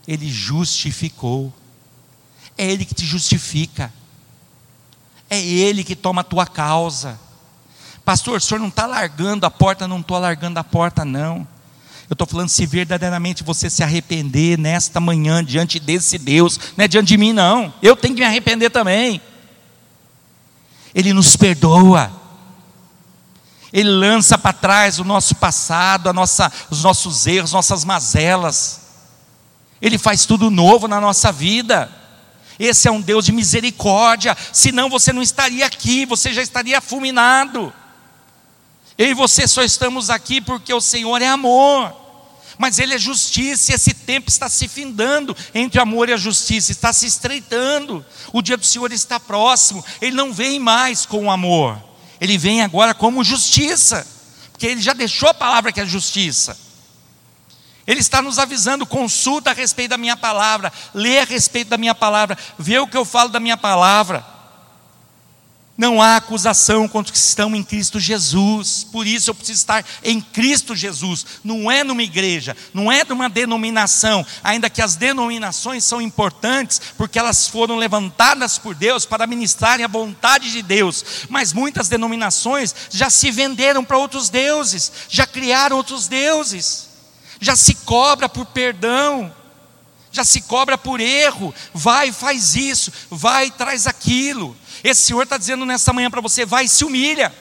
Ele 0.07 0.31
justificou. 0.31 1.53
É 2.57 2.65
Ele 2.65 2.85
que 2.85 2.95
te 2.95 3.05
justifica. 3.05 3.93
É 5.29 5.41
Ele 5.41 5.83
que 5.83 5.97
toma 5.97 6.21
a 6.21 6.25
tua 6.25 6.47
causa. 6.47 7.19
Pastor, 8.05 8.39
o 8.39 8.41
senhor 8.41 8.61
não 8.61 8.69
está 8.69 8.87
largando 8.87 9.47
a 9.47 9.51
porta, 9.51 9.87
não 9.87 10.01
estou 10.01 10.19
largando 10.19 10.59
a 10.59 10.65
porta, 10.65 11.05
não. 11.05 11.47
Eu 12.09 12.15
estou 12.15 12.27
falando 12.27 12.49
se 12.49 12.67
verdadeiramente 12.67 13.45
você 13.45 13.71
se 13.71 13.85
arrepender 13.85 14.59
nesta 14.59 14.99
manhã 14.99 15.45
diante 15.45 15.79
desse 15.79 16.19
Deus, 16.19 16.59
não 16.77 16.85
é 16.85 16.89
diante 16.89 17.07
de 17.09 17.17
mim, 17.17 17.33
não. 17.33 17.73
Eu 17.81 17.95
tenho 17.95 18.15
que 18.15 18.21
me 18.21 18.27
arrepender 18.27 18.71
também. 18.71 19.23
Ele 20.93 21.13
nos 21.13 21.37
perdoa. 21.37 22.11
Ele 23.73 23.89
lança 23.89 24.37
para 24.37 24.53
trás 24.53 24.99
o 24.99 25.05
nosso 25.05 25.37
passado, 25.37 26.13
nossa, 26.13 26.53
os 26.69 26.83
nossos 26.83 27.27
erros, 27.29 27.53
nossas 27.53 27.85
mazelas. 27.85 28.81
Ele 29.81 29.97
faz 29.97 30.27
tudo 30.27 30.51
novo 30.51 30.89
na 30.89 31.01
nossa 31.01 31.31
vida. 31.31 31.89
Esse 32.59 32.89
é 32.89 32.91
um 32.91 33.01
Deus 33.01 33.25
de 33.25 33.33
misericórdia, 33.33 34.37
senão 34.53 34.91
você 34.91 35.13
não 35.13 35.23
estaria 35.23 35.65
aqui, 35.65 36.05
você 36.05 36.33
já 36.33 36.43
estaria 36.43 36.81
fulminado. 36.81 37.73
Eu 39.01 39.13
e 39.13 39.15
você 39.15 39.49
só 39.49 39.63
estamos 39.63 40.11
aqui 40.11 40.43
porque 40.43 40.75
o 40.75 40.81
Senhor 40.81 41.23
é 41.23 41.27
amor. 41.27 41.91
Mas 42.59 42.79
Ele 42.79 42.93
é 42.93 42.99
justiça, 42.99 43.73
e 43.73 43.75
esse 43.75 43.95
tempo 43.95 44.29
está 44.29 44.47
se 44.47 44.69
findando 44.69 45.35
entre 45.55 45.79
o 45.79 45.83
amor 45.83 46.11
e 46.11 46.13
a 46.13 46.19
justiça, 46.19 46.71
está 46.71 46.93
se 46.93 47.07
estreitando. 47.07 48.05
O 48.31 48.43
dia 48.43 48.59
do 48.59 48.67
Senhor 48.67 48.93
está 48.93 49.19
próximo, 49.19 49.83
Ele 50.03 50.15
não 50.15 50.35
vem 50.35 50.61
mais 50.61 51.07
com 51.07 51.25
o 51.25 51.31
amor, 51.31 51.83
Ele 52.21 52.37
vem 52.37 52.61
agora 52.61 52.93
como 52.93 53.25
justiça, 53.25 54.07
porque 54.53 54.67
Ele 54.67 54.83
já 54.83 54.93
deixou 54.93 55.31
a 55.31 55.35
palavra 55.35 55.73
que 55.73 55.81
é 55.81 55.87
justiça. 55.87 56.55
Ele 57.87 58.01
está 58.01 58.21
nos 58.21 58.39
avisando, 58.39 58.85
consulta 58.85 59.49
a 59.49 59.55
respeito 59.55 59.93
da 59.93 59.97
minha 59.97 60.19
palavra, 60.19 60.71
lê 60.93 61.21
a 61.21 61.25
respeito 61.25 61.69
da 61.69 61.79
minha 61.79 61.95
palavra, 61.95 62.37
vê 62.59 62.79
o 62.79 62.87
que 62.87 62.99
eu 62.99 63.07
falo 63.07 63.31
da 63.31 63.41
minha 63.41 63.57
palavra. 63.57 64.40
Não 65.81 66.03
há 66.03 66.17
acusação 66.17 66.87
contra 66.87 67.11
os 67.11 67.19
que 67.19 67.27
estão 67.27 67.57
em 67.57 67.63
Cristo 67.63 67.99
Jesus. 67.99 68.87
Por 68.93 69.07
isso 69.07 69.31
eu 69.31 69.35
preciso 69.35 69.61
estar 69.61 69.83
em 70.05 70.21
Cristo 70.21 70.77
Jesus. 70.77 71.25
Não 71.43 71.71
é 71.71 71.83
numa 71.83 72.03
igreja, 72.03 72.55
não 72.75 72.93
é 72.93 73.03
numa 73.03 73.31
denominação, 73.31 74.27
ainda 74.45 74.69
que 74.69 74.83
as 74.83 74.95
denominações 74.95 75.83
são 75.83 75.99
importantes, 75.99 76.83
porque 76.99 77.19
elas 77.19 77.49
foram 77.49 77.77
levantadas 77.77 78.59
por 78.59 78.75
Deus 78.75 79.07
para 79.07 79.27
ministrarem 79.27 79.83
a 79.83 79.89
vontade 79.89 80.53
de 80.53 80.61
Deus. 80.61 81.03
Mas 81.31 81.55
muitas 81.55 81.89
denominações 81.89 82.75
já 82.91 83.09
se 83.09 83.31
venderam 83.31 83.83
para 83.83 83.97
outros 83.97 84.29
deuses, 84.29 84.93
já 85.09 85.27
criaram 85.27 85.79
outros 85.79 86.07
deuses, 86.07 86.91
já 87.41 87.57
se 87.57 87.75
cobra 87.75 88.29
por 88.29 88.45
perdão 88.45 89.33
já 90.13 90.25
se 90.25 90.41
cobra 90.41 90.77
por 90.77 91.01
erro, 91.01 91.55
vai, 91.73 92.11
faz 92.11 92.57
isso, 92.57 92.93
vai, 93.09 93.51
traz 93.51 93.87
aquilo. 93.87 94.57
Esse 94.83 95.03
Senhor 95.03 95.23
está 95.23 95.37
dizendo 95.37 95.65
nessa 95.67 95.93
manhã 95.93 96.11
para 96.11 96.21
você: 96.21 96.45
vai 96.45 96.65
e 96.65 96.69
se 96.69 96.85
humilha 96.85 97.35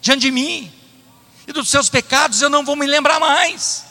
diante 0.00 0.20
de 0.20 0.30
mim, 0.30 0.72
e 1.46 1.52
dos 1.52 1.68
seus 1.68 1.88
pecados 1.88 2.42
eu 2.42 2.50
não 2.50 2.64
vou 2.64 2.76
me 2.76 2.86
lembrar 2.86 3.20
mais. 3.20 3.84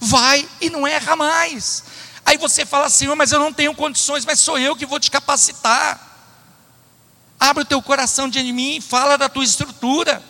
Vai 0.00 0.48
e 0.60 0.68
não 0.68 0.86
erra 0.86 1.16
mais. 1.16 1.84
Aí 2.26 2.38
você 2.38 2.64
fala, 2.64 2.88
Senhor, 2.88 3.14
mas 3.14 3.32
eu 3.32 3.38
não 3.38 3.52
tenho 3.52 3.74
condições, 3.74 4.24
mas 4.24 4.40
sou 4.40 4.58
eu 4.58 4.74
que 4.74 4.86
vou 4.86 4.98
te 4.98 5.10
capacitar. 5.10 6.12
Abre 7.38 7.62
o 7.62 7.66
teu 7.66 7.82
coração 7.82 8.28
diante 8.28 8.46
de 8.46 8.52
mim, 8.52 8.80
fala 8.80 9.18
da 9.18 9.28
tua 9.28 9.44
estrutura. 9.44 10.22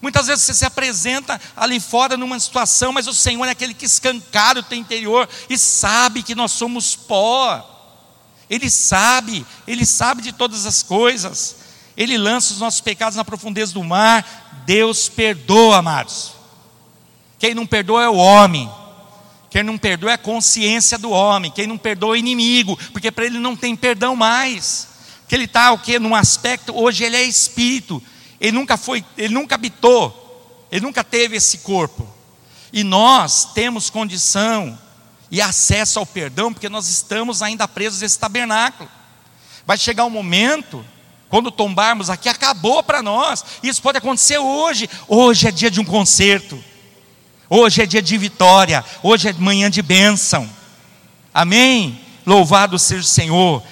Muitas 0.00 0.26
vezes 0.26 0.44
você 0.44 0.54
se 0.54 0.64
apresenta 0.64 1.40
ali 1.56 1.80
fora 1.80 2.16
numa 2.16 2.38
situação, 2.38 2.92
mas 2.92 3.06
o 3.06 3.14
Senhor 3.14 3.44
é 3.46 3.50
aquele 3.50 3.74
que 3.74 3.86
escancara 3.86 4.60
o 4.60 4.62
teu 4.62 4.78
interior 4.78 5.28
e 5.48 5.56
sabe 5.56 6.22
que 6.22 6.34
nós 6.34 6.52
somos 6.52 6.96
pó. 6.96 7.77
Ele 8.48 8.70
sabe, 8.70 9.44
Ele 9.66 9.84
sabe 9.84 10.22
de 10.22 10.32
todas 10.32 10.66
as 10.66 10.82
coisas. 10.82 11.56
Ele 11.96 12.16
lança 12.16 12.52
os 12.52 12.60
nossos 12.60 12.80
pecados 12.80 13.16
na 13.16 13.24
profundeza 13.24 13.72
do 13.72 13.82
mar. 13.82 14.62
Deus 14.64 15.08
perdoa, 15.08 15.78
amados. 15.78 16.32
Quem 17.38 17.54
não 17.54 17.66
perdoa 17.66 18.04
é 18.04 18.08
o 18.08 18.14
homem. 18.14 18.70
Quem 19.50 19.62
não 19.62 19.78
perdoa 19.78 20.10
é 20.10 20.14
a 20.14 20.18
consciência 20.18 20.98
do 20.98 21.10
homem. 21.10 21.50
Quem 21.50 21.66
não 21.66 21.78
perdoa 21.78 22.10
é 22.10 22.12
o 22.12 22.16
inimigo, 22.16 22.78
porque 22.92 23.10
para 23.10 23.26
ele 23.26 23.38
não 23.38 23.56
tem 23.56 23.74
perdão 23.74 24.14
mais. 24.14 24.88
Que 25.26 25.34
ele 25.34 25.44
está 25.44 25.72
o 25.72 25.78
que 25.78 25.98
num 25.98 26.14
aspecto 26.14 26.76
hoje 26.76 27.04
ele 27.04 27.16
é 27.16 27.22
espírito. 27.22 28.02
Ele 28.40 28.52
nunca 28.52 28.76
foi, 28.76 29.04
ele 29.16 29.34
nunca 29.34 29.56
habitou, 29.56 30.66
ele 30.70 30.82
nunca 30.82 31.02
teve 31.02 31.36
esse 31.36 31.58
corpo. 31.58 32.08
E 32.72 32.84
nós 32.84 33.46
temos 33.54 33.90
condição 33.90 34.78
e 35.30 35.40
acesso 35.40 35.98
ao 35.98 36.06
perdão, 36.06 36.52
porque 36.52 36.68
nós 36.68 36.88
estamos 36.88 37.42
ainda 37.42 37.68
presos 37.68 38.00
nesse 38.00 38.18
tabernáculo. 38.18 38.88
Vai 39.66 39.76
chegar 39.76 40.04
um 40.04 40.10
momento, 40.10 40.84
quando 41.28 41.50
tombarmos 41.50 42.08
aqui, 42.08 42.28
acabou 42.28 42.82
para 42.82 43.02
nós. 43.02 43.44
Isso 43.62 43.82
pode 43.82 43.98
acontecer 43.98 44.38
hoje. 44.38 44.88
Hoje 45.06 45.46
é 45.46 45.50
dia 45.50 45.70
de 45.70 45.80
um 45.80 45.84
concerto. 45.84 46.62
Hoje 47.50 47.82
é 47.82 47.86
dia 47.86 48.00
de 48.00 48.16
vitória. 48.16 48.84
Hoje 49.02 49.28
é 49.28 49.32
manhã 49.34 49.70
de 49.70 49.82
bênção. 49.82 50.48
Amém? 51.32 52.00
Louvado 52.24 52.78
seja 52.78 53.02
o 53.02 53.04
Senhor. 53.04 53.62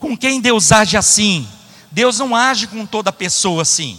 Com 0.00 0.16
quem 0.16 0.40
Deus 0.40 0.72
age 0.72 0.96
assim? 0.96 1.48
Deus 1.92 2.18
não 2.18 2.34
age 2.34 2.66
com 2.66 2.84
toda 2.84 3.12
pessoa 3.12 3.62
assim. 3.62 3.98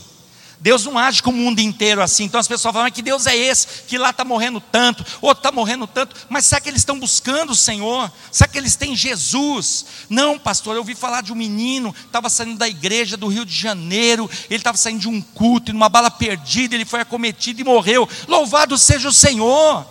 Deus 0.60 0.86
não 0.86 0.97
age 0.97 1.22
com 1.22 1.30
o 1.30 1.34
mundo 1.34 1.60
inteiro 1.60 2.01
assim. 2.01 2.24
Então 2.24 2.39
as 2.39 2.47
pessoas 2.47 2.74
falam 2.74 2.89
que 2.89 3.01
Deus 3.01 3.28
é 3.28 3.36
esse, 3.36 3.68
que 3.88 3.97
lá 3.97 4.10
está 4.10 4.26
morrendo 4.26 4.60
tanto, 4.60 5.05
outro 5.22 5.39
está 5.39 5.51
morrendo 5.51 5.86
tanto. 5.86 6.16
Mas 6.30 6.45
será 6.45 6.60
que 6.60 6.70
eles 6.70 6.82
estão 6.82 6.99
buscando 6.99 7.51
o 7.51 7.55
Senhor? 7.55 8.12
Será 8.32 8.47
que 8.47 8.58
eles 8.58 8.76
têm 8.76 8.95
Jesus? 8.95 9.86
Não, 10.10 10.39
pastor, 10.39 10.74
eu 10.74 10.80
ouvi 10.80 10.95
falar 10.95 11.22
de 11.22 11.32
um 11.32 11.36
menino, 11.36 11.93
estava 12.05 12.30
saindo 12.30 12.58
da 12.58 12.68
igreja 12.68 13.16
do 13.16 13.28
Rio 13.28 13.45
de 13.45 13.53
Janeiro, 13.53 14.30
ele 14.49 14.60
estava 14.60 14.78
saindo 14.78 15.01
de 15.01 15.08
um 15.08 15.22
culto, 15.22 15.72
numa 15.72 15.89
bala 15.89 16.10
perdida, 16.10 16.74
ele 16.74 16.86
foi 16.86 17.01
acometido 17.01 17.62
e 17.62 17.64
morreu. 17.64 18.10
Louvado 18.28 18.78
seja 18.78 19.10
o 19.10 19.14
Senhor. 19.14 19.86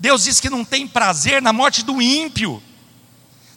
Deus 0.00 0.24
diz 0.24 0.40
que 0.40 0.50
não 0.50 0.64
tem 0.64 0.88
prazer 0.88 1.40
na 1.40 1.52
morte 1.52 1.84
do 1.84 2.00
ímpio, 2.02 2.60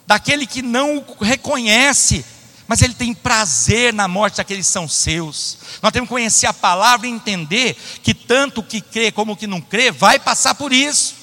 daquele 0.05 0.45
que 0.45 0.61
não 0.61 0.97
o 0.97 1.23
reconhece, 1.23 2.23
mas 2.67 2.81
ele 2.81 2.93
tem 2.93 3.13
prazer 3.13 3.93
na 3.93 4.07
morte 4.07 4.37
daqueles 4.37 4.67
que 4.67 4.71
são 4.71 4.87
seus. 4.87 5.57
Nós 5.81 5.91
temos 5.91 6.07
que 6.07 6.13
conhecer 6.13 6.47
a 6.47 6.53
palavra 6.53 7.07
e 7.07 7.11
entender 7.11 7.75
que 8.01 8.13
tanto 8.13 8.61
o 8.61 8.63
que 8.63 8.79
crê 8.79 9.11
como 9.11 9.33
o 9.33 9.37
que 9.37 9.47
não 9.47 9.59
crê 9.59 9.91
vai 9.91 10.19
passar 10.19 10.55
por 10.55 10.71
isso. 10.71 11.15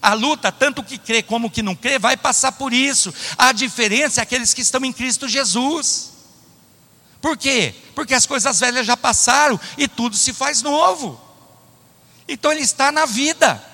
A 0.00 0.14
luta, 0.14 0.52
tanto 0.52 0.80
o 0.80 0.84
que 0.84 0.96
crê 0.96 1.22
como 1.22 1.48
o 1.48 1.50
que 1.50 1.62
não 1.62 1.74
crê, 1.74 1.98
vai 1.98 2.16
passar 2.16 2.52
por 2.52 2.72
isso. 2.72 3.12
A 3.36 3.52
diferença 3.52 4.20
é 4.20 4.22
aqueles 4.22 4.54
que 4.54 4.62
estão 4.62 4.84
em 4.84 4.92
Cristo 4.92 5.28
Jesus. 5.28 6.12
Por 7.20 7.36
quê? 7.36 7.74
Porque 7.94 8.14
as 8.14 8.26
coisas 8.26 8.60
velhas 8.60 8.86
já 8.86 8.96
passaram 8.96 9.58
e 9.76 9.88
tudo 9.88 10.16
se 10.16 10.32
faz 10.32 10.62
novo. 10.62 11.20
Então 12.28 12.52
ele 12.52 12.60
está 12.60 12.92
na 12.92 13.06
vida. 13.06 13.67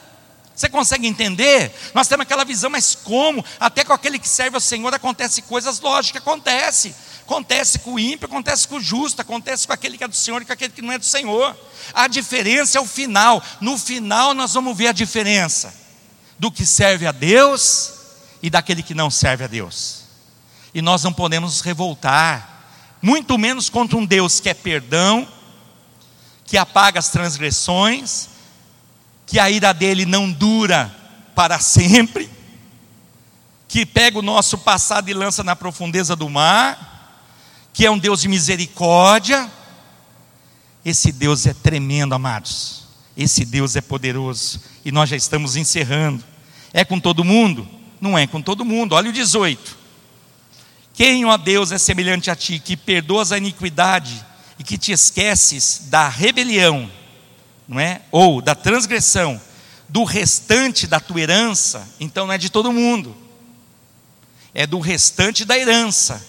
Você 0.54 0.68
consegue 0.68 1.06
entender? 1.06 1.74
Nós 1.92 2.06
temos 2.06 2.22
aquela 2.22 2.44
visão, 2.44 2.70
mas 2.70 2.94
como? 2.94 3.44
Até 3.58 3.82
com 3.84 3.92
aquele 3.92 4.18
que 4.18 4.28
serve 4.28 4.56
ao 4.56 4.60
Senhor 4.60 4.94
acontece 4.94 5.42
coisas 5.42 5.80
lógicas, 5.80 6.22
acontece. 6.22 6.94
Acontece 7.22 7.78
com 7.78 7.94
o 7.94 7.98
ímpio, 7.98 8.26
acontece 8.26 8.68
com 8.68 8.76
o 8.76 8.80
justo, 8.80 9.20
acontece 9.20 9.66
com 9.66 9.72
aquele 9.72 9.98
que 9.98 10.04
é 10.04 10.08
do 10.08 10.14
Senhor 10.14 10.42
e 10.42 10.44
com 10.44 10.52
aquele 10.52 10.72
que 10.72 10.82
não 10.82 10.92
é 10.92 10.98
do 10.98 11.04
Senhor. 11.04 11.56
A 11.92 12.06
diferença 12.06 12.78
é 12.78 12.80
o 12.80 12.86
final. 12.86 13.42
No 13.60 13.78
final 13.78 14.34
nós 14.34 14.52
vamos 14.54 14.76
ver 14.76 14.88
a 14.88 14.92
diferença 14.92 15.74
do 16.38 16.52
que 16.52 16.66
serve 16.66 17.06
a 17.06 17.12
Deus 17.12 17.92
e 18.42 18.50
daquele 18.50 18.82
que 18.82 18.94
não 18.94 19.10
serve 19.10 19.44
a 19.44 19.46
Deus. 19.46 20.04
E 20.72 20.82
nós 20.82 21.02
não 21.02 21.12
podemos 21.12 21.52
nos 21.52 21.60
revoltar, 21.62 22.68
muito 23.00 23.38
menos 23.38 23.68
contra 23.68 23.96
um 23.96 24.04
Deus 24.04 24.38
que 24.38 24.50
é 24.50 24.54
perdão, 24.54 25.26
que 26.44 26.58
apaga 26.58 26.98
as 26.98 27.08
transgressões, 27.08 28.28
que 29.26 29.38
a 29.38 29.50
ira 29.50 29.72
dele 29.72 30.04
não 30.04 30.30
dura 30.30 30.94
para 31.34 31.58
sempre, 31.58 32.30
que 33.66 33.84
pega 33.84 34.18
o 34.18 34.22
nosso 34.22 34.58
passado 34.58 35.08
e 35.08 35.14
lança 35.14 35.42
na 35.42 35.56
profundeza 35.56 36.14
do 36.14 36.28
mar, 36.28 37.28
que 37.72 37.84
é 37.84 37.90
um 37.90 37.98
Deus 37.98 38.20
de 38.20 38.28
misericórdia. 38.28 39.50
Esse 40.84 41.10
Deus 41.10 41.46
é 41.46 41.54
tremendo, 41.54 42.14
amados. 42.14 42.84
Esse 43.16 43.44
Deus 43.44 43.74
é 43.74 43.80
poderoso. 43.80 44.60
E 44.84 44.92
nós 44.92 45.08
já 45.08 45.16
estamos 45.16 45.56
encerrando. 45.56 46.22
É 46.72 46.84
com 46.84 47.00
todo 47.00 47.24
mundo? 47.24 47.66
Não 48.00 48.16
é 48.16 48.26
com 48.26 48.40
todo 48.40 48.64
mundo. 48.64 48.94
Olha 48.94 49.10
o 49.10 49.12
18. 49.12 49.78
Quem, 50.92 51.24
ó 51.24 51.36
Deus, 51.36 51.72
é 51.72 51.78
semelhante 51.78 52.30
a 52.30 52.36
ti, 52.36 52.60
que 52.60 52.76
perdoas 52.76 53.32
a 53.32 53.38
iniquidade 53.38 54.24
e 54.58 54.62
que 54.62 54.78
te 54.78 54.92
esqueces 54.92 55.86
da 55.86 56.08
rebelião 56.08 56.88
não 57.66 57.80
é? 57.80 58.02
Ou 58.10 58.40
da 58.40 58.54
transgressão 58.54 59.40
do 59.88 60.04
restante 60.04 60.86
da 60.86 61.00
tua 61.00 61.20
herança, 61.20 61.86
então 62.00 62.26
não 62.26 62.32
é 62.32 62.38
de 62.38 62.50
todo 62.50 62.72
mundo. 62.72 63.16
É 64.52 64.66
do 64.66 64.78
restante 64.78 65.44
da 65.44 65.58
herança. 65.58 66.24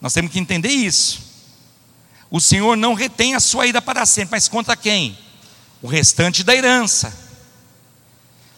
Nós 0.00 0.12
temos 0.12 0.32
que 0.32 0.38
entender 0.38 0.68
isso. 0.68 1.22
O 2.30 2.40
Senhor 2.40 2.76
não 2.76 2.94
retém 2.94 3.34
a 3.34 3.40
sua 3.40 3.66
ira 3.66 3.80
para 3.80 4.04
sempre, 4.06 4.32
mas 4.32 4.48
contra 4.48 4.76
quem? 4.76 5.16
O 5.80 5.86
restante 5.86 6.42
da 6.42 6.54
herança. 6.54 7.16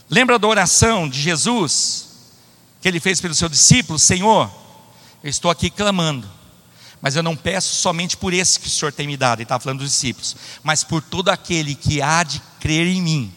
Lembra 0.08 0.38
da 0.38 0.46
oração 0.46 1.08
de 1.08 1.20
Jesus 1.20 2.08
que 2.80 2.88
ele 2.88 3.00
fez 3.00 3.20
pelo 3.20 3.34
seu 3.34 3.48
discípulo? 3.48 3.98
Senhor, 3.98 4.50
eu 5.22 5.30
estou 5.30 5.50
aqui 5.50 5.70
clamando 5.70 6.30
mas 7.04 7.16
eu 7.16 7.22
não 7.22 7.36
peço 7.36 7.74
somente 7.74 8.16
por 8.16 8.32
esse 8.32 8.58
que 8.58 8.66
o 8.66 8.70
Senhor 8.70 8.90
tem 8.90 9.06
me 9.06 9.14
dado, 9.14 9.40
ele 9.40 9.42
estava 9.42 9.62
falando 9.62 9.80
dos 9.80 9.90
discípulos, 9.90 10.34
mas 10.62 10.82
por 10.82 11.02
todo 11.02 11.28
aquele 11.28 11.74
que 11.74 12.00
há 12.00 12.22
de 12.22 12.40
crer 12.58 12.86
em 12.86 13.02
mim, 13.02 13.34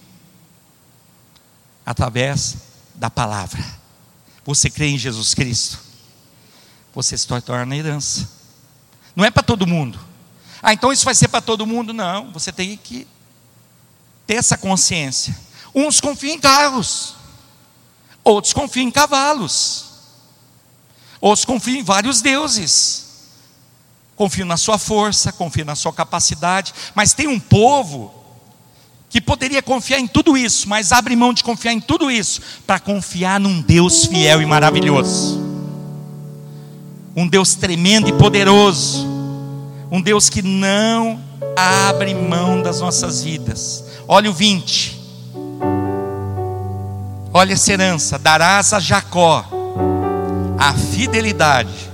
através 1.86 2.56
da 2.96 3.10
palavra. 3.10 3.62
Você 4.46 4.70
crê 4.70 4.88
em 4.88 4.98
Jesus 4.98 5.34
Cristo, 5.34 5.80
você 6.96 7.18
se 7.18 7.28
torna 7.28 7.76
herança. 7.76 8.30
Não 9.14 9.26
é 9.26 9.30
para 9.30 9.44
todo 9.44 9.68
mundo. 9.68 10.00
Ah, 10.64 10.72
então 10.72 10.94
isso 10.94 11.04
vai 11.04 11.14
ser 11.14 11.28
para 11.28 11.42
todo 11.42 11.68
mundo? 11.68 11.92
Não, 11.92 12.32
você 12.32 12.54
tem 12.54 12.78
que 12.78 13.06
ter 14.26 14.36
essa 14.36 14.58
consciência. 14.58 15.38
Uns 15.76 16.00
confiam 16.00 16.36
em 16.36 16.40
carros, 16.40 17.16
outros 18.24 18.54
confiam 18.54 18.88
em 18.88 18.92
cavalos, 18.92 19.88
outros 21.20 21.44
confiam 21.44 21.82
em 21.82 21.84
vários 21.84 22.22
deuses. 22.22 23.07
Confio 24.18 24.46
na 24.46 24.58
sua 24.58 24.80
força, 24.80 25.32
confio 25.32 25.64
na 25.64 25.76
sua 25.76 25.94
capacidade, 25.94 26.74
mas 26.96 27.14
tem 27.14 27.28
um 27.28 27.40
povo 27.40 28.14
que 29.10 29.22
poderia 29.22 29.62
confiar 29.62 30.00
em 30.00 30.08
tudo 30.08 30.36
isso, 30.36 30.68
mas 30.68 30.92
abre 30.92 31.16
mão 31.16 31.32
de 31.32 31.44
confiar 31.44 31.72
em 31.72 31.80
tudo 31.80 32.12
isso 32.12 32.42
para 32.66 32.80
confiar 32.80 33.40
num 33.40 33.62
Deus 33.62 34.06
fiel 34.06 34.42
e 34.42 34.46
maravilhoso. 34.46 35.40
Um 37.16 37.28
Deus 37.28 37.56
tremendo 37.56 38.10
e 38.10 38.14
poderoso. 38.14 39.08
Um 39.90 40.02
Deus 40.02 40.30
que 40.30 40.42
não 40.42 41.20
abre 41.56 42.14
mão 42.14 42.62
das 42.62 42.82
nossas 42.82 43.24
vidas. 43.24 43.84
Olha 44.08 44.30
o 44.30 44.34
20. 44.34 45.00
Olha 47.34 47.54
essa 47.54 47.72
herança: 47.72 48.20
darás 48.20 48.74
a 48.74 48.80
Jacó 48.80 49.46
a 50.60 50.74
fidelidade 50.74 51.90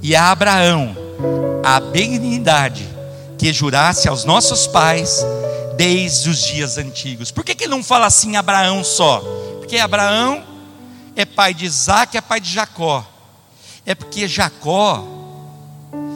e 0.00 0.14
a 0.14 0.30
Abraão 0.30 1.05
a 1.62 1.80
benignidade 1.80 2.86
que 3.38 3.52
jurasse 3.52 4.08
aos 4.08 4.24
nossos 4.24 4.66
pais 4.66 5.24
desde 5.76 6.30
os 6.30 6.42
dias 6.42 6.78
antigos. 6.78 7.30
Por 7.30 7.44
que, 7.44 7.54
que 7.54 7.64
ele 7.64 7.70
não 7.70 7.82
fala 7.82 8.06
assim 8.06 8.36
Abraão 8.36 8.82
só? 8.82 9.20
Porque 9.58 9.78
Abraão 9.78 10.42
é 11.14 11.24
pai 11.24 11.52
de 11.52 11.64
Isaac, 11.64 12.16
é 12.16 12.20
pai 12.20 12.40
de 12.40 12.52
Jacó. 12.52 13.04
É 13.84 13.94
porque 13.94 14.26
Jacó, 14.26 15.04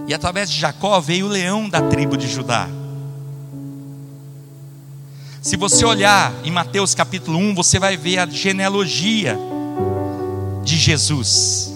e 0.07 0.15
através 0.15 0.51
de 0.51 0.59
Jacó 0.59 1.01
veio 1.01 1.27
o 1.27 1.29
leão 1.29 1.69
da 1.69 1.81
tribo 1.83 2.17
de 2.17 2.29
Judá. 2.29 2.69
Se 5.41 5.57
você 5.57 5.85
olhar 5.85 6.33
em 6.45 6.51
Mateus 6.51 6.95
capítulo 6.95 7.39
1, 7.39 7.55
você 7.55 7.79
vai 7.79 7.97
ver 7.97 8.19
a 8.19 8.27
genealogia 8.27 9.39
de 10.63 10.77
Jesus. 10.77 11.70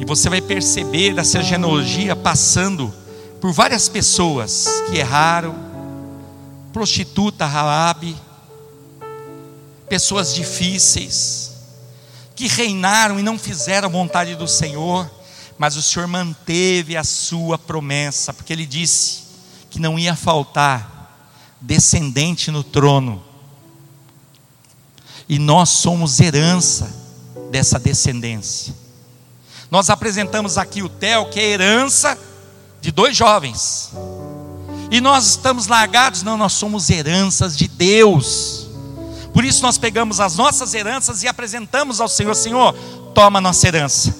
E 0.00 0.04
você 0.06 0.30
vai 0.30 0.40
perceber 0.40 1.18
essa 1.18 1.42
genealogia 1.42 2.16
passando 2.16 2.90
por 3.38 3.52
várias 3.52 3.86
pessoas 3.86 4.66
que 4.88 4.96
erraram, 4.96 5.54
prostituta 6.72 7.44
Raabe, 7.44 8.16
pessoas 9.90 10.34
difíceis, 10.34 11.52
que 12.34 12.48
reinaram 12.48 13.20
e 13.20 13.22
não 13.22 13.38
fizeram 13.38 13.88
a 13.88 13.92
vontade 13.92 14.34
do 14.36 14.48
Senhor, 14.48 15.08
mas 15.58 15.76
o 15.76 15.82
Senhor 15.82 16.08
manteve 16.08 16.96
a 16.96 17.04
sua 17.04 17.58
promessa, 17.58 18.32
porque 18.32 18.54
ele 18.54 18.64
disse 18.64 19.24
que 19.68 19.78
não 19.78 19.98
ia 19.98 20.16
faltar 20.16 21.28
descendente 21.60 22.50
no 22.50 22.64
trono. 22.64 23.22
E 25.28 25.38
nós 25.38 25.68
somos 25.68 26.18
herança 26.20 26.90
dessa 27.50 27.78
descendência. 27.78 28.74
Nós 29.70 29.88
apresentamos 29.88 30.58
aqui 30.58 30.82
o 30.82 30.88
Theo, 30.88 31.30
que 31.30 31.38
é 31.38 31.50
herança 31.50 32.18
de 32.80 32.90
dois 32.90 33.16
jovens 33.16 33.90
e 34.90 35.00
nós 35.00 35.26
estamos 35.28 35.68
largados, 35.68 36.24
não, 36.24 36.36
nós 36.36 36.52
somos 36.52 36.90
heranças 36.90 37.56
de 37.56 37.68
Deus. 37.68 38.66
Por 39.32 39.44
isso 39.44 39.62
nós 39.62 39.78
pegamos 39.78 40.18
as 40.18 40.34
nossas 40.34 40.74
heranças 40.74 41.22
e 41.22 41.28
apresentamos 41.28 42.00
ao 42.00 42.08
Senhor: 42.08 42.34
Senhor, 42.34 42.74
toma 43.14 43.40
nossa 43.40 43.68
herança. 43.68 44.12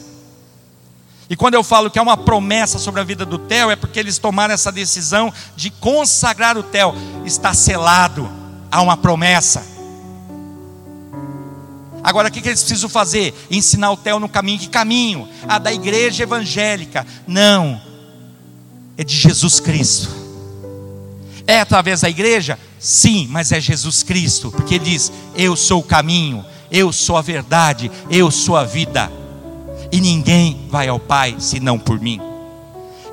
E 1.28 1.34
quando 1.34 1.54
eu 1.54 1.64
falo 1.64 1.90
que 1.90 1.98
é 1.98 2.02
uma 2.02 2.16
promessa 2.16 2.78
sobre 2.78 3.00
a 3.00 3.04
vida 3.04 3.26
do 3.26 3.36
Theo, 3.36 3.70
é 3.70 3.76
porque 3.76 3.98
eles 3.98 4.18
tomaram 4.18 4.54
essa 4.54 4.70
decisão 4.70 5.32
de 5.56 5.70
consagrar 5.70 6.56
o 6.56 6.62
Theo. 6.62 6.94
Está 7.24 7.52
selado, 7.52 8.30
há 8.70 8.80
uma 8.80 8.96
promessa. 8.96 9.64
Agora 12.02 12.28
o 12.28 12.30
que, 12.30 12.38
eles 12.38 12.62
precisam 12.62 12.88
fazer? 12.88 13.34
Ensinar 13.50 13.90
o 13.92 13.96
Theo 13.96 14.18
no 14.18 14.28
caminho. 14.28 14.58
Que 14.58 14.68
caminho? 14.68 15.28
A 15.46 15.58
da 15.58 15.72
igreja 15.72 16.22
evangélica. 16.22 17.06
Não, 17.26 17.80
é 18.96 19.04
de 19.04 19.14
Jesus 19.14 19.60
Cristo. 19.60 20.08
É 21.46 21.60
através 21.60 22.02
da 22.02 22.08
igreja? 22.08 22.58
Sim, 22.78 23.26
mas 23.30 23.52
é 23.52 23.60
Jesus 23.60 24.02
Cristo, 24.02 24.50
porque 24.50 24.76
ele 24.76 24.84
diz: 24.84 25.12
Eu 25.34 25.56
sou 25.56 25.80
o 25.80 25.84
caminho, 25.84 26.44
eu 26.70 26.92
sou 26.92 27.16
a 27.16 27.22
verdade, 27.22 27.90
eu 28.10 28.30
sou 28.30 28.56
a 28.56 28.64
vida, 28.64 29.10
e 29.90 30.00
ninguém 30.00 30.66
vai 30.70 30.88
ao 30.88 30.98
Pai 30.98 31.36
senão 31.38 31.78
por 31.78 32.00
mim. 32.00 32.20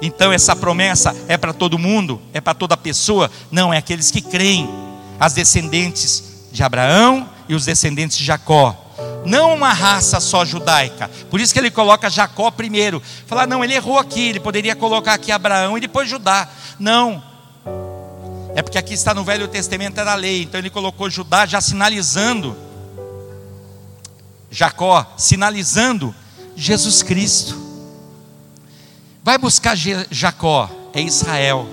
Então 0.01 0.31
essa 0.31 0.55
promessa 0.55 1.15
é 1.27 1.35
para 1.35 1.51
todo 1.51 1.79
mundo, 1.79 2.21
é 2.33 2.39
para 2.39 2.53
toda 2.53 2.77
pessoa, 2.77 3.31
não 3.51 3.73
é 3.73 3.77
aqueles 3.77 4.11
que 4.11 4.21
creem, 4.21 4.69
as 5.19 5.33
descendentes 5.33 6.36
de 6.57 6.63
Abraão 6.63 7.29
e 7.47 7.53
os 7.53 7.65
descendentes 7.65 8.17
de 8.17 8.25
Jacó. 8.25 8.75
Não 9.23 9.53
uma 9.53 9.71
raça 9.71 10.19
só 10.19 10.43
judaica. 10.43 11.09
Por 11.29 11.39
isso 11.39 11.53
que 11.53 11.59
ele 11.59 11.69
coloca 11.69 12.09
Jacó 12.09 12.49
primeiro. 12.49 13.01
Falar, 13.27 13.45
não, 13.45 13.63
ele 13.63 13.75
errou 13.75 13.99
aqui, 13.99 14.29
ele 14.29 14.39
poderia 14.39 14.75
colocar 14.75 15.13
aqui 15.13 15.31
Abraão 15.31 15.77
e 15.77 15.81
depois 15.81 16.09
Judá. 16.09 16.49
Não, 16.79 17.23
é 18.55 18.61
porque 18.63 18.77
aqui 18.79 18.95
está 18.95 19.13
no 19.13 19.23
Velho 19.23 19.47
Testamento 19.47 19.99
era 19.99 20.13
a 20.13 20.15
lei, 20.15 20.41
então 20.41 20.59
ele 20.59 20.71
colocou 20.71 21.09
Judá 21.11 21.45
já 21.45 21.61
sinalizando 21.61 22.57
Jacó, 24.49 25.13
sinalizando 25.15 26.13
Jesus 26.55 27.03
Cristo. 27.03 27.55
Vai 29.23 29.37
buscar 29.37 29.75
Jacó, 30.09 30.71
é 30.91 31.01
Israel. 31.01 31.67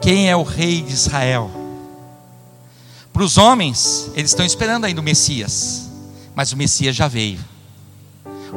Quem 0.00 0.28
é 0.28 0.34
o 0.34 0.42
rei 0.42 0.82
de 0.82 0.92
Israel? 0.92 1.57
Para 3.18 3.24
os 3.24 3.36
homens, 3.36 4.12
eles 4.14 4.30
estão 4.30 4.46
esperando 4.46 4.84
ainda 4.84 5.00
o 5.00 5.02
Messias, 5.02 5.90
mas 6.36 6.52
o 6.52 6.56
Messias 6.56 6.94
já 6.94 7.08
veio. 7.08 7.40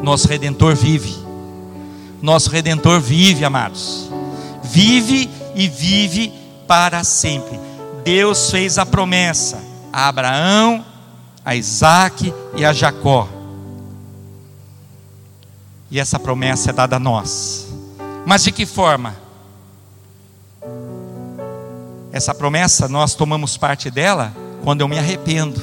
Nosso 0.03 0.27
redentor 0.27 0.75
vive. 0.75 1.17
Nosso 2.21 2.51
redentor 2.51 3.01
vive, 3.01 3.43
amados 3.43 4.07
vive 4.61 5.27
e 5.55 5.67
vive 5.67 6.31
para 6.67 7.03
sempre. 7.03 7.59
Deus 8.03 8.51
fez 8.51 8.77
a 8.77 8.85
promessa 8.85 9.59
a 9.91 10.07
Abraão, 10.07 10.85
a 11.43 11.55
Isaac 11.55 12.31
e 12.55 12.63
a 12.63 12.71
Jacó. 12.71 13.27
E 15.89 15.99
essa 15.99 16.19
promessa 16.19 16.69
é 16.69 16.73
dada 16.73 16.97
a 16.97 16.99
nós. 16.99 17.67
Mas 18.27 18.43
de 18.43 18.51
que 18.51 18.67
forma? 18.67 19.17
Essa 22.13 22.35
promessa, 22.35 22.87
nós 22.87 23.15
tomamos 23.15 23.57
parte 23.57 23.89
dela 23.89 24.31
quando 24.63 24.81
eu 24.81 24.87
me 24.87 24.97
arrependo. 24.97 25.61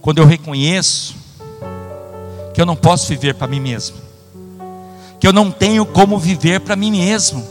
Quando 0.00 0.18
eu 0.18 0.26
reconheço 0.26 1.16
que 2.54 2.60
eu 2.60 2.66
não 2.66 2.76
posso 2.76 3.08
viver 3.08 3.34
para 3.34 3.46
mim 3.46 3.60
mesmo 3.60 4.06
que 5.18 5.26
eu 5.26 5.32
não 5.32 5.50
tenho 5.50 5.84
como 5.84 6.18
viver 6.18 6.60
para 6.60 6.76
mim 6.76 6.90
mesmo. 6.90 7.46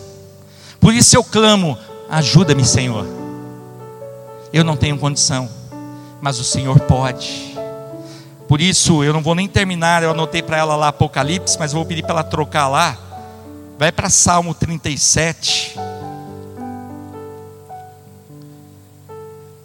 Por 0.80 0.94
isso 0.94 1.16
eu 1.16 1.24
clamo: 1.24 1.78
ajuda-me, 2.10 2.64
Senhor. 2.64 3.06
Eu 4.54 4.64
não 4.64 4.78
tenho 4.78 4.98
condição, 4.98 5.50
mas 6.22 6.40
o 6.40 6.44
Senhor 6.44 6.80
pode. 6.82 7.54
Por 8.48 8.62
isso 8.62 9.04
eu 9.04 9.12
não 9.12 9.22
vou 9.22 9.36
nem 9.36 9.48
terminar, 9.48 10.04
eu 10.04 10.12
anotei 10.12 10.42
para 10.42 10.58
ela 10.58 10.76
lá 10.76 10.90
Apocalipse, 10.90 11.58
mas 11.60 11.74
vou 11.74 11.86
pedir 11.86 12.04
para 12.04 12.12
ela 12.12 12.24
trocar 12.24 12.68
lá. 12.68 12.98
Vai 13.78 13.92
para 13.92 14.10
Salmo 14.10 14.54
37. 14.54 15.76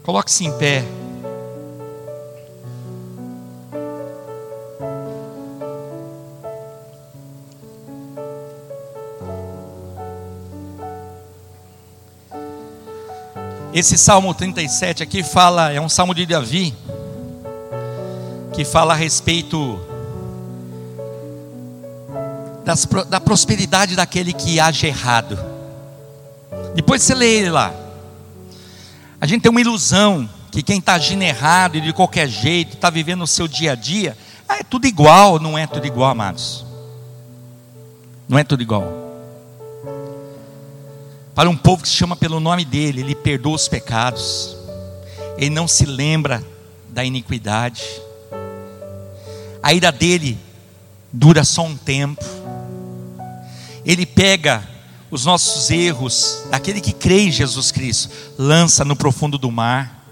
Coloque-se 0.03 0.45
em 0.45 0.53
pé. 0.53 0.85
Esse 13.73 13.97
Salmo 13.97 14.35
37 14.35 15.03
aqui 15.03 15.23
fala, 15.23 15.73
é 15.73 15.81
um 15.81 15.89
salmo 15.89 16.13
de 16.13 16.27
Davi, 16.27 16.75
que 18.53 18.65
fala 18.65 18.95
a 18.95 18.97
respeito 18.97 19.79
das, 22.65 22.85
da 23.09 23.21
prosperidade 23.21 23.95
daquele 23.95 24.33
que 24.33 24.59
age 24.59 24.89
errado. 24.89 25.39
Depois 26.75 27.03
você 27.03 27.15
lê 27.15 27.39
ele 27.39 27.51
lá. 27.51 27.73
A 29.21 29.27
gente 29.27 29.43
tem 29.43 29.51
uma 29.51 29.61
ilusão 29.61 30.29
que 30.51 30.63
quem 30.63 30.79
está 30.79 30.95
agindo 30.95 31.23
errado 31.23 31.77
e 31.77 31.81
de 31.81 31.93
qualquer 31.93 32.27
jeito, 32.27 32.75
está 32.75 32.89
vivendo 32.89 33.23
o 33.23 33.27
seu 33.27 33.47
dia 33.47 33.73
a 33.73 33.75
dia, 33.75 34.17
ah, 34.49 34.57
é 34.57 34.63
tudo 34.63 34.87
igual, 34.87 35.39
não 35.39 35.59
é 35.59 35.67
tudo 35.67 35.87
igual, 35.87 36.11
amados. 36.11 36.65
Não 38.27 38.39
é 38.39 38.43
tudo 38.43 38.63
igual. 38.63 38.85
Para 41.35 41.51
um 41.51 41.57
povo 41.57 41.83
que 41.83 41.89
se 41.89 41.95
chama 41.95 42.17
pelo 42.17 42.41
nome 42.41 42.65
dele, 42.65 43.01
ele 43.01 43.15
perdoa 43.15 43.55
os 43.55 43.69
pecados, 43.69 44.57
ele 45.37 45.51
não 45.51 45.69
se 45.69 45.85
lembra 45.85 46.43
da 46.89 47.05
iniquidade, 47.05 47.85
a 49.63 49.73
ira 49.73 49.93
dele 49.93 50.39
dura 51.13 51.45
só 51.45 51.63
um 51.63 51.77
tempo, 51.77 52.25
ele 53.85 54.07
pega 54.07 54.67
os 55.11 55.25
nossos 55.25 55.71
erros, 55.71 56.45
daquele 56.51 56.81
que 56.81 56.93
crê 56.93 57.23
em 57.23 57.33
Jesus 57.33 57.73
Cristo, 57.73 58.11
lança 58.39 58.85
no 58.85 58.95
profundo 58.95 59.37
do 59.37 59.51
mar, 59.51 60.07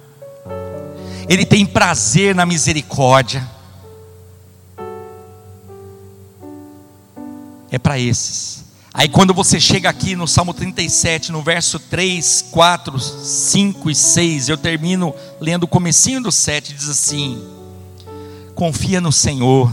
ele 1.28 1.44
tem 1.44 1.64
prazer 1.64 2.34
na 2.34 2.44
misericórdia, 2.44 3.48
é 7.70 7.78
para 7.78 7.98
esses. 7.98 8.64
Aí 8.92 9.08
quando 9.08 9.32
você 9.32 9.60
chega 9.60 9.88
aqui 9.88 10.16
no 10.16 10.26
Salmo 10.26 10.52
37, 10.52 11.30
no 11.30 11.42
verso 11.42 11.78
3, 11.78 12.46
4, 12.50 12.98
5 12.98 13.90
e 13.90 13.94
6, 13.94 14.48
eu 14.48 14.56
termino 14.56 15.14
lendo 15.40 15.64
o 15.64 15.68
comecinho 15.68 16.22
do 16.22 16.32
7, 16.32 16.72
diz 16.72 16.88
assim: 16.88 17.40
Confia 18.54 19.00
no 19.00 19.12
Senhor 19.12 19.72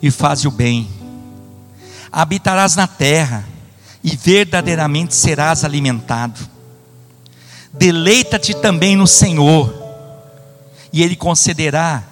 e 0.00 0.10
faz 0.10 0.44
o 0.46 0.50
bem. 0.50 0.88
Habitarás 2.10 2.76
na 2.76 2.86
terra 2.86 3.51
e 4.02 4.16
verdadeiramente 4.16 5.14
serás 5.14 5.64
alimentado. 5.64 6.40
Deleita-te 7.72 8.54
também 8.54 8.96
no 8.96 9.06
Senhor, 9.06 9.72
e 10.92 11.02
Ele 11.02 11.16
concederá 11.16 12.02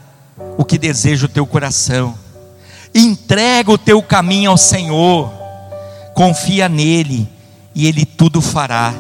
o 0.57 0.65
que 0.65 0.79
deseja 0.79 1.27
o 1.27 1.29
teu 1.29 1.47
coração. 1.47 2.15
Entrega 2.95 3.71
o 3.71 3.79
teu 3.79 4.03
caminho 4.03 4.51
ao 4.51 4.57
Senhor, 4.57 5.33
confia 6.15 6.69
nele, 6.69 7.29
e 7.75 7.87
Ele 7.87 8.05
tudo 8.05 8.41
fará. 8.41 8.95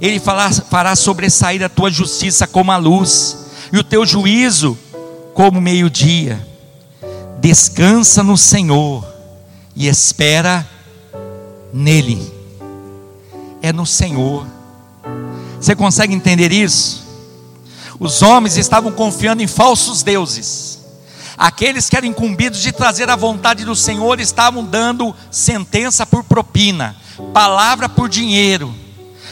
Ele 0.00 0.18
fará, 0.18 0.96
sobressair 0.96 1.62
a 1.62 1.68
tua 1.68 1.90
justiça 1.90 2.46
como 2.46 2.72
a 2.72 2.76
luz, 2.76 3.36
e 3.72 3.78
o 3.78 3.84
teu 3.84 4.04
juízo 4.04 4.76
como 5.34 5.60
meio-dia. 5.60 6.44
Descansa 7.38 8.22
no 8.22 8.36
Senhor 8.36 9.04
e 9.74 9.88
espera 9.88 10.66
nele. 11.72 12.32
É 13.62 13.72
no 13.72 13.86
Senhor. 13.86 14.46
Você 15.60 15.74
consegue 15.74 16.14
entender 16.14 16.52
isso? 16.52 17.02
Os 17.98 18.22
homens 18.22 18.56
estavam 18.56 18.92
confiando 18.92 19.42
em 19.42 19.46
falsos 19.46 20.02
deuses. 20.02 20.80
Aqueles 21.38 21.88
que 21.88 21.96
eram 21.96 22.08
incumbidos 22.08 22.60
de 22.60 22.72
trazer 22.72 23.08
a 23.08 23.16
vontade 23.16 23.64
do 23.64 23.74
Senhor 23.74 24.20
estavam 24.20 24.64
dando 24.64 25.14
sentença 25.30 26.04
por 26.04 26.24
propina, 26.24 26.96
palavra 27.32 27.88
por 27.88 28.08
dinheiro. 28.08 28.74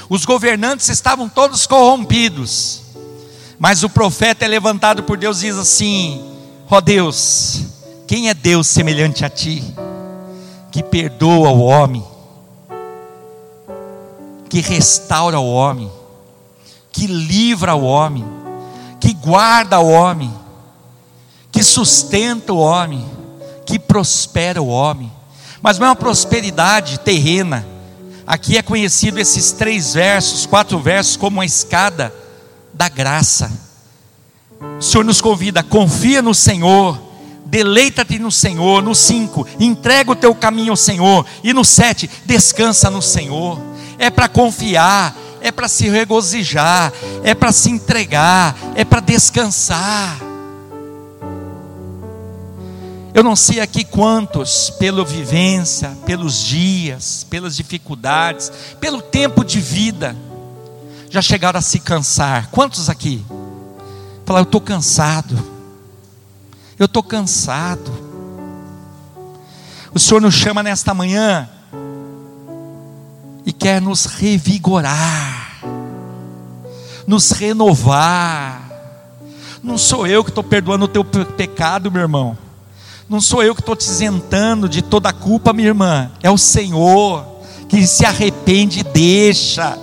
Os 0.09 0.25
governantes 0.25 0.89
estavam 0.89 1.29
todos 1.29 1.67
corrompidos. 1.67 2.83
Mas 3.59 3.83
o 3.83 3.91
profeta 3.91 4.45
é 4.45 4.49
levantado 4.49 5.03
por 5.03 5.19
Deus 5.19 5.39
e 5.39 5.47
diz 5.47 5.57
assim: 5.57 6.25
Ó 6.71 6.79
oh 6.79 6.81
Deus, 6.81 7.65
quem 8.07 8.31
é 8.31 8.35
Deus 8.35 8.67
semelhante 8.67 9.25
a 9.25 9.29
ti, 9.29 9.63
que 10.73 10.83
perdoa 10.83 11.51
o 11.51 11.61
homem, 11.61 12.03
que 14.51 14.61
restaura 14.61 15.39
o 15.39 15.51
homem, 15.51 15.91
que 16.91 17.07
livra 17.07 17.77
o 17.77 17.85
homem, 17.85 18.27
que 18.99 19.15
guarda 19.15 19.79
o 19.79 19.89
homem, 19.89 20.35
que 21.53 21.63
sustenta 21.63 22.53
o 22.53 22.59
homem, 22.59 23.09
que 23.65 23.79
prospera 23.79 24.61
o 24.61 24.67
homem. 24.67 25.11
Mas 25.63 25.79
não 25.79 25.87
é 25.87 25.91
uma 25.91 25.97
prosperidade 25.97 26.99
terrena. 26.99 27.65
Aqui 28.27 28.59
é 28.59 28.63
conhecido 28.63 29.21
esses 29.21 29.53
três 29.53 29.95
versos, 29.95 30.47
quatro 30.47 30.81
versos, 30.81 31.17
como 31.17 31.39
uma 31.39 31.47
escada 31.47 32.13
da 32.75 32.89
graça. 32.89 33.53
O 34.79 34.83
Senhor 34.83 35.05
nos 35.05 35.21
convida, 35.21 35.63
confia 35.63 36.21
no 36.21 36.35
Senhor, 36.35 37.01
deleita-te 37.47 38.19
no 38.19 38.33
Senhor. 38.33 38.83
No 38.83 38.97
cinco, 38.97 39.47
entrega 39.61 40.11
o 40.11 40.17
teu 40.17 40.35
caminho 40.35 40.73
ao 40.73 40.77
Senhor. 40.77 41.25
E 41.45 41.53
no 41.53 41.65
sete, 41.65 42.11
descansa 42.27 42.91
no 42.91 43.01
Senhor. 43.01 43.70
É 44.01 44.09
para 44.09 44.29
confiar, 44.29 45.15
é 45.43 45.53
para 45.53 45.69
se 45.69 45.87
regozijar, 45.91 46.91
é 47.23 47.35
para 47.35 47.53
se 47.53 47.71
entregar, 47.71 48.57
é 48.75 48.83
para 48.83 49.01
descansar. 49.01 50.19
Eu 53.13 53.23
não 53.23 53.37
sei 53.37 53.61
aqui 53.61 53.85
quantos, 53.85 54.71
pela 54.79 55.05
vivência, 55.05 55.91
pelos 56.07 56.39
dias, 56.39 57.27
pelas 57.29 57.55
dificuldades, 57.57 58.51
pelo 58.81 59.03
tempo 59.03 59.45
de 59.45 59.61
vida, 59.61 60.17
já 61.11 61.21
chegaram 61.21 61.59
a 61.59 61.63
se 61.63 61.79
cansar. 61.79 62.49
Quantos 62.51 62.89
aqui? 62.89 63.23
Falar, 64.25 64.41
eu 64.41 64.45
estou 64.45 64.63
cansado. 64.63 65.37
Eu 66.79 66.87
estou 66.87 67.03
cansado. 67.03 67.93
O 69.93 69.99
Senhor 69.99 70.23
nos 70.23 70.35
chama 70.35 70.63
nesta 70.63 70.95
manhã 70.95 71.51
e 73.45 73.53
quer 73.53 73.81
nos 73.81 74.07
revigorar, 74.07 75.61
nos 77.07 77.31
renovar. 77.31 78.69
Não 79.63 79.77
sou 79.77 80.07
eu 80.07 80.25
que 80.25 80.31
estou 80.31 80.45
perdoando 80.45 80.87
o 80.87 80.89
teu 80.89 81.05
pecado, 81.05 81.91
meu 81.91 82.03
irmão. 82.03 82.37
Não 83.09 83.21
sou 83.21 83.43
eu 83.43 83.55
que 83.55 83.61
estou 83.61 83.75
te 83.75 83.83
isentando 83.89 84.69
de 84.69 84.83
toda 84.83 85.09
a 85.09 85.13
culpa, 85.13 85.53
minha 85.53 85.69
irmã. 85.69 86.11
É 86.23 86.31
o 86.31 86.39
Senhor 86.39 87.27
que 87.69 87.87
se 87.87 88.05
arrepende 88.05 88.81
e 88.81 88.85
deixa. 88.85 89.77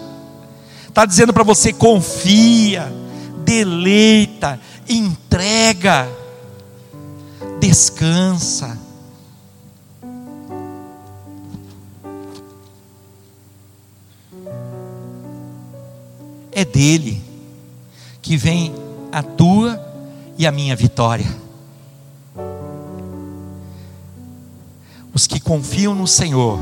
Está 0.88 1.06
dizendo 1.06 1.34
para 1.34 1.44
você: 1.44 1.72
confia, 1.74 2.92
deleita, 3.44 4.60
entrega, 4.90 6.08
descansa. 7.60 8.87
É 16.58 16.66
dele 16.66 17.22
que 18.22 18.36
vem 18.36 18.74
a 19.12 19.22
tua 19.22 19.80
e 20.38 20.48
a 20.48 20.52
minha 20.52 20.76
vitória. 20.76 21.28
Os 25.14 25.28
que 25.28 25.40
confiam 25.40 25.94
no 25.94 26.08
Senhor 26.08 26.60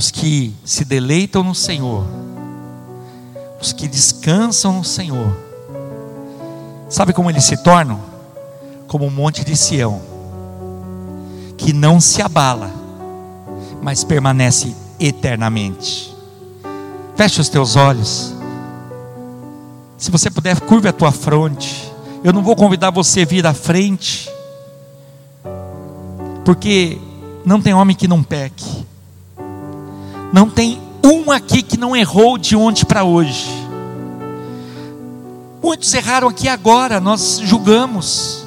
os 0.00 0.10
que 0.10 0.54
se 0.64 0.82
deleitam 0.82 1.42
no 1.42 1.54
Senhor, 1.54 2.06
os 3.60 3.70
que 3.70 3.86
descansam 3.86 4.72
no 4.72 4.82
Senhor, 4.82 5.36
sabe 6.88 7.12
como 7.12 7.28
eles 7.28 7.44
se 7.44 7.56
tornam? 7.58 8.00
Como 8.88 9.04
um 9.04 9.10
monte 9.10 9.44
de 9.44 9.54
Sião, 9.54 10.00
que 11.58 11.74
não 11.74 12.00
se 12.00 12.22
abala, 12.22 12.70
mas 13.82 14.02
permanece 14.02 14.74
eternamente. 14.98 16.16
Feche 17.16 17.40
os 17.40 17.48
teus 17.48 17.76
olhos. 17.76 18.34
Se 19.98 20.10
você 20.10 20.30
puder, 20.30 20.58
curve 20.60 20.88
a 20.88 20.92
tua 20.92 21.12
fronte. 21.12 21.92
Eu 22.24 22.32
não 22.32 22.42
vou 22.42 22.56
convidar 22.56 22.90
você 22.90 23.22
a 23.22 23.24
vir 23.24 23.46
à 23.46 23.54
frente, 23.54 24.30
porque 26.44 26.98
não 27.44 27.60
tem 27.60 27.72
homem 27.72 27.96
que 27.96 28.06
não 28.06 28.22
peque. 28.22 28.86
Não 30.32 30.48
tem 30.48 30.80
um 31.04 31.30
aqui 31.30 31.62
que 31.62 31.76
não 31.78 31.96
errou 31.96 32.36
de 32.36 32.54
ontem 32.54 32.84
para 32.84 33.04
hoje. 33.04 33.48
Muitos 35.62 35.92
erraram 35.94 36.28
aqui 36.28 36.48
agora, 36.48 37.00
nós 37.00 37.40
julgamos. 37.42 38.44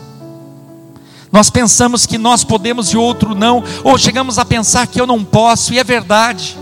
Nós 1.31 1.49
pensamos 1.49 2.05
que 2.05 2.17
nós 2.17 2.43
podemos 2.43 2.89
e 2.89 2.97
outro 2.97 3.33
não, 3.33 3.63
ou 3.83 3.97
chegamos 3.97 4.37
a 4.37 4.45
pensar 4.45 4.85
que 4.85 5.01
eu 5.01 5.07
não 5.07 5.23
posso, 5.23 5.73
e 5.73 5.79
é 5.79 5.83
verdade. 5.83 6.57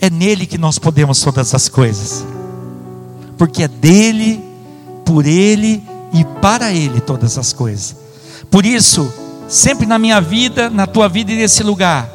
É 0.00 0.08
nele 0.08 0.46
que 0.46 0.58
nós 0.58 0.78
podemos 0.78 1.20
todas 1.20 1.54
as 1.54 1.68
coisas, 1.68 2.24
porque 3.36 3.64
é 3.64 3.68
dele, 3.68 4.44
por 5.04 5.26
ele 5.26 5.82
e 6.12 6.24
para 6.40 6.72
ele 6.72 7.00
todas 7.00 7.36
as 7.36 7.52
coisas. 7.52 7.96
Por 8.50 8.64
isso, 8.64 9.12
sempre 9.48 9.86
na 9.86 9.98
minha 9.98 10.20
vida, 10.20 10.70
na 10.70 10.86
tua 10.86 11.08
vida 11.08 11.32
e 11.32 11.36
nesse 11.36 11.62
lugar, 11.62 12.08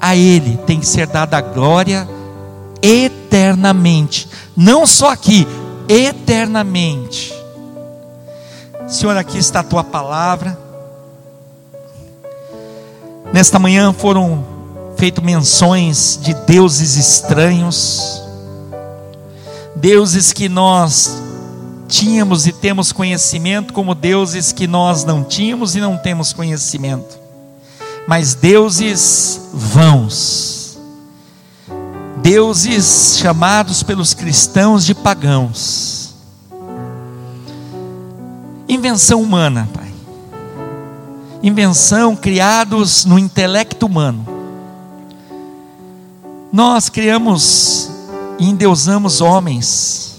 a 0.00 0.16
Ele 0.16 0.56
tem 0.66 0.80
que 0.80 0.86
ser 0.86 1.06
dada 1.06 1.36
a 1.36 1.40
glória 1.40 2.08
eternamente, 2.82 4.28
não 4.56 4.86
só 4.86 5.10
aqui, 5.10 5.46
eternamente. 5.88 7.34
Senhor, 8.88 9.16
aqui 9.16 9.38
está 9.38 9.60
a 9.60 9.64
tua 9.64 9.84
palavra. 9.84 10.58
Nesta 13.32 13.58
manhã 13.58 13.92
foram 13.92 14.44
feitas 15.00 15.24
menções 15.24 16.20
de 16.22 16.34
deuses 16.34 16.94
estranhos, 16.94 18.22
deuses 19.74 20.30
que 20.30 20.46
nós 20.46 21.22
tínhamos 21.88 22.46
e 22.46 22.52
temos 22.52 22.92
conhecimento, 22.92 23.72
como 23.72 23.94
deuses 23.94 24.52
que 24.52 24.66
nós 24.66 25.02
não 25.02 25.24
tínhamos 25.24 25.74
e 25.74 25.80
não 25.80 25.96
temos 25.96 26.34
conhecimento. 26.34 27.18
Mas 28.06 28.34
deuses 28.34 29.40
vãos, 29.54 30.78
deuses 32.18 33.16
chamados 33.16 33.82
pelos 33.82 34.12
cristãos 34.12 34.84
de 34.84 34.94
pagãos, 34.94 36.14
invenção 38.68 39.22
humana, 39.22 39.66
Pai, 39.72 39.90
invenção 41.42 42.14
criados 42.14 43.06
no 43.06 43.18
intelecto 43.18 43.86
humano. 43.86 44.39
Nós 46.52 46.88
criamos 46.88 47.90
e 48.38 48.48
endeusamos 48.48 49.20
homens, 49.20 50.10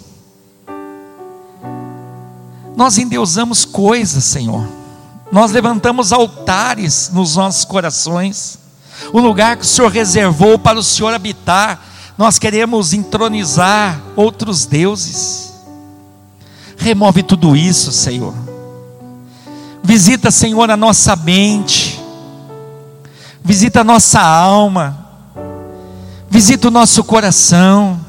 nós 2.75 2.97
endeusamos 2.97 3.63
coisas, 3.65 4.23
Senhor 4.23 4.65
Nós 5.31 5.51
levantamos 5.51 6.11
altares 6.11 7.09
nos 7.13 7.35
nossos 7.35 7.63
corações, 7.63 8.57
o 9.13 9.19
lugar 9.19 9.55
que 9.55 9.63
o 9.63 9.67
Senhor 9.67 9.89
reservou 9.89 10.57
para 10.59 10.79
o 10.79 10.83
Senhor 10.83 11.13
habitar. 11.13 11.79
Nós 12.17 12.37
queremos 12.37 12.91
entronizar 12.93 14.01
outros 14.15 14.65
deuses. 14.65 15.53
Remove 16.75 17.23
tudo 17.23 17.55
isso, 17.55 17.91
Senhor. 17.91 18.33
Visita, 19.83 20.29
Senhor, 20.29 20.69
a 20.69 20.77
nossa 20.77 21.15
mente. 21.15 21.99
Visita 23.43 23.81
a 23.81 23.83
nossa 23.83 24.19
alma. 24.19 25.00
Visita 26.31 26.69
o 26.69 26.71
nosso 26.71 27.03
coração 27.03 27.99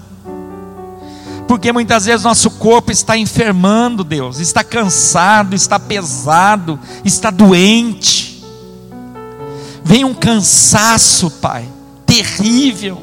porque 1.53 1.71
muitas 1.71 2.07
vezes 2.07 2.25
nosso 2.25 2.51
corpo 2.53 2.91
está 2.91 3.15
enfermando, 3.15 4.03
Deus, 4.03 4.39
está 4.39 4.65
cansado, 4.65 5.55
está 5.55 5.79
pesado, 5.79 6.81
está 7.05 7.31
doente. 7.31 8.43
Vem 9.85 10.03
um 10.03 10.15
cansaço, 10.15 11.31
Pai, 11.31 11.69
terrível. 12.07 13.03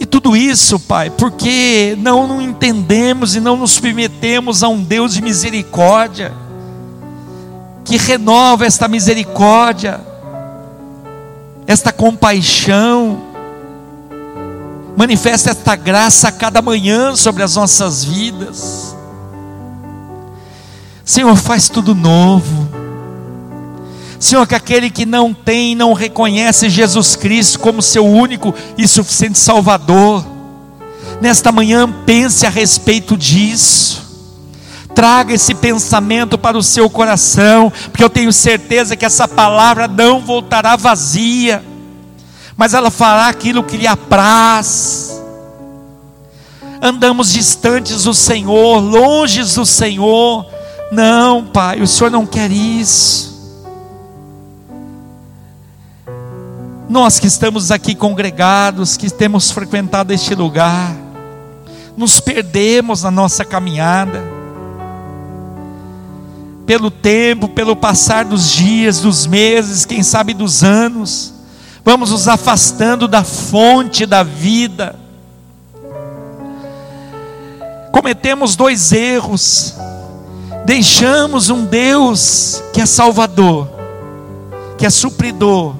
E 0.00 0.04
tudo 0.04 0.36
isso, 0.36 0.80
Pai, 0.80 1.10
porque 1.10 1.96
não, 2.00 2.26
não 2.26 2.42
entendemos 2.42 3.36
e 3.36 3.40
não 3.40 3.56
nos 3.56 3.70
submetemos 3.70 4.64
a 4.64 4.68
um 4.68 4.82
Deus 4.82 5.14
de 5.14 5.22
misericórdia, 5.22 6.32
que 7.84 7.96
renova 7.96 8.66
esta 8.66 8.88
misericórdia, 8.88 10.00
esta 11.66 11.92
compaixão, 11.92 13.34
Manifesta 14.96 15.50
esta 15.50 15.74
graça 15.74 16.28
a 16.28 16.32
cada 16.32 16.62
manhã 16.62 17.16
sobre 17.16 17.42
as 17.42 17.56
nossas 17.56 18.04
vidas. 18.04 18.94
Senhor, 21.04 21.34
faz 21.36 21.68
tudo 21.68 21.94
novo. 21.94 22.68
Senhor, 24.20 24.46
que 24.46 24.54
aquele 24.54 24.88
que 24.90 25.04
não 25.04 25.34
tem, 25.34 25.74
não 25.74 25.92
reconhece 25.92 26.70
Jesus 26.70 27.16
Cristo 27.16 27.58
como 27.58 27.82
seu 27.82 28.06
único 28.06 28.54
e 28.78 28.86
suficiente 28.86 29.38
Salvador, 29.38 30.24
nesta 31.20 31.50
manhã 31.50 31.92
pense 32.06 32.46
a 32.46 32.50
respeito 32.50 33.16
disso. 33.16 34.03
Traga 34.94 35.34
esse 35.34 35.54
pensamento 35.54 36.38
para 36.38 36.56
o 36.56 36.62
seu 36.62 36.88
coração, 36.88 37.72
porque 37.90 38.04
eu 38.04 38.10
tenho 38.10 38.32
certeza 38.32 38.96
que 38.96 39.04
essa 39.04 39.26
palavra 39.26 39.88
não 39.88 40.20
voltará 40.20 40.76
vazia 40.76 41.62
mas 42.56 42.74
ela 42.74 42.90
fará 42.90 43.28
aquilo 43.28 43.64
que 43.64 43.76
lhe 43.76 43.86
apraz. 43.86 45.20
Andamos 46.80 47.32
distantes 47.32 48.04
do 48.04 48.14
Senhor, 48.14 48.78
longes 48.78 49.54
do 49.54 49.66
Senhor. 49.66 50.46
Não, 50.92 51.44
Pai, 51.44 51.80
o 51.80 51.86
Senhor 51.86 52.10
não 52.10 52.26
quer 52.26 52.50
isso. 52.50 53.34
Nós 56.88 57.18
que 57.18 57.26
estamos 57.26 57.70
aqui 57.70 57.94
congregados, 57.94 58.96
que 58.96 59.10
temos 59.10 59.50
frequentado 59.50 60.12
este 60.12 60.34
lugar, 60.34 60.94
nos 61.96 62.20
perdemos 62.20 63.02
na 63.02 63.10
nossa 63.10 63.44
caminhada, 63.44 64.22
pelo 66.66 66.90
tempo, 66.90 67.48
pelo 67.48 67.76
passar 67.76 68.24
dos 68.24 68.50
dias, 68.50 69.00
dos 69.00 69.26
meses, 69.26 69.84
quem 69.84 70.02
sabe 70.02 70.32
dos 70.32 70.64
anos, 70.64 71.34
vamos 71.84 72.10
nos 72.10 72.26
afastando 72.26 73.06
da 73.06 73.22
fonte 73.22 74.06
da 74.06 74.22
vida. 74.22 74.98
Cometemos 77.92 78.56
dois 78.56 78.92
erros, 78.92 79.74
deixamos 80.64 81.50
um 81.50 81.64
Deus 81.64 82.62
que 82.72 82.80
é 82.80 82.86
Salvador, 82.86 83.68
que 84.78 84.86
é 84.86 84.90
supridor, 84.90 85.74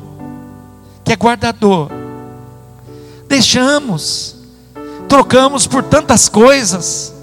que 1.03 1.12
é 1.12 1.16
guardador, 1.16 1.91
deixamos, 3.26 4.37
trocamos 5.09 5.66
por 5.66 5.82
tantas 5.82 6.28
coisas, 6.28 7.14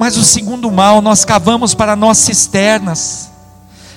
mas 0.00 0.16
o 0.16 0.24
segundo 0.24 0.70
mal, 0.70 1.02
nós 1.02 1.26
cavamos 1.26 1.74
para 1.74 1.94
nós 1.94 2.16
cisternas, 2.16 3.30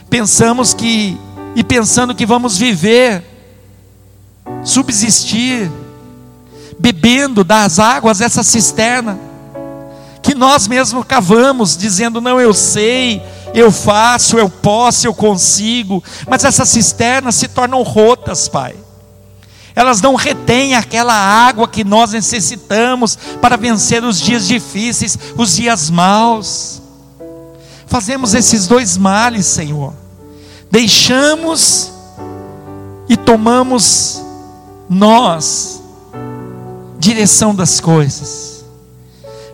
pensamos 0.09 0.73
que 0.73 1.17
e 1.55 1.63
pensando 1.63 2.13
que 2.13 2.25
vamos 2.25 2.57
viver, 2.57 3.23
subsistir, 4.65 5.71
bebendo 6.77 7.41
das 7.41 7.79
águas 7.79 8.17
dessa 8.17 8.43
cisterna, 8.43 9.17
que 10.21 10.35
nós 10.35 10.67
mesmos 10.67 11.05
cavamos, 11.05 11.77
dizendo: 11.77 12.19
não, 12.19 12.37
eu 12.37 12.53
sei, 12.53 13.23
eu 13.53 13.71
faço, 13.71 14.37
eu 14.37 14.49
posso, 14.49 15.07
eu 15.07 15.13
consigo, 15.13 16.03
mas 16.27 16.43
essas 16.43 16.67
cisternas 16.67 17.35
se 17.35 17.47
tornam 17.47 17.81
rotas, 17.81 18.49
Pai. 18.49 18.75
Elas 19.75 20.01
não 20.01 20.15
retêm 20.15 20.75
aquela 20.75 21.13
água 21.13 21.67
que 21.67 21.83
nós 21.83 22.11
necessitamos 22.11 23.17
para 23.41 23.57
vencer 23.57 24.03
os 24.03 24.19
dias 24.19 24.47
difíceis, 24.47 25.17
os 25.37 25.55
dias 25.55 25.89
maus. 25.89 26.81
Fazemos 27.87 28.33
esses 28.33 28.67
dois 28.67 28.97
males, 28.97 29.45
Senhor 29.45 29.93
deixamos 30.73 31.93
e 33.07 33.15
tomamos 33.15 34.19
nós 34.89 35.79
direção 36.97 37.53
das 37.53 37.79
coisas. 37.79 38.65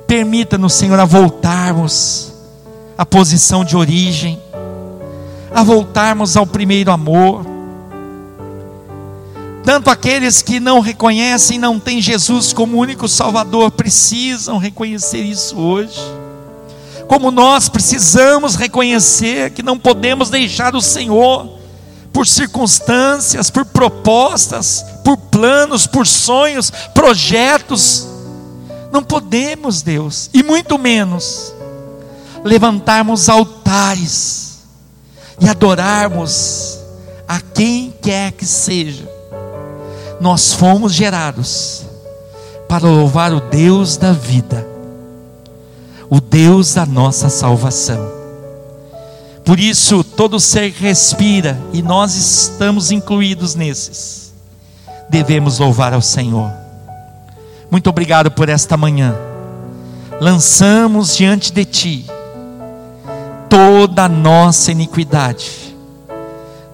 Permita-nos, 0.08 0.72
Senhor, 0.72 0.98
a 0.98 1.04
voltarmos 1.04 2.32
à 2.98 3.06
posição 3.06 3.66
de 3.66 3.76
origem, 3.76 4.42
a 5.54 5.62
voltarmos 5.62 6.38
ao 6.38 6.48
primeiro 6.48 6.90
amor. 6.90 7.46
Tanto 9.64 9.90
aqueles 9.90 10.42
que 10.42 10.60
não 10.60 10.80
reconhecem, 10.80 11.60
não 11.60 11.80
têm 11.80 12.02
Jesus 12.02 12.54
como 12.54 12.78
único 12.78 13.08
Salvador, 13.08 13.72
precisam 13.72 14.58
reconhecer 14.58 15.22
isso 15.22 15.58
hoje 15.58 16.00
como 17.10 17.32
nós 17.32 17.68
precisamos 17.68 18.54
reconhecer 18.54 19.50
que 19.50 19.64
não 19.64 19.80
podemos 19.80 20.30
deixar 20.30 20.76
o 20.76 20.82
Senhor 20.82 21.58
por 22.14 22.28
circunstâncias, 22.28 23.50
por 23.50 23.66
propostas, 23.66 24.86
por 25.04 25.18
planos, 25.18 25.88
por 25.88 26.06
sonhos, 26.06 26.70
projetos. 26.94 28.08
Não 28.92 29.04
podemos, 29.04 29.82
Deus, 29.82 30.30
e 30.36 30.44
muito 30.44 30.78
menos 30.78 31.52
levantarmos 32.44 33.28
altares 33.28 34.60
e 35.42 35.50
adorarmos 35.50 36.78
a 37.28 37.42
quem 37.42 37.92
quer 38.04 38.34
que 38.34 38.46
seja. 38.46 39.19
Nós 40.20 40.54
fomos 40.54 40.94
gerados 40.94 41.84
para 42.68 42.88
louvar 42.88 43.34
o 43.34 43.40
Deus 43.40 43.98
da 43.98 44.12
vida 44.12 44.70
o 46.10 46.20
Deus 46.20 46.74
da 46.74 46.86
nossa 46.86 47.30
salvação. 47.30 48.12
Por 49.46 49.60
isso, 49.60 50.04
todo 50.04 50.40
ser 50.40 50.72
que 50.72 50.84
respira, 50.84 51.60
e 51.72 51.82
nós 51.82 52.16
estamos 52.16 52.92
incluídos 52.92 53.56
nesses, 53.56 54.34
devemos 55.10 55.60
louvar 55.60 55.94
ao 55.94 56.02
Senhor. 56.02 56.52
Muito 57.70 57.90
obrigado 57.90 58.32
por 58.32 58.50
esta 58.50 58.76
manhã. 58.76 59.16
Lançamos 60.20 61.16
diante 61.16 61.54
de 61.54 61.64
Ti 61.66 62.06
toda 63.48 64.06
a 64.06 64.10
nossa 64.10 64.72
iniquidade, 64.72 65.76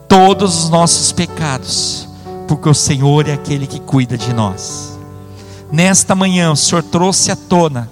todos 0.07 0.63
os 0.63 0.69
nossos 0.69 1.11
pecados, 1.11 2.04
porque 2.47 2.69
o 2.69 2.73
Senhor 2.73 3.27
é 3.27 3.33
aquele 3.33 3.67
que 3.67 3.79
cuida 3.79 4.17
de 4.17 4.33
nós. 4.33 4.97
Nesta 5.71 6.15
manhã, 6.15 6.51
o 6.51 6.55
Senhor 6.55 6.83
trouxe 6.83 7.31
à 7.31 7.35
tona 7.35 7.89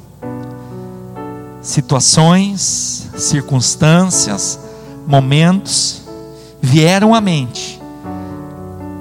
situações, 1.61 3.09
circunstâncias, 3.15 4.59
momentos 5.07 6.01
vieram 6.61 7.15
à 7.15 7.21
mente, 7.21 7.81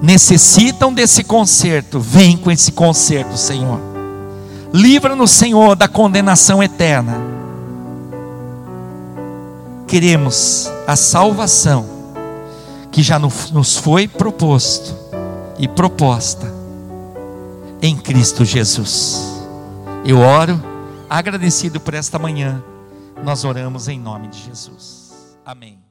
necessitam 0.01 0.93
desse 0.93 1.25
conserto, 1.25 2.01
vem 2.01 2.37
com 2.37 2.51
esse 2.51 2.73
conserto, 2.73 3.37
Senhor. 3.37 3.81
Livra-nos, 4.73 5.31
Senhor, 5.33 5.77
da 5.77 5.87
condenação 5.87 6.63
eterna. 6.63 7.17
Queremos 9.87 10.71
a 10.87 10.97
salvação 10.97 11.85
que 12.91 13.03
já 13.03 13.19
nos 13.19 13.77
foi 13.77 14.09
proposto 14.09 15.02
e 15.59 15.69
proposta 15.69 16.53
em 17.81 17.97
Cristo 17.97 18.45
Jesus. 18.45 19.43
Eu 20.05 20.19
oro 20.19 20.61
agradecido 21.09 21.81
por 21.81 21.95
esta 21.95 22.19
manhã, 22.19 22.63
nós 23.23 23.45
oramos 23.45 23.89
em 23.89 23.99
nome 23.99 24.29
de 24.29 24.39
Jesus. 24.39 25.37
Amém. 25.45 25.82